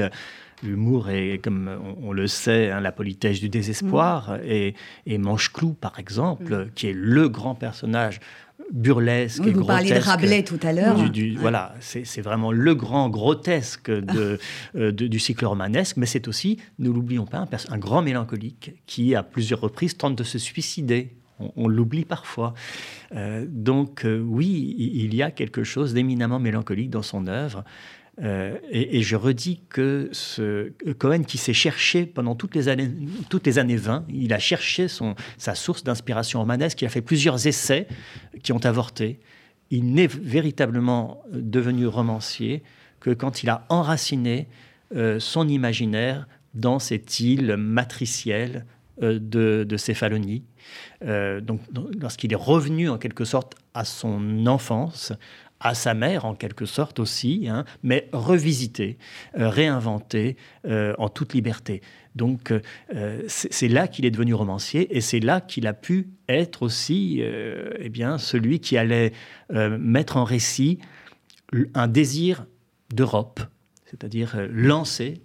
L'humour 0.63 1.11
est, 1.11 1.39
comme 1.43 1.71
on, 2.03 2.13
le 2.13 2.27
sait, 2.27 2.71
hein, 2.71 2.81
la 2.81 2.93
politesse 2.93 3.41
du 3.41 3.49
désespoir. 3.49 4.33
Mm. 4.33 4.41
Et, 4.45 4.75
et 5.07 5.19
Mancheclou, 5.19 5.73
par 5.73 5.99
exemple, 5.99 6.55
mm. 6.55 6.71
qui 6.75 6.89
est 6.89 6.95
le 6.95 7.29
grand 7.29 7.55
personnage 7.55 8.21
burlesque 8.73 9.47
et 9.47 9.51
vous 9.51 9.65
parliez 9.65 9.95
de 9.95 9.99
Rabelais 9.99 10.43
tout 10.43 10.59
à 10.63 10.73
l'heure. 10.73 10.97
Voilà, 11.39 11.75
c'est 11.81 12.21
vraiment 12.21 12.53
le 12.53 12.75
grand 12.75 13.09
grotesque 13.09 13.91
de, 13.91 14.39
euh, 14.77 14.93
du 14.93 15.19
cycle 15.19 15.47
romanesque, 15.47 15.97
mais 15.97 16.07
c'est 16.07 16.29
aussi, 16.29 16.59
ne 16.79 16.91
l'oublions 16.91 17.27
pas, 17.27 17.47
un, 17.69 17.79
grand 17.79 18.03
mélancolique 18.03 18.73
qui, 18.87 19.15
à 19.15 19.23
plusieurs 19.23 19.61
reprises, 19.61 19.97
tente 19.97 20.17
de 20.17 20.25
se 20.25 20.39
suicider. 20.39 21.11
On, 21.57 21.69
l'oublie 21.69 22.05
parfois. 22.05 22.53
Euh, 23.15 23.47
donc 23.49 24.05
euh, 24.05 24.21
oui, 24.21 24.77
il 24.79 25.15
y 25.15 25.23
a 25.23 25.31
quelque 25.31 25.65
chose 25.65 25.95
d'éminemment 25.95 26.39
mélancolique 26.39 26.91
dans 26.91 27.03
son 27.03 27.27
œuvre. 27.29 27.65
Euh, 28.23 28.59
et, 28.71 29.03
je 29.03 29.17
redis 29.17 29.61
que 29.69 30.11
ce 30.13 30.73
Cohen 30.99 31.23
qui 31.23 31.39
s'est 31.39 31.55
cherché 31.55 32.05
pendant 32.05 32.35
toutes 32.35 32.55
les 32.55 32.69
années, 32.69 32.91
toutes 33.31 33.47
les 33.47 33.59
années 33.59 33.77
20, 33.77 34.05
il 34.11 34.33
a 34.35 34.39
cherché 34.39 34.89
son, 34.89 35.15
sa 35.39 35.55
source 35.55 35.85
d'inspiration 35.85 36.41
romanesque, 36.41 36.83
il 36.83 36.85
a 36.85 36.91
fait 36.91 37.01
plusieurs 37.01 37.47
essais 37.47 37.87
qui 38.43 38.53
ont 38.53 38.65
avorté. 38.65 39.21
Il 39.71 39.95
n'est 39.95 40.07
véritablement 40.07 41.23
devenu 41.33 41.87
romancier 41.87 42.63
que 42.99 43.11
quand 43.11 43.43
il 43.43 43.49
a 43.49 43.65
enraciné 43.71 44.49
euh, 44.95 45.19
son 45.19 45.49
imaginaire 45.49 46.27
dans 46.53 46.79
cette 46.79 47.21
île 47.21 47.57
matricielle 47.57 48.67
euh, 49.03 49.19
de, 49.19 49.65
de, 49.67 49.77
Céphalonie. 49.79 50.43
donc, 51.03 51.61
lorsqu'il 51.99 52.33
est 52.33 52.37
revenu 52.37 52.91
en 52.91 52.99
quelque 52.99 53.25
sorte 53.25 53.55
à 53.75 53.85
son 53.85 54.47
enfance, 54.47 55.13
à 55.61 55.75
sa 55.75 55.95
mère 55.95 56.25
en 56.25 56.35
quelque 56.35 56.65
sorte 56.65 56.99
aussi, 56.99 57.47
hein, 57.49 57.65
mais 57.83 58.09
revisité, 58.13 58.97
euh, 59.39 59.49
réinventé 59.49 60.37
euh, 60.67 60.95
en 60.99 61.09
toute 61.09 61.35
liberté. 61.35 61.83
Donc 62.17 62.51
euh, 62.51 63.23
c'est 63.29 63.69
là 63.69 63.87
qu'il 63.87 64.05
est 64.05 64.11
devenu 64.11 64.35
romancier 64.35 64.97
et 64.97 65.01
c'est 65.01 65.21
là 65.21 65.41
qu'il 65.41 65.67
a 65.67 65.75
pu 65.75 66.09
être 66.29 66.63
aussi 66.63 67.23
eh 67.23 67.89
bien, 67.89 68.19
celui 68.19 68.59
qui 68.59 68.77
allait 68.77 69.13
mettre 69.51 70.17
en 70.17 70.25
récit 70.25 70.79
un 71.75 71.87
désir 71.87 72.47
d'Europe, 72.93 73.41
c'est-à-dire 73.87 74.37
lancer 74.51 75.21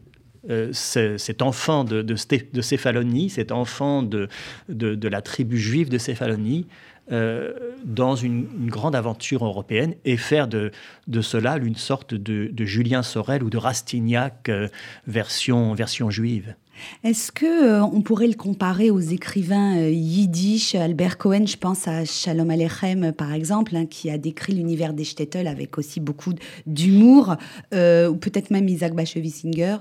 cet 0.71 1.41
enfant 1.41 1.83
de, 1.83 2.15
Céphalonie, 2.61 3.29
cet 3.29 3.51
enfant 3.51 4.03
de, 4.03 4.27
de, 4.69 5.07
la 5.07 5.21
tribu 5.21 5.57
juive 5.57 5.89
de 5.89 5.97
Céphalonie, 5.97 6.67
euh, 6.67 6.94
dans 7.09 8.15
une, 8.15 8.47
grande 8.67 8.95
aventure 8.95 9.45
européenne 9.45 9.95
et 10.05 10.17
faire 10.17 10.47
de, 10.47 10.71
de 11.07 11.21
cela 11.21 11.57
une 11.57 11.75
sorte 11.75 12.13
de, 12.13 12.65
Julien 12.65 13.03
Sorel 13.03 13.43
ou 13.43 13.49
de 13.49 13.57
Rastignac 13.57 14.49
euh, 14.49 14.67
version, 15.07 15.73
version 15.73 16.09
juive. 16.09 16.55
Est-ce 17.03 17.31
que 17.31 17.45
euh, 17.45 17.83
on 17.83 18.01
pourrait 18.01 18.27
le 18.27 18.33
comparer 18.33 18.89
aux 18.89 18.99
écrivains 18.99 19.77
yiddish 19.77 20.75
Albert 20.75 21.17
Cohen, 21.17 21.45
je 21.45 21.57
pense 21.57 21.87
à 21.87 22.05
Shalom 22.05 22.49
Aleichem 22.49 23.13
par 23.13 23.33
exemple, 23.33 23.75
hein, 23.75 23.85
qui 23.85 24.09
a 24.09 24.17
décrit 24.17 24.53
l'univers 24.53 24.93
des 24.93 25.03
shtetl 25.03 25.47
avec 25.47 25.77
aussi 25.77 25.99
beaucoup 25.99 26.33
d'humour, 26.65 27.35
ou 27.71 28.15
peut-être 28.15 28.49
même 28.51 28.67
Isaac 28.67 28.93
Bashevis-Singer. 28.93 29.77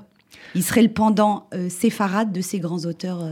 Il 0.54 0.62
serait 0.62 0.82
le 0.82 0.90
pendant 0.90 1.48
séfarade 1.68 2.32
de 2.32 2.40
ces 2.40 2.58
grands 2.60 2.84
auteurs 2.84 3.24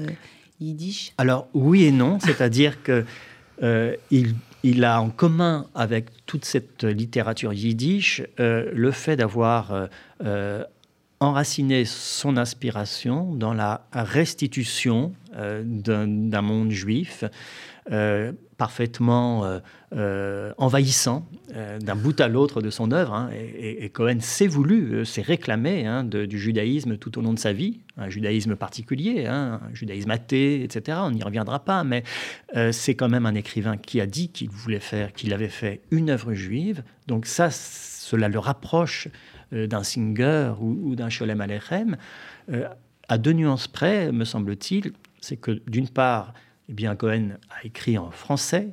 yiddish? 0.62 1.12
Alors 1.18 1.46
oui 1.54 1.84
et 1.84 1.92
non, 1.92 2.18
c'est-à-dire 2.20 2.82
que 2.82 3.04
euh, 3.62 3.96
il, 4.10 4.84
a 4.84 5.00
en 5.00 5.10
commun 5.10 5.66
avec 5.74 6.06
toute 6.26 6.44
cette 6.44 6.84
littérature 6.84 7.52
yiddish 7.52 8.22
euh, 8.40 8.70
le 8.72 8.90
fait 8.90 9.16
d'avoir 9.16 9.88
euh, 10.24 10.64
enraciné 11.20 11.84
son 11.84 12.36
inspiration 12.36 13.34
dans 13.34 13.54
la 13.54 13.86
restitution 13.92 15.12
d'un 15.34 16.42
monde 16.42 16.70
juif 16.70 17.24
parfaitement 18.62 19.44
euh, 19.44 19.58
euh, 19.92 20.52
envahissant 20.56 21.26
euh, 21.56 21.80
d'un 21.80 21.96
bout 21.96 22.20
à 22.20 22.28
l'autre 22.28 22.62
de 22.62 22.70
son 22.70 22.92
œuvre. 22.92 23.12
Hein. 23.12 23.30
et, 23.32 23.90
Cohen 23.90 24.20
s'est 24.20 24.46
voulu, 24.46 25.04
s'est 25.04 25.20
réclamé 25.22 25.84
hein, 25.84 26.04
du 26.04 26.38
judaïsme 26.38 26.96
tout 26.96 27.18
au 27.18 27.22
long 27.22 27.32
de 27.32 27.40
sa 27.40 27.52
vie, 27.52 27.80
un 27.96 28.08
judaïsme 28.08 28.54
particulier, 28.54 29.26
hein, 29.26 29.60
un 29.68 29.74
judaïsme 29.74 30.12
athée, 30.12 30.62
etc. 30.62 30.98
On 31.02 31.10
n'y 31.10 31.24
reviendra 31.24 31.58
pas, 31.64 31.82
mais 31.82 32.04
c'est 32.70 32.94
quand 32.94 33.08
même 33.08 33.26
un 33.26 33.34
écrivain 33.34 33.76
qui 33.76 34.00
a 34.00 34.06
dit 34.06 34.28
qu'il 34.28 34.48
voulait 34.48 34.78
faire, 34.78 35.12
qu'il 35.12 35.34
avait 35.34 35.48
fait 35.48 35.80
une 35.90 36.10
œuvre 36.10 36.32
juive. 36.32 36.84
Donc 37.08 37.26
ça, 37.26 37.50
cela 37.50 38.28
le 38.28 38.38
rapproche 38.38 39.08
d'un 39.50 39.82
Singer 39.82 40.52
ou, 40.60 40.94
d'un 40.94 41.10
Sholem 41.10 41.40
Aleichem. 41.40 41.96
à 43.08 43.18
deux 43.18 43.32
nuances 43.32 43.66
près, 43.66 44.12
me 44.12 44.24
semble-t-il, 44.24 44.92
c'est 45.20 45.36
que 45.36 45.60
d'une 45.66 45.88
part, 45.88 46.32
eh 46.72 46.74
bien, 46.74 46.96
Cohen 46.96 47.36
a 47.50 47.66
écrit 47.66 47.98
en 47.98 48.10
français, 48.10 48.70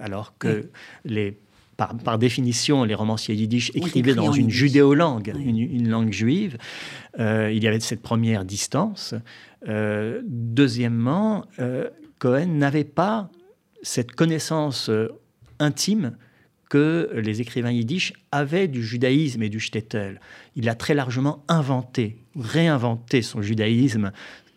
alors 0.00 0.38
que 0.38 0.70
les 1.04 1.36
par, 1.76 2.18
définition, 2.18 2.84
les 2.84 2.94
romanciers 2.94 3.34
yiddish 3.34 3.72
écrivaient 3.74 4.14
dans 4.14 4.30
une 4.30 4.48
judéo-langue, 4.48 5.34
une, 5.36 5.88
langue 5.88 6.12
juive. 6.12 6.56
Euh, 7.18 7.50
il 7.52 7.64
y 7.64 7.66
avait 7.66 7.80
cette 7.80 8.02
première 8.02 8.44
distance. 8.44 9.14
Euh, 9.66 10.22
deuxièmement, 10.24 11.46
euh, 11.58 11.90
Cohen 12.20 12.46
n'avait 12.46 12.84
pas 12.84 13.28
cette 13.82 14.12
connaissance 14.12 14.88
intime 15.58 16.16
que 16.70 17.10
les 17.14 17.40
écrivains 17.40 17.72
yiddish 17.72 18.12
avaient 18.30 18.68
du 18.68 18.84
judaïsme 18.84 19.42
et 19.42 19.48
du 19.48 19.58
shtetl. 19.58 20.20
Il 20.54 20.68
a 20.68 20.76
très 20.76 20.94
largement 20.94 21.42
inventé, 21.48 22.18
réinventé 22.38 23.22
son 23.22 23.42
judaïsme 23.42 24.12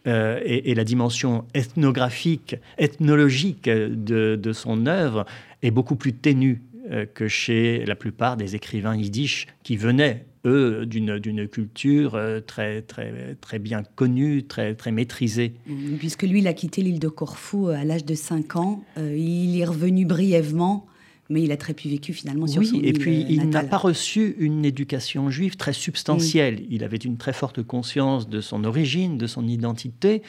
euh, 0.08 0.39
et, 0.43 0.76
la 0.76 0.84
dimension 0.84 1.45
ethnographique, 1.53 2.56
ethnologique 2.78 3.68
de, 3.70 4.51
son 4.53 4.86
œuvre 4.86 5.26
est 5.64 5.72
beaucoup 5.72 5.95
plus 5.95 6.14
ténue 6.14 6.62
euh, 6.91 7.06
que 7.12 7.28
chez 7.28 7.86
la 7.86 7.95
plupart 7.95 8.38
des 8.38 8.56
écrivains 8.56 8.95
yiddish 8.95 9.47
qui 9.64 9.78
venaient, 9.78 10.26
eux, 10.45 10.86
d'une 10.86 11.47
culture 11.47 12.14
euh, 12.14 12.39
très, 12.39 12.84
très, 12.84 13.36
très 13.41 13.58
bien 13.58 13.82
connue, 13.95 14.43
très, 14.43 14.76
très 14.76 14.91
maîtrisée. 14.91 15.53
Puisque 15.97 16.24
lui, 16.24 16.39
il 16.39 16.47
a 16.47 16.53
quitté 16.53 16.84
l'île 16.84 16.99
de 16.99 17.08
Corfou 17.08 17.70
à 17.70 17.84
l'âge 17.84 18.06
de 18.06 18.14
5 18.14 18.58
ans, 18.58 18.84
il 18.97 19.60
est 19.60 19.66
revenu 19.66 20.06
brièvement 20.06 20.86
mais 21.30 21.43
il 21.43 21.51
a 21.51 21.57
très 21.57 21.73
peu 21.73 21.89
vécu 21.89 22.13
finalement 22.13 22.47
sur 22.47 22.61
oui, 22.61 22.67
son 22.67 22.82
et 22.82 22.93
puis 22.93 23.26
il 23.30 23.49
n'a 23.49 23.63
pas 23.63 23.78
reçu 23.78 24.36
une 24.38 24.63
éducation 24.63 25.30
juive 25.30 25.55
très 25.55 25.73
substantielle. 25.73 26.63
Il 26.69 26.84
avait 26.84 26.97
une 26.97 27.17
très 27.17 27.34
forte 27.34 27.63
conscience 27.63 28.30
de 28.30 28.41
son 28.41 28.63
origine, 28.63 29.17
de 29.17 29.28
son 29.28 29.47
identité, 29.47 30.21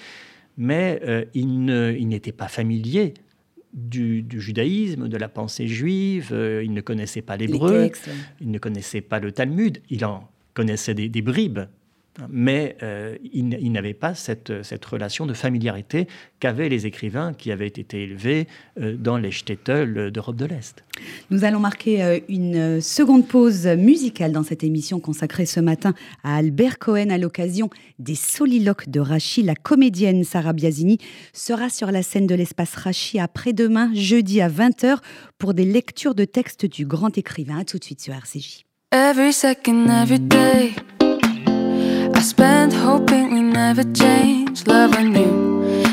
mais 0.56 1.00
euh, 1.06 1.24
il 1.34 1.64
n'était 2.08 2.32
pas 2.32 2.48
familier 2.48 3.14
du, 3.74 4.24
judaïsme, 4.30 5.08
de 5.08 5.16
la 5.18 5.28
pensée 5.28 5.68
juive. 5.68 6.30
Euh, 6.32 6.62
il 6.64 6.72
ne 6.72 6.80
connaissait 6.80 7.22
pas 7.22 7.36
l'hébreu, 7.36 7.90
il 8.40 8.50
ne 8.50 8.58
connaissait 8.58 9.02
pas 9.02 9.20
le 9.20 9.32
Talmud. 9.32 9.82
Il 9.90 10.04
en 10.06 10.30
connaissait 10.54 10.94
des 10.94 11.22
bribes, 11.22 11.60
mais 12.30 12.76
euh, 12.82 13.16
il, 13.32 13.72
n'avait 13.72 13.94
pas 13.94 14.14
cette, 14.14 14.52
relation 14.84 15.26
de 15.26 15.34
familiarité 15.34 16.06
qu'avaient 16.40 16.68
les 16.68 16.86
écrivains 16.86 17.32
qui 17.34 17.50
avaient 17.52 17.66
été 17.66 18.02
élevés 18.02 18.46
euh, 18.78 18.96
dans 18.96 19.16
les 19.16 19.30
shtetl 19.30 20.10
d'Europe 20.10 20.36
de 20.36 20.46
l'Est. 20.46 20.84
Nous 21.30 21.44
allons 21.44 21.60
marquer 21.60 22.02
euh, 22.02 22.18
une 22.28 22.80
seconde 22.80 23.26
pause 23.26 23.66
musicale 23.66 24.32
dans 24.32 24.42
cette 24.42 24.64
émission 24.64 25.00
consacrée 25.00 25.46
ce 25.46 25.60
matin 25.60 25.94
à 26.24 26.36
Albert 26.36 26.78
Cohen 26.78 27.10
à 27.10 27.18
l'occasion 27.18 27.70
des 27.98 28.14
soliloques 28.14 28.88
de 28.88 29.00
Rachi. 29.00 29.42
La 29.42 29.54
comédienne 29.54 30.24
Sarah 30.24 30.52
Biasini 30.52 30.98
sera 31.32 31.68
sur 31.68 31.90
la 31.90 32.02
scène 32.02 32.26
de 32.26 32.34
l'espace 32.34 32.74
Rachi 32.74 33.18
après-demain, 33.18 33.90
jeudi 33.94 34.40
à 34.40 34.48
20h, 34.48 34.98
pour 35.38 35.54
des 35.54 35.64
lectures 35.64 36.14
de 36.14 36.24
textes 36.24 36.66
du 36.66 36.86
grand 36.86 37.16
écrivain. 37.18 37.58
A 37.58 37.64
tout 37.64 37.78
de 37.78 37.84
suite 37.84 38.00
sur 38.00 38.14
RCJ. 38.14 38.64
Every 38.92 39.32
second, 39.32 39.88
every 39.88 40.20
day. 40.20 40.74
I 42.16 42.20
spent 42.20 42.72
hoping 42.72 43.34
we 43.34 43.42
never 43.42 43.84
change. 43.92 44.66
Love 44.66 44.96
on 44.96 45.14
you, 45.14 45.30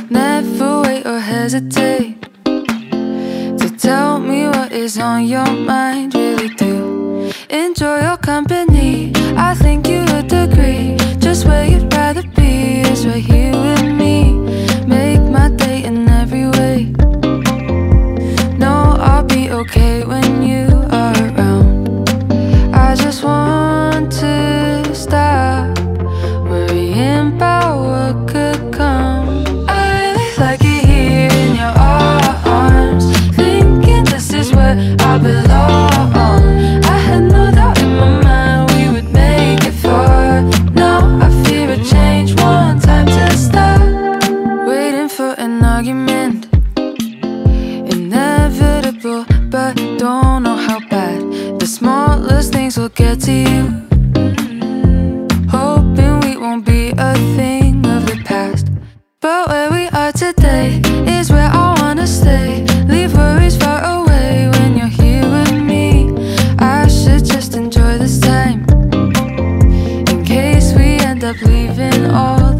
never 0.09 0.81
wait 0.81 1.05
or 1.05 1.19
hesitate 1.19 2.21
to 2.45 3.67
tell 3.77 4.19
me 4.19 4.47
what 4.47 4.71
is 4.71 4.97
on 4.97 5.25
your 5.25 5.45
mind. 5.45 6.15
Really 6.15 6.47
do 6.55 7.29
enjoy 7.49 8.01
your 8.07 8.17
company. 8.17 9.11
I 9.35 9.53
think 9.53 9.87
you 9.89 9.99
would 10.11 10.31
agree. 10.31 10.95
Just 11.19 11.45
where 11.45 11.65
you'd 11.65 11.93
rather 11.93 12.23
be 12.39 12.81
is 12.91 13.05
right 13.05 13.23
here 13.23 13.51
with 13.51 13.83
me. 14.01 14.62
Things 53.25 53.47
will 53.47 53.47
get 53.47 53.47
to 53.47 53.51
you. 53.51 53.83
a 56.97 57.15
thing 57.35 57.85
of 57.85 58.05
the 58.05 58.21
past. 58.25 58.67
But 59.21 59.47
where 59.49 59.71
we 59.71 59.87
are 59.87 60.11
today 60.11 60.81
is 61.07 61.31
where 61.31 61.49
I 61.51 61.75
wanna 61.79 62.07
stay. 62.07 62.65
Leave 62.87 63.13
worries 63.13 63.57
far 63.57 63.81
away 63.83 64.49
when 64.53 64.77
you're 64.77 64.95
here 65.03 65.27
with 65.29 65.53
me. 65.53 66.11
I 66.59 66.87
should 66.87 67.25
just 67.25 67.55
enjoy 67.55 67.97
this 67.97 68.19
time. 68.19 68.65
In 70.11 70.25
case 70.25 70.73
we 70.73 70.99
end 70.99 71.23
up 71.23 71.41
leaving 71.41 72.05
all 72.11 72.53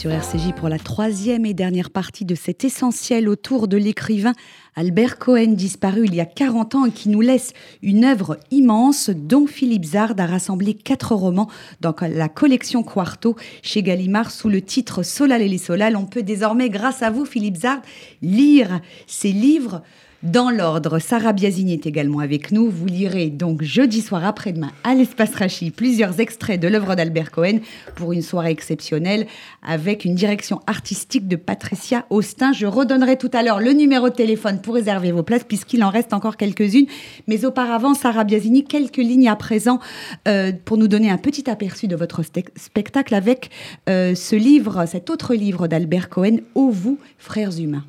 sur 0.00 0.10
RCJ 0.10 0.54
pour 0.56 0.70
la 0.70 0.78
troisième 0.78 1.44
et 1.44 1.52
dernière 1.52 1.90
partie 1.90 2.24
de 2.24 2.34
cet 2.34 2.64
essentiel 2.64 3.28
autour 3.28 3.68
de 3.68 3.76
l'écrivain 3.76 4.32
Albert 4.74 5.18
Cohen, 5.18 5.48
disparu 5.48 6.06
il 6.06 6.14
y 6.14 6.22
a 6.22 6.24
40 6.24 6.74
ans 6.74 6.86
et 6.86 6.90
qui 6.90 7.10
nous 7.10 7.20
laisse 7.20 7.52
une 7.82 8.06
œuvre 8.06 8.38
immense 8.50 9.10
dont 9.10 9.46
Philippe 9.46 9.84
Zard 9.84 10.14
a 10.16 10.24
rassemblé 10.24 10.72
quatre 10.72 11.14
romans 11.14 11.50
dans 11.82 11.94
la 12.00 12.30
collection 12.30 12.82
Quarto 12.82 13.36
chez 13.60 13.82
Gallimard 13.82 14.30
sous 14.30 14.48
le 14.48 14.62
titre 14.62 15.02
Solal 15.02 15.42
et 15.42 15.48
les 15.48 15.58
Solal. 15.58 15.96
On 15.96 16.06
peut 16.06 16.22
désormais, 16.22 16.70
grâce 16.70 17.02
à 17.02 17.10
vous, 17.10 17.26
Philippe 17.26 17.58
Zard, 17.58 17.82
lire 18.22 18.80
ces 19.06 19.32
livres 19.32 19.82
dans 20.22 20.50
l'ordre, 20.50 20.98
Sarah 20.98 21.32
Biasini 21.32 21.72
est 21.72 21.86
également 21.86 22.18
avec 22.18 22.52
nous. 22.52 22.68
Vous 22.68 22.84
lirez 22.84 23.30
donc 23.30 23.62
jeudi 23.62 24.02
soir 24.02 24.26
après-demain 24.26 24.70
à 24.84 24.94
l'Espace 24.94 25.34
Rachi 25.34 25.70
plusieurs 25.70 26.20
extraits 26.20 26.60
de 26.60 26.68
l'œuvre 26.68 26.94
d'Albert 26.94 27.30
Cohen 27.30 27.60
pour 27.94 28.12
une 28.12 28.20
soirée 28.20 28.50
exceptionnelle 28.50 29.26
avec 29.62 30.04
une 30.04 30.14
direction 30.14 30.60
artistique 30.66 31.26
de 31.26 31.36
Patricia 31.36 32.04
Austin. 32.10 32.52
Je 32.52 32.66
redonnerai 32.66 33.16
tout 33.16 33.30
à 33.32 33.42
l'heure 33.42 33.60
le 33.60 33.72
numéro 33.72 34.10
de 34.10 34.14
téléphone 34.14 34.60
pour 34.60 34.74
réserver 34.74 35.10
vos 35.10 35.22
places 35.22 35.44
puisqu'il 35.44 35.82
en 35.82 35.88
reste 35.88 36.12
encore 36.12 36.36
quelques-unes. 36.36 36.86
Mais 37.26 37.46
auparavant, 37.46 37.94
Sarah 37.94 38.24
Biasini, 38.24 38.64
quelques 38.64 38.98
lignes 38.98 39.30
à 39.30 39.36
présent 39.36 39.80
euh, 40.28 40.52
pour 40.66 40.76
nous 40.76 40.88
donner 40.88 41.08
un 41.08 41.16
petit 41.16 41.48
aperçu 41.48 41.88
de 41.88 41.96
votre 41.96 42.22
spectacle 42.56 43.14
avec 43.14 43.48
euh, 43.88 44.14
ce 44.14 44.36
livre, 44.36 44.84
cet 44.84 45.08
autre 45.08 45.34
livre 45.34 45.66
d'Albert 45.66 46.10
Cohen, 46.10 46.40
Ô 46.54 46.68
vous, 46.68 46.98
frères 47.16 47.58
humains. 47.58 47.86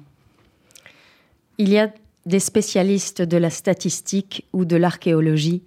Il 1.58 1.70
y 1.70 1.78
a 1.78 1.92
des 2.26 2.40
spécialistes 2.40 3.22
de 3.22 3.38
la 3.38 3.50
statistique 3.50 4.48
ou 4.54 4.66
de 4.66 4.76
l'archéologie, 4.76 5.64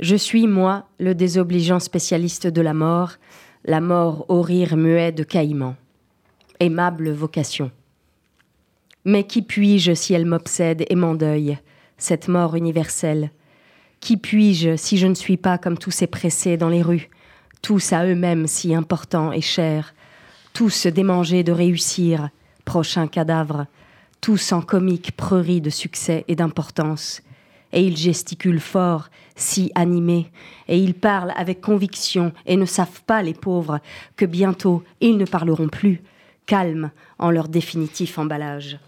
je 0.00 0.16
suis, 0.16 0.46
moi, 0.46 0.88
le 0.98 1.14
désobligeant 1.14 1.80
spécialiste 1.80 2.46
de 2.46 2.60
la 2.60 2.74
mort, 2.74 3.12
la 3.64 3.80
mort 3.80 4.26
au 4.28 4.42
rire 4.42 4.76
muet 4.76 5.12
de 5.12 5.24
caïman. 5.24 5.74
Aimable 6.60 7.10
vocation. 7.10 7.70
Mais 9.04 9.24
qui 9.24 9.42
puis-je 9.42 9.94
si 9.94 10.14
elle 10.14 10.26
m'obsède 10.26 10.84
et 10.88 10.94
m'endeuille, 10.96 11.58
cette 11.96 12.28
mort 12.28 12.56
universelle? 12.56 13.30
Qui 14.00 14.16
puis-je 14.16 14.76
si 14.76 14.98
je 14.98 15.06
ne 15.06 15.14
suis 15.14 15.36
pas 15.36 15.58
comme 15.58 15.78
tous 15.78 15.90
ces 15.90 16.06
pressés 16.06 16.56
dans 16.56 16.68
les 16.68 16.82
rues, 16.82 17.08
tous 17.62 17.92
à 17.92 18.04
eux-mêmes 18.04 18.46
si 18.46 18.74
importants 18.74 19.32
et 19.32 19.40
chers, 19.40 19.94
tous 20.52 20.86
démangés 20.86 21.42
de 21.42 21.52
réussir, 21.52 22.30
prochain 22.64 23.06
cadavre, 23.06 23.66
tous 24.20 24.52
en 24.52 24.60
comique 24.60 25.16
preurie 25.16 25.60
de 25.60 25.70
succès 25.70 26.24
et 26.28 26.36
d'importance. 26.36 27.22
Et 27.72 27.82
ils 27.82 27.96
gesticulent 27.96 28.60
fort, 28.60 29.08
si 29.34 29.70
animés, 29.74 30.30
et 30.68 30.78
ils 30.78 30.94
parlent 30.94 31.34
avec 31.36 31.60
conviction, 31.60 32.32
et 32.46 32.56
ne 32.56 32.64
savent 32.64 33.02
pas, 33.06 33.22
les 33.22 33.34
pauvres, 33.34 33.80
que 34.16 34.24
bientôt 34.24 34.82
ils 35.00 35.16
ne 35.16 35.24
parleront 35.24 35.68
plus, 35.68 36.02
calmes 36.46 36.90
en 37.18 37.30
leur 37.30 37.48
définitif 37.48 38.18
emballage. 38.18 38.78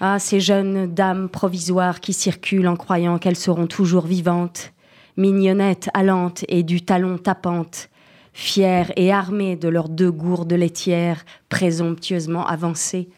Ah, 0.00 0.18
ces 0.18 0.40
jeunes 0.40 0.92
dames 0.92 1.28
provisoires 1.28 2.00
qui 2.00 2.12
circulent 2.12 2.68
en 2.68 2.76
croyant 2.76 3.18
qu'elles 3.18 3.36
seront 3.36 3.66
toujours 3.66 4.06
vivantes, 4.06 4.72
mignonnettes 5.16 5.88
allantes 5.94 6.44
et 6.48 6.62
du 6.62 6.82
talon 6.82 7.16
tapante, 7.16 7.88
fiers 8.36 8.92
et 8.96 9.10
armés 9.10 9.56
de 9.56 9.66
leurs 9.66 9.88
deux 9.88 10.12
gourdes 10.12 10.52
laitières 10.52 11.24
présomptueusement 11.48 12.46
avancées, 12.46 13.08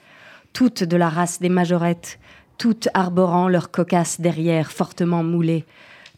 toutes 0.52 0.84
de 0.84 0.96
la 0.96 1.08
race 1.08 1.40
des 1.40 1.48
majorettes, 1.48 2.20
toutes 2.56 2.88
arborant 2.94 3.48
leurs 3.48 3.72
cocasses 3.72 4.20
derrière 4.20 4.70
fortement 4.70 5.24
moulées, 5.24 5.64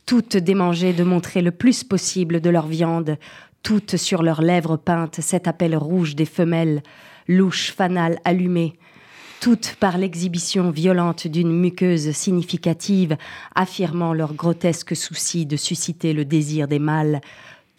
toutes 0.05 0.37
démangées 0.37 0.93
de 0.93 1.03
montrer 1.03 1.41
le 1.41 1.51
plus 1.51 1.83
possible 1.83 2.43
de 2.43 2.51
leur 2.51 2.67
viande, 2.67 3.17
toutes 3.63 3.97
sur 3.97 4.23
leurs 4.23 4.43
lèvres 4.43 4.77
peintes 4.77 5.21
cet 5.23 5.49
appel 5.49 5.75
rouge 5.79 6.15
des 6.15 6.27
femelles, 6.27 6.83
louche 7.27 7.73
fanale 7.73 8.19
allumée, 8.27 8.75
toutes 9.41 9.77
par 9.81 9.97
l'exhibition 9.97 10.71
violente 10.71 11.27
d'une 11.27 11.59
muqueuse 11.59 12.11
significative, 12.11 13.17
affirmant 13.55 14.13
leur 14.13 14.35
grotesque 14.35 14.95
souci 14.95 15.47
de 15.47 15.57
susciter 15.57 16.13
le 16.13 16.27
désir 16.27 16.69
des 16.69 16.79
mâles, 16.79 17.23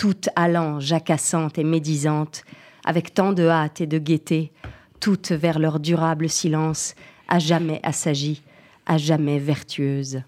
toutes 0.02 0.30
allant, 0.36 0.80
jacassantes 0.80 1.60
et 1.60 1.64
médisantes, 1.64 2.43
avec 2.86 3.14
tant 3.14 3.34
de 3.34 3.47
hâte 3.47 3.82
et 3.82 3.86
de 3.86 3.99
gaieté, 3.99 4.52
toutes 4.99 5.32
vers 5.32 5.60
leur 5.60 5.80
durable 5.80 6.28
silence, 6.28 6.95
à 7.28 7.38
jamais 7.38 7.80
assagies, 7.84 8.41
à 8.88 8.97
jamais 8.97 9.38
vertueuses. 9.38 10.24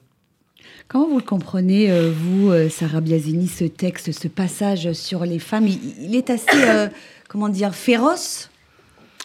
Comment 0.88 1.08
vous 1.08 1.18
le 1.18 1.24
comprenez, 1.24 1.90
euh, 1.90 2.12
vous, 2.16 2.52
euh, 2.52 2.70
Sarah 2.70 3.02
Biasini, 3.02 3.48
ce 3.48 3.64
texte, 3.64 4.12
ce 4.12 4.28
passage 4.28 4.94
sur 4.94 5.26
les 5.26 5.40
femmes? 5.40 5.68
Il, 5.68 6.16
est 6.16 6.30
assez, 6.30 6.46
euh, 6.54 6.88
comment 7.28 7.50
dire, 7.50 7.74
féroce? 7.74 8.52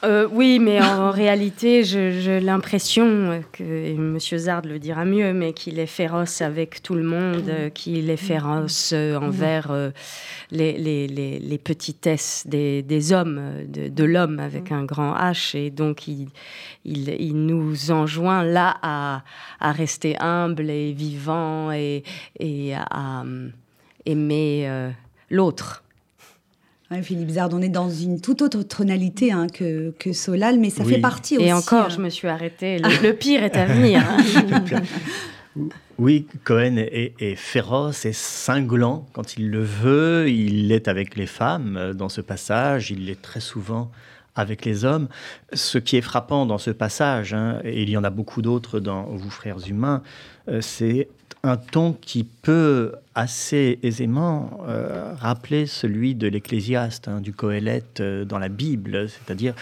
Euh, 0.05 0.28
oui, 0.30 0.61
mais 0.61 0.80
en, 0.80 1.11
réalité, 1.11 1.82
j'ai 1.82 2.40
l'impression 2.40 3.42
que 3.53 3.64
M. 3.64 4.18
Zard 4.18 4.62
le 4.64 4.78
dira 4.78 5.05
mieux, 5.05 5.32
mais 5.32 5.53
qu'il 5.53 5.78
est 5.80 5.86
féroce 5.86 6.40
avec 6.40 6.82
tout 6.82 6.94
le 6.94 7.03
monde, 7.03 7.51
qu'il 7.74 8.09
est 8.09 8.16
féroce 8.16 8.92
euh, 8.94 9.16
envers 9.16 9.70
euh, 9.70 9.90
les, 10.53 11.61
petitesses 11.62 12.46
des, 12.46 13.12
hommes, 13.12 13.40
de, 13.66 14.05
l'homme 14.05 14.38
avec 14.38 14.70
un 14.70 14.84
grand 14.84 15.14
H, 15.16 15.57
et 15.57 15.70
donc 15.70 16.07
il, 16.07 16.28
nous 16.84 17.90
enjoint 17.90 18.44
là 18.44 18.76
à, 18.82 19.22
rester 19.72 20.16
humble 20.20 20.70
et 20.70 20.92
vivant 20.92 21.72
et, 21.72 22.05
à 22.74 23.24
aimer 24.07 24.90
l'autre. 25.30 25.82
Philippe 27.03 27.30
Zard, 27.30 27.51
on 27.53 27.61
est 27.61 27.68
dans 27.68 27.91
une 27.91 28.20
toute 28.20 28.41
autre 28.41 28.62
tonalité 28.62 29.30
hein, 29.30 29.47
que, 29.47 29.91
que, 29.99 30.14
Solal, 30.14 30.59
mais 30.59 30.70
ça 30.70 30.84
fait 30.84 30.99
partie 30.99 31.36
aussi. 31.36 31.47
Et 31.47 31.53
encore, 31.53 31.86
hein. 31.86 31.89
je 31.91 32.01
me 32.01 32.09
suis 32.09 32.28
arrêtée. 32.28 32.78
Le, 33.03 33.12
pire 33.12 33.43
est 33.43 33.57
à 33.57 33.66
venir. 33.66 34.03
Hein. 34.09 34.80
oui, 35.99 36.26
Cohen 36.45 36.76
est, 36.78 37.34
féroce 37.36 38.07
et 38.07 38.14
cinglant 38.14 39.07
quand 39.12 39.36
il 39.36 39.51
le 39.51 39.62
veut. 39.62 40.30
Il 40.30 40.72
est 40.72 40.89
avec 40.89 41.14
les 41.16 41.26
femmes 41.26 41.76
euh, 41.76 41.93
dans 41.93 42.09
ce 42.09 42.22
passage. 42.22 42.91
Il 42.91 43.05
l'est 43.05 43.20
très 43.20 43.41
souvent 43.41 43.91
avec 44.34 44.64
les 44.64 44.86
hommes. 44.86 45.09
Ce 45.53 45.76
qui 45.76 45.97
est 45.99 46.03
frappant 46.03 46.47
dans 46.47 46.59
ce 46.59 46.70
passage, 46.70 47.36
et 47.64 47.82
il 47.82 47.91
y 47.91 47.99
en 47.99 48.05
a 48.05 48.11
beaucoup 48.11 48.41
d'autres 48.41 48.80
dans 48.80 49.03
Vous 49.03 49.30
frères 49.30 49.68
humains, 49.68 50.03
euh, 50.49 50.62
c'est 50.62 51.09
un 51.43 51.57
ton 51.57 51.93
qui 51.93 52.24
peut 52.24 52.93
assez 53.14 53.78
aisément 53.82 54.61
euh, 54.66 55.14
rappeler 55.14 55.66
celui 55.66 56.14
de 56.14 56.28
l'Ecclésiaste, 56.28 57.09
hein, 57.09 57.20
du 57.20 57.32
Coëlette 57.32 58.01
euh, 58.01 58.24
dans 58.24 58.39
la 58.39 58.49
Bible, 58.49 59.09
c'est-à-dire 59.09 59.55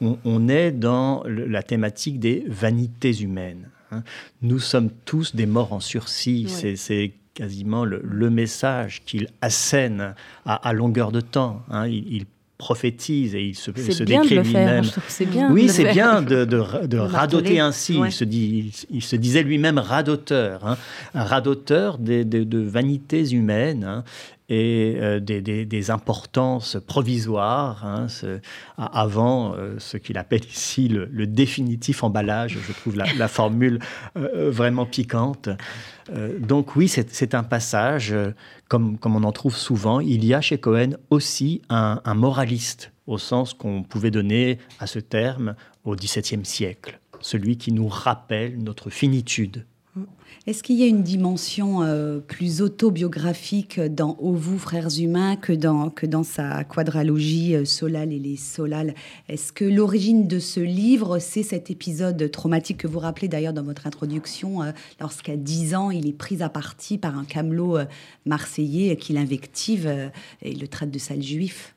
on, 0.00 0.48
est 0.48 0.72
dans 0.72 1.22
la 1.26 1.62
thématique 1.62 2.18
des 2.18 2.44
vanités 2.48 3.22
humaines. 3.22 3.68
Hein. 3.92 4.02
Nous 4.42 4.58
sommes 4.58 4.90
tous 5.04 5.34
des 5.36 5.46
morts 5.46 5.72
en 5.72 5.80
sursis, 5.80 6.48
c'est 6.76 7.12
quasiment 7.32 7.84
le, 7.84 8.30
message 8.30 9.02
qu'il 9.04 9.28
assène 9.40 10.14
à, 10.46 10.72
longueur 10.72 11.12
de 11.12 11.20
temps. 11.20 11.62
Hein. 11.70 11.86
Il, 11.86 12.26
prophétise 12.56 13.34
et 13.34 13.42
il 13.42 13.54
se, 13.54 13.72
se 13.72 14.04
décrit 14.04 14.38
lui-même. 14.38 14.84
Oui, 15.50 15.68
c'est 15.68 15.92
bien 15.92 16.22
de, 16.22 16.44
de, 16.44 16.96
radoter 16.98 17.60
ainsi. 17.60 17.98
Il, 18.04 18.12
se 18.12 18.24
dit, 18.24 18.72
il, 18.90 19.02
se 19.02 19.16
disait 19.16 19.42
lui-même 19.42 19.78
radoteur, 19.78 20.66
hein. 20.66 20.76
un 21.14 21.24
radoteur 21.24 21.98
de, 21.98 22.22
de 22.22 22.58
vanités 22.58 23.30
humaines. 23.30 23.84
Hein 23.84 24.04
et 24.48 24.96
euh, 24.98 25.20
des, 25.20 25.40
des, 25.40 25.90
importances 25.90 26.76
provisoires, 26.86 27.84
hein, 27.86 28.06
avant 28.76 29.54
euh, 29.54 29.76
ce 29.78 29.96
qu'il 29.96 30.18
appelle 30.18 30.44
ici 30.44 30.88
le, 30.88 31.26
définitif 31.26 32.04
emballage. 32.04 32.58
Je 32.66 32.72
trouve 32.72 32.96
la, 32.96 33.28
formule 33.28 33.78
euh, 34.16 34.50
vraiment 34.50 34.84
piquante. 34.84 35.48
donc 36.38 36.76
oui, 36.76 36.88
c'est 36.88 37.34
un 37.34 37.42
passage, 37.42 38.14
comme, 39.00 39.16
on 39.16 39.22
en 39.22 39.32
trouve 39.32 39.56
souvent, 39.56 40.00
il 40.00 40.24
y 40.24 40.34
a 40.34 40.40
chez 40.40 40.58
Cohen 40.58 40.90
aussi 41.10 41.62
un, 41.68 42.00
un 42.04 42.14
moraliste, 42.14 42.92
au 43.06 43.18
sens 43.18 43.54
qu'on 43.54 43.82
pouvait 43.82 44.10
donner 44.10 44.58
à 44.80 44.86
ce 44.86 44.98
terme 44.98 45.54
au 45.84 45.94
XVIIe 45.94 46.44
siècle, 46.44 46.98
celui 47.20 47.56
qui 47.56 47.72
nous 47.72 47.88
rappelle 47.88 48.58
notre 48.58 48.90
finitude. 48.90 49.66
Est-ce 50.46 50.62
qu'il 50.62 50.76
y 50.76 50.82
a 50.82 50.86
une 50.86 51.02
dimension 51.02 51.82
euh, 51.82 52.18
plus 52.18 52.60
autobiographique 52.60 53.80
dans 53.80 54.16
Ô 54.18 54.32
vous, 54.32 54.58
frères 54.58 54.88
humains, 54.98 55.36
que 55.36 55.52
dans, 55.52 55.88
que 55.88 56.04
dans 56.04 56.22
sa 56.22 56.64
quadralogie 56.64 57.54
euh, 57.54 57.64
Solal 57.64 58.12
et 58.12 58.18
les 58.18 58.36
Solal 58.36 58.94
Est-ce 59.28 59.52
que 59.52 59.64
l'origine 59.64 60.26
de 60.26 60.38
ce 60.38 60.60
livre, 60.60 61.18
c'est 61.18 61.42
cet 61.44 61.70
épisode 61.70 62.30
traumatique 62.30 62.78
que 62.78 62.86
vous 62.86 62.98
rappelez 62.98 63.28
d'ailleurs 63.28 63.52
dans 63.52 63.62
votre 63.62 63.86
introduction, 63.86 64.62
euh, 64.62 64.72
lorsqu'à 65.00 65.36
10 65.36 65.74
ans, 65.76 65.90
il 65.90 66.08
est 66.08 66.12
pris 66.12 66.42
à 66.42 66.48
partie 66.48 66.98
par 66.98 67.16
un 67.16 67.24
camelot 67.24 67.78
marseillais 68.26 68.96
qui 68.96 69.12
l'invective 69.12 70.10
et 70.42 70.54
le 70.54 70.68
traite 70.68 70.90
de 70.90 70.98
sale 70.98 71.22
juif? 71.22 71.74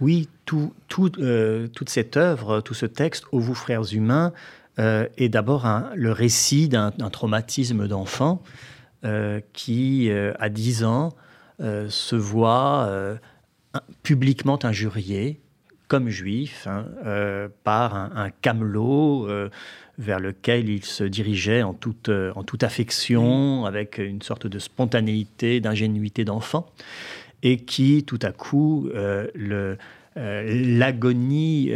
Oui, 0.00 0.28
tout, 0.46 0.72
tout, 0.88 1.10
toute 1.10 1.88
cette 1.88 2.16
œuvre, 2.16 2.60
tout 2.60 2.74
ce 2.74 2.86
texte, 2.86 3.24
Ô 3.32 3.38
vous, 3.38 3.54
frères 3.54 3.92
humains, 3.92 4.32
euh, 4.78 5.06
est 5.18 5.28
d'abord 5.28 5.68
le 5.94 6.12
récit 6.12 6.70
d'un 6.70 6.90
traumatisme 6.90 7.86
d'enfant 7.88 8.42
euh, 9.04 9.40
qui, 9.52 10.08
euh, 10.10 10.32
à 10.38 10.48
10 10.48 10.84
ans, 10.84 11.12
se 11.60 12.16
voit 12.16 12.90
publiquement 14.02 14.58
injurié 14.64 15.38
comme 15.86 16.08
juif 16.08 16.66
hein, 16.66 16.86
par 17.62 17.94
un, 17.94 18.30
camelot 18.30 19.28
vers 19.98 20.18
lequel 20.18 20.68
il 20.68 20.84
se 20.84 21.04
dirigeait 21.04 21.62
en 21.62 21.72
toute, 21.72 22.10
en 22.34 22.42
toute 22.42 22.64
affection, 22.64 23.64
avec 23.64 23.98
une 23.98 24.22
sorte 24.22 24.48
de 24.48 24.58
spontanéité, 24.58 25.60
d'ingénuité 25.60 26.24
d'enfant, 26.24 26.66
et 27.44 27.58
qui, 27.58 28.02
tout 28.02 28.18
à 28.22 28.32
coup, 28.32 28.90
l'agonie 30.16 31.70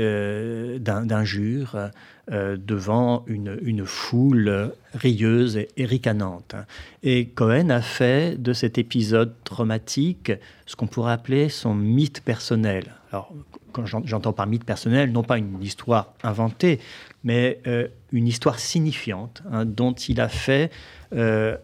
d'injures 0.81 1.91
euh, 2.33 2.57
devant 2.59 3.25
une, 3.29 3.87
foule 3.87 4.73
rieuse 4.95 5.59
et, 5.59 5.85
ricanante. 5.85 6.57
Et 7.05 7.27
Cohen 7.27 7.71
a 7.71 7.81
fait 7.81 8.43
de 8.43 8.53
cet 8.53 8.79
épisode 8.79 9.33
traumatique 9.45 10.33
ce 10.67 10.75
qu'on 10.75 10.89
pourrait 10.89 11.13
appeler 11.13 11.49
son 11.49 11.73
mythe 11.73 12.23
personnel. 12.23 12.97
Alors, 13.13 13.33
quand 13.71 13.87
j'entends 13.87 14.33
par 14.33 14.49
mythe 14.49 14.65
personnel, 14.65 15.13
non 15.13 15.23
pas 15.23 15.39
une 15.39 15.63
histoire 15.63 16.15
inventée, 16.25 16.81
mais 17.23 17.61
euh, 17.69 17.87
une 18.11 18.27
histoire 18.27 18.59
signifiante, 18.59 19.45
hein, 19.53 19.65
dont 19.65 19.93
il 19.93 20.21
a 20.21 20.29
fait, 20.29 20.73
euh, 21.15 21.57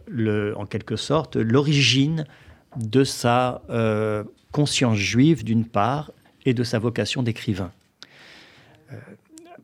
en 0.55 0.67
quelque 0.67 0.95
sorte, 0.95 1.35
l'origine 1.35 2.25
de 2.77 3.03
sa 3.03 3.63
conscience 4.53 4.97
juive 4.97 5.43
d'une 5.43 5.65
part 5.65 6.13
et 6.47 6.55
de 6.55 6.63
sa 6.63 6.79
vocation 6.79 7.25
d'écrivain 7.25 7.73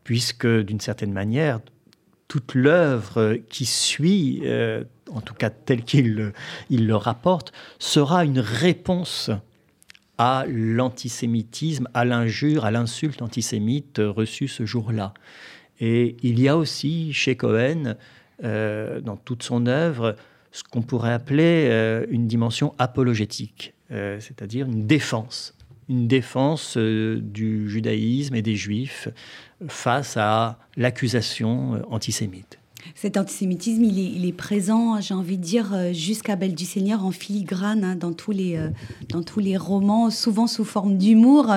puisque 0.08 0.46
d'une 0.46 0.80
certaine 0.80 1.12
manière, 1.12 1.60
toute 2.28 2.54
l'œuvre 2.54 3.36
qui 3.50 3.66
suit, 3.66 4.40
euh, 4.44 4.82
en 5.12 5.20
tout 5.20 5.34
cas 5.34 5.50
telle 5.50 5.84
qu'il 5.84 6.32
il 6.70 6.86
le 6.86 6.96
rapporte, 6.96 7.52
sera 7.78 8.24
une 8.24 8.40
réponse 8.40 9.30
à 10.16 10.46
l'antisémitisme, 10.48 11.88
à 11.92 12.06
l'injure, 12.06 12.64
à 12.64 12.70
l'insulte 12.70 13.20
antisémite 13.20 14.00
reçue 14.02 14.48
ce 14.48 14.64
jour-là. 14.64 15.12
Et 15.78 16.16
il 16.22 16.40
y 16.40 16.48
a 16.48 16.56
aussi 16.56 17.12
chez 17.12 17.36
Cohen, 17.36 17.94
euh, 18.44 19.02
dans 19.02 19.18
toute 19.18 19.42
son 19.42 19.66
œuvre, 19.66 20.16
ce 20.52 20.64
qu'on 20.64 20.80
pourrait 20.80 21.12
appeler 21.12 21.68
euh, 21.68 22.06
une 22.08 22.26
dimension 22.26 22.74
apologétique, 22.78 23.74
c'est-à-dire 23.90 24.64
une 24.64 24.86
défense, 24.86 25.54
une 25.90 26.08
défense 26.08 26.78
du 26.78 27.68
judaïsme 27.68 28.34
et 28.34 28.42
des 28.42 28.56
juifs 28.56 29.08
face 29.66 30.16
à 30.16 30.58
l'accusation 30.76 31.74
euh, 31.74 31.78
antisémite. 31.90 32.58
Cet 32.94 33.16
antisémitisme, 33.16 33.84
il 33.84 34.24
est, 34.24 34.32
présent, 34.32 35.00
j'ai 35.00 35.12
envie 35.12 35.36
de 35.36 35.42
dire, 35.42 35.72
euh, 35.74 35.92
jusqu'à 35.92 36.36
Belle 36.36 36.54
du 36.54 36.64
Seigneur 36.64 37.04
en 37.04 37.10
filigrane 37.10 37.84
hein, 37.84 37.96
dans, 37.96 38.12
tous 38.12 38.30
les, 38.30 38.56
euh, 38.56 38.68
dans 39.08 39.22
tous 39.22 39.40
les 39.40 39.56
romans, 39.56 40.10
souvent 40.10 40.46
sous 40.46 40.64
forme 40.64 40.96
d'humour, 40.96 41.52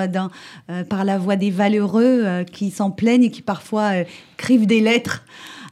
par 0.90 1.06
la 1.06 1.18
voix 1.18 1.36
des 1.36 1.52
valeureux 1.52 2.44
qui 2.52 2.72
s'en 2.72 2.92
plaignent 2.92 3.24
et 3.24 3.32
qui 3.32 3.42
parfois 3.42 3.92
écrivent 4.38 4.66
des 4.66 4.82
lettres 4.82 5.24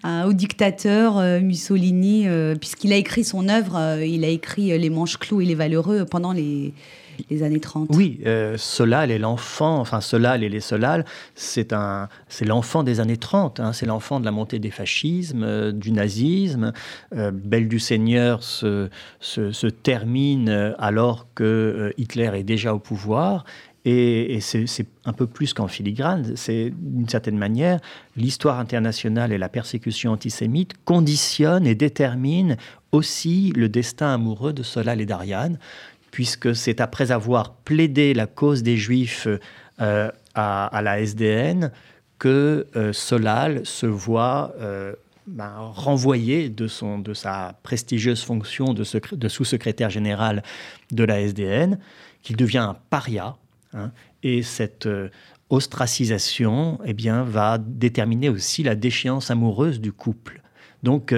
au 0.05 0.33
dictateur 0.33 1.41
Mussolini, 1.41 2.25
puisqu'il 2.59 2.93
a 2.93 2.95
écrit 2.95 3.23
son 3.23 3.49
œuvre, 3.49 4.01
il 4.01 4.23
a 4.23 4.29
écrit 4.29 4.77
Les 4.77 4.89
Manches-Clous 4.89 5.41
et 5.41 5.45
les 5.45 5.55
Valeureux 5.55 6.05
pendant 6.05 6.31
les, 6.31 6.73
les 7.29 7.43
années 7.43 7.59
30. 7.59 7.89
Oui, 7.93 8.19
euh, 8.25 8.57
Solal 8.57 9.11
est 9.11 9.19
l'enfant, 9.19 9.79
enfin 9.79 10.01
Solal 10.01 10.43
et 10.43 10.49
les 10.49 10.59
Solal, 10.59 11.05
c'est 11.35 11.73
un, 11.73 12.09
c'est 12.27 12.45
l'enfant 12.45 12.83
des 12.83 12.99
années 12.99 13.17
30, 13.17 13.59
hein. 13.59 13.73
c'est 13.73 13.85
l'enfant 13.85 14.19
de 14.19 14.25
la 14.25 14.31
montée 14.31 14.59
des 14.59 14.71
fascismes, 14.71 15.43
euh, 15.43 15.71
du 15.71 15.91
nazisme. 15.91 16.73
Euh, 17.15 17.31
Belle 17.31 17.67
du 17.67 17.79
Seigneur 17.79 18.43
se, 18.43 18.89
termine 19.83 20.73
alors 20.77 21.27
que 21.35 21.93
Hitler 21.97 22.31
est 22.33 22.43
déjà 22.43 22.73
au 22.73 22.79
pouvoir. 22.79 23.45
Et, 23.85 24.35
et 24.35 24.41
c'est 24.41 24.85
un 25.05 25.13
peu 25.13 25.25
plus 25.25 25.53
qu'en 25.53 25.67
filigrane, 25.67 26.33
c'est 26.35 26.71
d'une 26.75 27.07
certaine 27.07 27.37
manière, 27.37 27.79
l'histoire 28.17 28.59
internationale 28.59 29.31
et 29.31 29.37
la 29.37 29.47
persécution 29.47 30.11
antisémite 30.11 30.73
conditionnent 30.83 31.65
et 31.65 31.75
déterminent 31.75 32.55
aussi 32.91 33.53
le 33.55 33.69
destin 33.69 34.13
amoureux 34.13 34.53
de 34.53 34.63
Solal 34.63 34.99
et 35.01 35.05
d'Ariane 35.05 35.59
puisque 36.11 36.55
c'est 36.55 36.81
après 36.81 37.11
avoir 37.11 37.53
plaidé 37.53 38.13
la 38.13 38.27
cause 38.27 38.63
des 38.63 38.77
Juifs 38.77 39.27
euh, 39.81 40.11
à, 40.35 40.81
la 40.81 41.01
SDN 41.01 41.71
que 42.17 42.67
euh, 42.75 42.93
Solal 42.93 43.65
se 43.65 43.85
voit 43.85 44.53
euh, 44.59 44.93
ben, 45.27 45.53
renvoyé 45.57 46.49
de, 46.49 46.67
son, 46.67 46.99
de 46.99 47.13
sa 47.13 47.57
prestigieuse 47.63 48.23
fonction 48.23 48.73
de, 48.73 48.83
sous-secrétaire 48.83 49.89
général 49.89 50.43
de 50.91 51.03
la 51.03 51.21
SDN, 51.21 51.79
qu'il 52.21 52.37
devient 52.37 52.59
un 52.59 52.77
paria. 52.89 53.35
Hein, 53.73 53.91
et 54.23 54.41
cette 54.43 54.87
ostracisation 55.49 56.79
eh 56.85 56.93
bien, 56.93 57.23
va 57.23 57.57
déterminer 57.57 58.29
aussi 58.29 58.63
la 58.63 58.75
déchéance 58.75 59.31
amoureuse 59.31 59.79
du 59.79 59.91
couple. 59.91 60.41
Donc, 60.83 61.13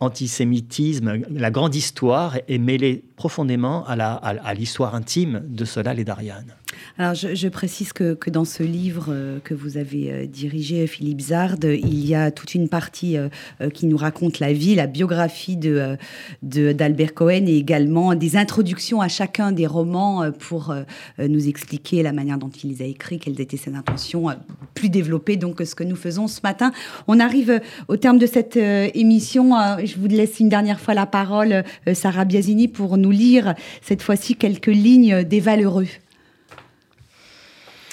antisémitisme, 0.00 1.22
la 1.30 1.50
grande 1.50 1.74
histoire 1.74 2.38
est 2.48 2.58
mêlée 2.58 3.04
profondément 3.16 3.84
à 3.86 4.54
l'histoire 4.54 4.94
intime 4.94 5.42
de 5.46 5.64
Solal 5.64 6.00
et 6.00 6.04
d'Ariane. 6.04 6.54
Alors, 6.98 7.14
je, 7.14 7.48
précise 7.48 7.92
que, 7.92 8.16
dans 8.28 8.44
ce 8.44 8.62
livre 8.62 9.06
euh, 9.08 9.38
que 9.42 9.54
vous 9.54 9.76
avez 9.76 10.12
euh, 10.12 10.26
dirigé, 10.26 10.86
Philippe 10.86 11.20
Zard, 11.20 11.56
il 11.62 12.06
y 12.06 12.14
a 12.14 12.30
toute 12.30 12.54
une 12.54 12.68
partie 12.68 13.16
euh, 13.16 13.28
qui 13.72 13.86
nous 13.86 13.96
raconte 13.96 14.38
la 14.38 14.52
vie, 14.52 14.74
la 14.74 14.86
biographie 14.86 15.56
de, 15.56 15.96
d'Albert 16.42 17.14
Cohen 17.14 17.46
et 17.46 17.56
également 17.56 18.14
des 18.14 18.36
introductions 18.36 19.00
à 19.00 19.08
chacun 19.08 19.52
des 19.52 19.66
romans 19.66 20.30
pour 20.32 20.74
nous 21.18 21.48
expliquer 21.48 22.02
la 22.02 22.12
manière 22.12 22.38
dont 22.38 22.50
il 22.50 22.70
les 22.70 22.82
a 22.82 22.84
écrits, 22.84 23.18
quelles 23.18 23.40
étaient 23.40 23.56
ses 23.56 23.74
intentions, 23.74 24.26
plus 24.74 24.88
développées 24.88 25.36
donc 25.36 25.56
que 25.56 25.64
ce 25.64 25.74
que 25.74 25.84
nous 25.84 25.96
faisons 25.96 26.28
ce 26.28 26.40
matin. 26.42 26.72
On 27.08 27.20
arrive 27.20 27.60
au 27.88 27.96
terme 27.96 28.18
de 28.18 28.26
cette 28.26 28.56
émission. 28.56 29.52
je 29.84 29.96
vous 29.98 30.06
laisse 30.06 30.40
une 30.40 30.48
dernière 30.48 30.80
fois 30.80 30.94
la 30.94 31.06
parole, 31.06 31.64
Sarah 31.94 32.24
Biasini, 32.24 32.68
pour 32.68 32.96
nous 32.96 33.10
lire 33.10 33.54
cette 33.82 34.02
fois-ci 34.02 34.36
quelques 34.36 34.66
lignes 34.66 35.24
des 35.24 35.40
Valeureux. 35.40 35.86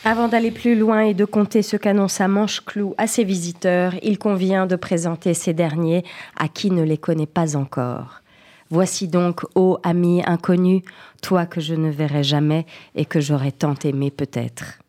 Avant 0.10 0.30
d'aller 0.30 0.51
plus 0.51 0.80
loin 0.80 1.01
et 1.01 1.14
de 1.14 1.26
compter 1.26 1.62
ce 1.62 1.76
qu'annonce 1.76 2.22
à 2.22 2.30
Manche-Clou 2.30 2.95
à 2.97 3.08
ses 3.08 3.26
visiteurs, 3.26 3.93
il 4.01 4.18
convient 4.18 4.66
de 4.66 4.78
présenter 4.78 5.34
ces 5.34 5.53
derniers 5.53 6.05
à 6.38 6.47
qui 6.47 6.72
ne 6.72 6.82
les 6.82 6.97
connaît 6.97 7.26
pas 7.26 7.58
encore. 7.58 8.22
Voici 8.70 9.10
donc, 9.10 9.41
ô 9.53 9.80
ami 9.84 10.24
inconnu, 10.26 10.82
toi 11.22 11.45
que 11.45 11.60
je 11.60 11.76
ne 11.76 11.89
verrai 11.89 12.24
jamais 12.24 12.66
et 12.95 13.03
que 13.03 13.20
j'aurais 13.20 13.51
tant 13.51 13.76
aimé 13.84 14.10
peut-être. 14.10 14.80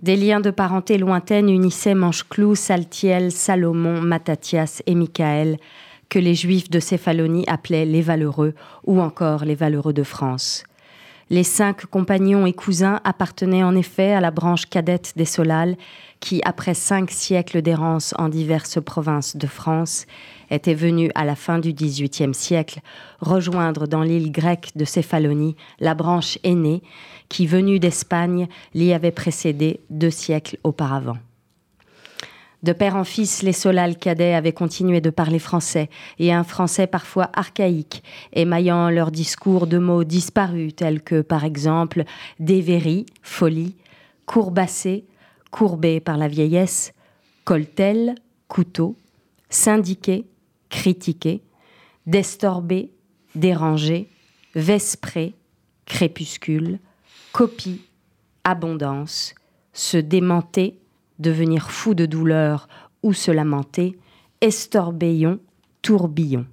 Des 0.00 0.14
liens 0.14 0.38
de 0.38 0.52
parenté 0.52 0.96
lointaine 0.96 1.48
unissaient 1.48 1.94
Manche-Clou, 1.94 2.54
Saltiel, 2.54 3.32
Salomon, 3.32 4.00
Mattathias 4.00 4.80
et 4.86 4.94
Michael, 4.94 5.56
que 6.08 6.20
les 6.20 6.36
Juifs 6.36 6.70
de 6.70 6.78
Céphalonie 6.78 7.46
appelaient 7.48 7.84
les 7.84 8.00
Valeureux 8.00 8.54
ou 8.86 9.00
encore 9.00 9.44
les 9.44 9.56
Valeureux 9.56 9.92
de 9.92 10.04
France. 10.04 10.62
Les 11.32 11.44
cinq 11.44 11.86
compagnons 11.86 12.44
et 12.44 12.52
cousins 12.52 13.00
appartenaient 13.04 13.62
en 13.62 13.76
effet 13.76 14.12
à 14.12 14.20
la 14.20 14.32
branche 14.32 14.66
cadette 14.66 15.12
des 15.14 15.24
Solal, 15.24 15.76
qui, 16.18 16.42
après 16.44 16.74
cinq 16.74 17.12
siècles 17.12 17.62
d'errance 17.62 18.14
en 18.18 18.28
diverses 18.28 18.82
provinces 18.82 19.36
de 19.36 19.46
France, 19.46 20.06
était 20.50 20.74
venue 20.74 21.12
à 21.14 21.24
la 21.24 21.36
fin 21.36 21.60
du 21.60 21.72
XVIIIe 21.72 22.34
siècle 22.34 22.80
rejoindre 23.20 23.86
dans 23.86 24.02
l'île 24.02 24.32
grecque 24.32 24.72
de 24.74 24.84
Céphalonie 24.84 25.54
la 25.78 25.94
branche 25.94 26.36
aînée 26.42 26.82
qui, 27.28 27.46
venue 27.46 27.78
d'Espagne, 27.78 28.48
l'y 28.74 28.92
avait 28.92 29.12
précédé 29.12 29.78
deux 29.88 30.10
siècles 30.10 30.58
auparavant. 30.64 31.18
De 32.62 32.72
père 32.74 32.96
en 32.96 33.04
fils, 33.04 33.42
les 33.42 33.54
Solal 33.54 33.96
cadets 33.96 34.34
avaient 34.34 34.52
continué 34.52 35.00
de 35.00 35.08
parler 35.08 35.38
français, 35.38 35.88
et 36.18 36.32
un 36.32 36.44
français 36.44 36.86
parfois 36.86 37.30
archaïque, 37.32 38.02
émaillant 38.34 38.90
leur 38.90 39.10
discours 39.10 39.66
de 39.66 39.78
mots 39.78 40.04
disparus 40.04 40.76
tels 40.76 41.02
que, 41.02 41.22
par 41.22 41.44
exemple, 41.44 42.04
dévéry, 42.38 43.06
folie, 43.22 43.76
courbassé, 44.26 45.06
courbé 45.50 46.00
par 46.00 46.18
la 46.18 46.28
vieillesse, 46.28 46.92
coltel, 47.44 48.14
couteau, 48.48 48.94
syndiqué, 49.48 50.26
critiqué, 50.68 51.42
destorbé, 52.06 52.90
dérangé, 53.34 54.08
vespré, 54.54 55.34
crépuscule, 55.86 56.78
copie, 57.32 57.80
abondance, 58.44 59.34
se 59.72 59.96
démenter, 59.96 60.79
devenir 61.20 61.70
fou 61.70 61.94
de 61.94 62.06
douleur 62.06 62.68
ou 63.02 63.12
se 63.12 63.30
lamenter, 63.30 63.96
estorbillon, 64.40 65.38
tourbillon. 65.82 66.46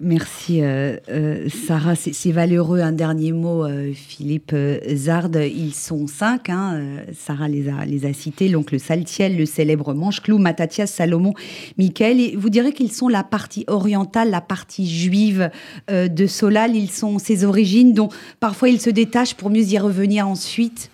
Merci 0.00 0.62
euh, 0.62 0.96
euh, 1.10 1.46
Sarah, 1.50 1.94
c'est 1.94 2.32
valeureux. 2.32 2.80
Un 2.80 2.92
dernier 2.92 3.32
mot, 3.32 3.64
euh, 3.64 3.92
Philippe 3.92 4.56
Zard. 4.94 5.36
Ils 5.36 5.74
sont 5.74 6.06
cinq, 6.06 6.48
hein, 6.48 7.02
Sarah 7.12 7.48
les 7.48 7.68
a, 7.68 7.84
les 7.84 8.06
a 8.06 8.14
cités, 8.14 8.48
l'oncle 8.48 8.80
Saltiel, 8.80 9.36
le 9.36 9.44
célèbre 9.44 9.92
Manche-Clou, 9.92 10.42
Salomon, 10.86 11.34
Michael. 11.76 12.18
Et 12.18 12.34
vous 12.34 12.48
direz 12.48 12.72
qu'ils 12.72 12.92
sont 12.92 13.08
la 13.08 13.24
partie 13.24 13.64
orientale, 13.66 14.30
la 14.30 14.40
partie 14.40 14.88
juive 14.88 15.50
de 15.90 16.26
Solal. 16.26 16.76
Ils 16.76 16.90
sont 16.90 17.18
ses 17.18 17.44
origines 17.44 17.92
dont 17.92 18.08
parfois 18.40 18.70
ils 18.70 18.80
se 18.80 18.90
détachent 18.90 19.34
pour 19.34 19.50
mieux 19.50 19.64
y 19.64 19.78
revenir 19.78 20.26
ensuite. 20.26 20.90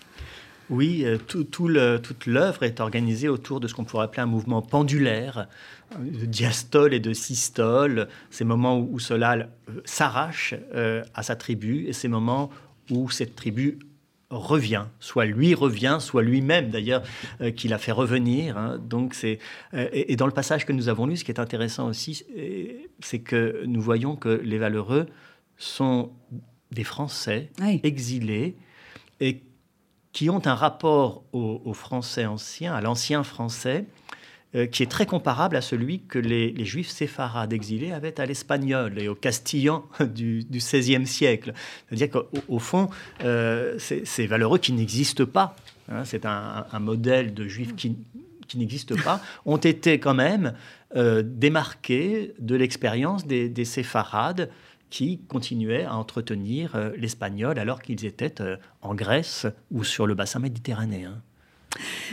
Oui, 0.71 1.03
euh, 1.03 1.17
toute 1.17 2.25
l'œuvre 2.25 2.63
est 2.63 2.79
organisée 2.79 3.27
autour 3.27 3.59
de 3.59 3.67
ce 3.67 3.73
qu'on 3.73 3.83
pourrait 3.83 4.05
appeler 4.05 4.21
un 4.21 4.27
mouvement 4.27 4.61
pendulaire, 4.61 5.49
de 5.99 6.25
diastole 6.25 6.93
et 6.93 7.01
de 7.01 7.11
systole, 7.11 8.07
ces 8.29 8.45
moments 8.45 8.79
où, 8.79 8.97
cela 8.97 9.35
euh, 9.35 9.81
s'arrache 9.83 10.55
euh, 10.73 11.03
à 11.13 11.23
sa 11.23 11.35
tribu 11.35 11.87
et 11.87 11.93
ces 11.93 12.07
moments 12.07 12.49
où 12.89 13.09
cette 13.09 13.35
tribu 13.35 13.79
revient, 14.29 14.85
soit 15.01 15.25
lui 15.25 15.53
revient, 15.53 15.97
soit 15.99 16.23
lui-même 16.23 16.69
d'ailleurs 16.69 17.03
qui 17.57 17.67
l'a 17.67 17.77
fait 17.77 17.91
revenir. 17.91 18.57
Hein. 18.57 18.79
Donc 18.81 19.13
c'est 19.13 19.39
et, 19.73 20.15
dans 20.15 20.25
le 20.25 20.31
passage 20.31 20.65
que 20.65 20.71
nous 20.71 20.87
avons 20.87 21.05
lu, 21.05 21.17
ce 21.17 21.25
qui 21.25 21.31
est 21.31 21.39
intéressant 21.39 21.89
aussi, 21.89 22.23
c'est 23.01 23.19
que 23.19 23.65
nous 23.65 23.81
voyons 23.81 24.15
que 24.15 24.29
les 24.29 24.57
Valeureux 24.57 25.07
sont 25.57 26.13
des 26.71 26.85
Français 26.85 27.51
exilés 27.83 28.55
et 29.19 29.41
qui 30.13 30.29
ont 30.29 30.45
un 30.45 30.55
rapport 30.55 31.23
au, 31.31 31.73
français 31.73 32.25
ancien, 32.25 32.73
à 32.73 32.81
l'ancien 32.81 33.23
français, 33.23 33.85
euh, 34.53 34.65
qui 34.65 34.83
est 34.83 34.91
très 34.91 35.05
comparable 35.05 35.55
à 35.55 35.61
celui 35.61 36.01
que 36.01 36.19
les, 36.19 36.65
juifs 36.65 36.89
séfarades 36.89 37.53
exilés 37.53 37.93
avaient 37.93 38.19
à 38.19 38.25
l'espagnol 38.25 38.99
et 38.99 39.07
au 39.07 39.15
castillan 39.15 39.85
du, 40.01 40.45
XVIe 40.51 41.07
siècle. 41.07 41.53
C'est-à-dire 41.87 42.09
qu'au 42.09 42.59
fond, 42.59 42.89
euh, 43.23 43.77
c'est 43.79 44.27
valeureux 44.27 44.57
qui 44.57 44.73
n'existent 44.73 45.25
pas. 45.25 45.55
Hein. 45.89 46.03
c'est 46.03 46.25
un, 46.25 46.65
modèle 46.79 47.33
de 47.33 47.47
juifs 47.47 47.75
qui, 47.75 47.95
n'existe 48.55 49.01
pas, 49.01 49.21
ont 49.45 49.57
été 49.57 49.99
quand 49.99 50.13
même 50.13 50.53
euh, 50.97 51.23
démarqués 51.25 52.33
de 52.39 52.55
l'expérience 52.55 53.25
des, 53.25 53.47
des 53.47 53.63
séfarades 53.63 54.49
qui 54.91 55.21
continuaient 55.27 55.85
à 55.85 55.95
entretenir 55.95 56.75
euh, 56.75 56.91
l'espagnol 56.95 57.57
alors 57.57 57.81
qu'ils 57.81 58.05
étaient 58.05 58.41
euh, 58.41 58.57
en 58.81 58.93
Grèce 58.93 59.47
ou 59.71 59.83
sur 59.83 60.05
le 60.05 60.13
bassin 60.13 60.39
méditerranéen. 60.39 61.23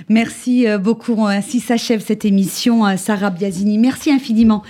Merci 0.08 0.66
euh, 0.66 0.78
beaucoup. 0.78 1.26
Ainsi 1.26 1.60
s'achève 1.60 2.02
cette 2.04 2.24
émission. 2.24 2.86
Euh, 2.86 2.96
Sarah 2.96 3.30
Biasini, 3.30 3.78
merci 3.78 4.10
infiniment 4.10 4.62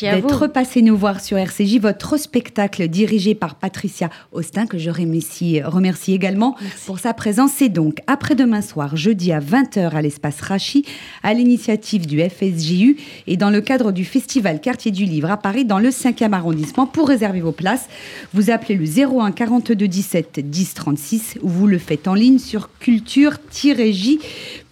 d'être 0.00 0.46
passée 0.46 0.82
nous 0.82 0.96
voir 0.96 1.20
sur 1.20 1.36
RCJ. 1.36 1.78
Votre 1.80 2.16
spectacle 2.16 2.88
dirigé 2.88 3.34
par 3.34 3.56
Patricia 3.56 4.10
Austin, 4.32 4.66
que 4.66 4.78
je 4.78 4.90
remercie, 4.90 5.62
remercie 5.62 6.12
également 6.12 6.56
pour 6.86 6.98
sa 6.98 7.14
présence. 7.14 7.52
C'est 7.56 7.68
donc 7.68 8.00
après-demain 8.06 8.62
soir, 8.62 8.96
jeudi 8.96 9.32
à 9.32 9.40
20h 9.40 9.90
à 9.90 10.02
l'espace 10.02 10.40
Rachi, 10.40 10.84
à 11.22 11.34
l'initiative 11.34 12.06
du 12.06 12.20
FSJU 12.20 12.96
et 13.26 13.36
dans 13.36 13.50
le 13.50 13.60
cadre 13.60 13.92
du 13.92 14.04
festival 14.04 14.60
Quartier 14.60 14.90
du 14.90 15.04
Livre 15.04 15.30
à 15.30 15.36
Paris, 15.36 15.64
dans 15.64 15.78
le 15.78 15.90
5e 15.90 16.32
arrondissement. 16.32 16.86
Pour 16.86 17.08
réserver 17.08 17.40
vos 17.40 17.52
places, 17.52 17.88
vous 18.32 18.50
appelez 18.50 18.76
le 18.76 18.86
01 18.86 19.32
42 19.32 19.86
17 19.86 20.40
10 20.48 20.74
36 20.74 21.38
ou 21.42 21.48
vous 21.48 21.66
le 21.66 21.78
faites 21.78 22.08
en 22.08 22.14
ligne 22.14 22.38
sur 22.38 22.70
culture-j 22.78 24.18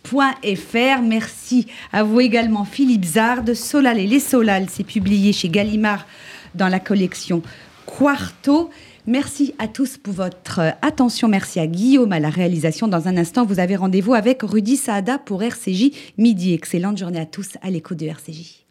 fr. 0.05 1.03
Merci 1.03 1.67
à 1.93 2.03
vous 2.03 2.21
également, 2.21 2.65
Philippe 2.65 3.05
Zard. 3.05 3.43
Solal 3.55 3.99
et 3.99 4.07
les 4.07 4.21
Solal, 4.21 4.67
c'est 4.69 4.85
publié 4.85 5.33
chez 5.33 5.49
Gallimard 5.49 6.07
dans 6.55 6.69
la 6.69 6.81
collection 6.81 7.43
Quarto. 7.87 8.71
Merci 9.07 9.55
à 9.59 9.69
tous 9.69 9.99
pour 9.99 10.15
votre 10.15 10.61
attention. 10.81 11.29
Merci 11.29 11.61
à 11.61 11.67
Guillaume 11.67 12.13
à 12.13 12.21
la 12.21 12.31
réalisation. 12.31 12.89
Dans 12.89 13.07
un 13.07 13.17
instant, 13.19 13.45
vous 13.45 13.61
avez 13.61 13.77
rendez-vous 13.77 14.15
avec 14.15 14.43
Rudy 14.43 14.77
Saada 14.77 15.19
pour 15.19 15.43
RCJ 15.43 15.91
Midi. 16.17 16.55
Excellente 16.55 16.97
journée 16.97 17.21
à 17.21 17.27
tous 17.27 17.59
à 17.61 17.71
l'écho 17.71 17.95
de 17.95 18.07
RCJ. 18.07 18.64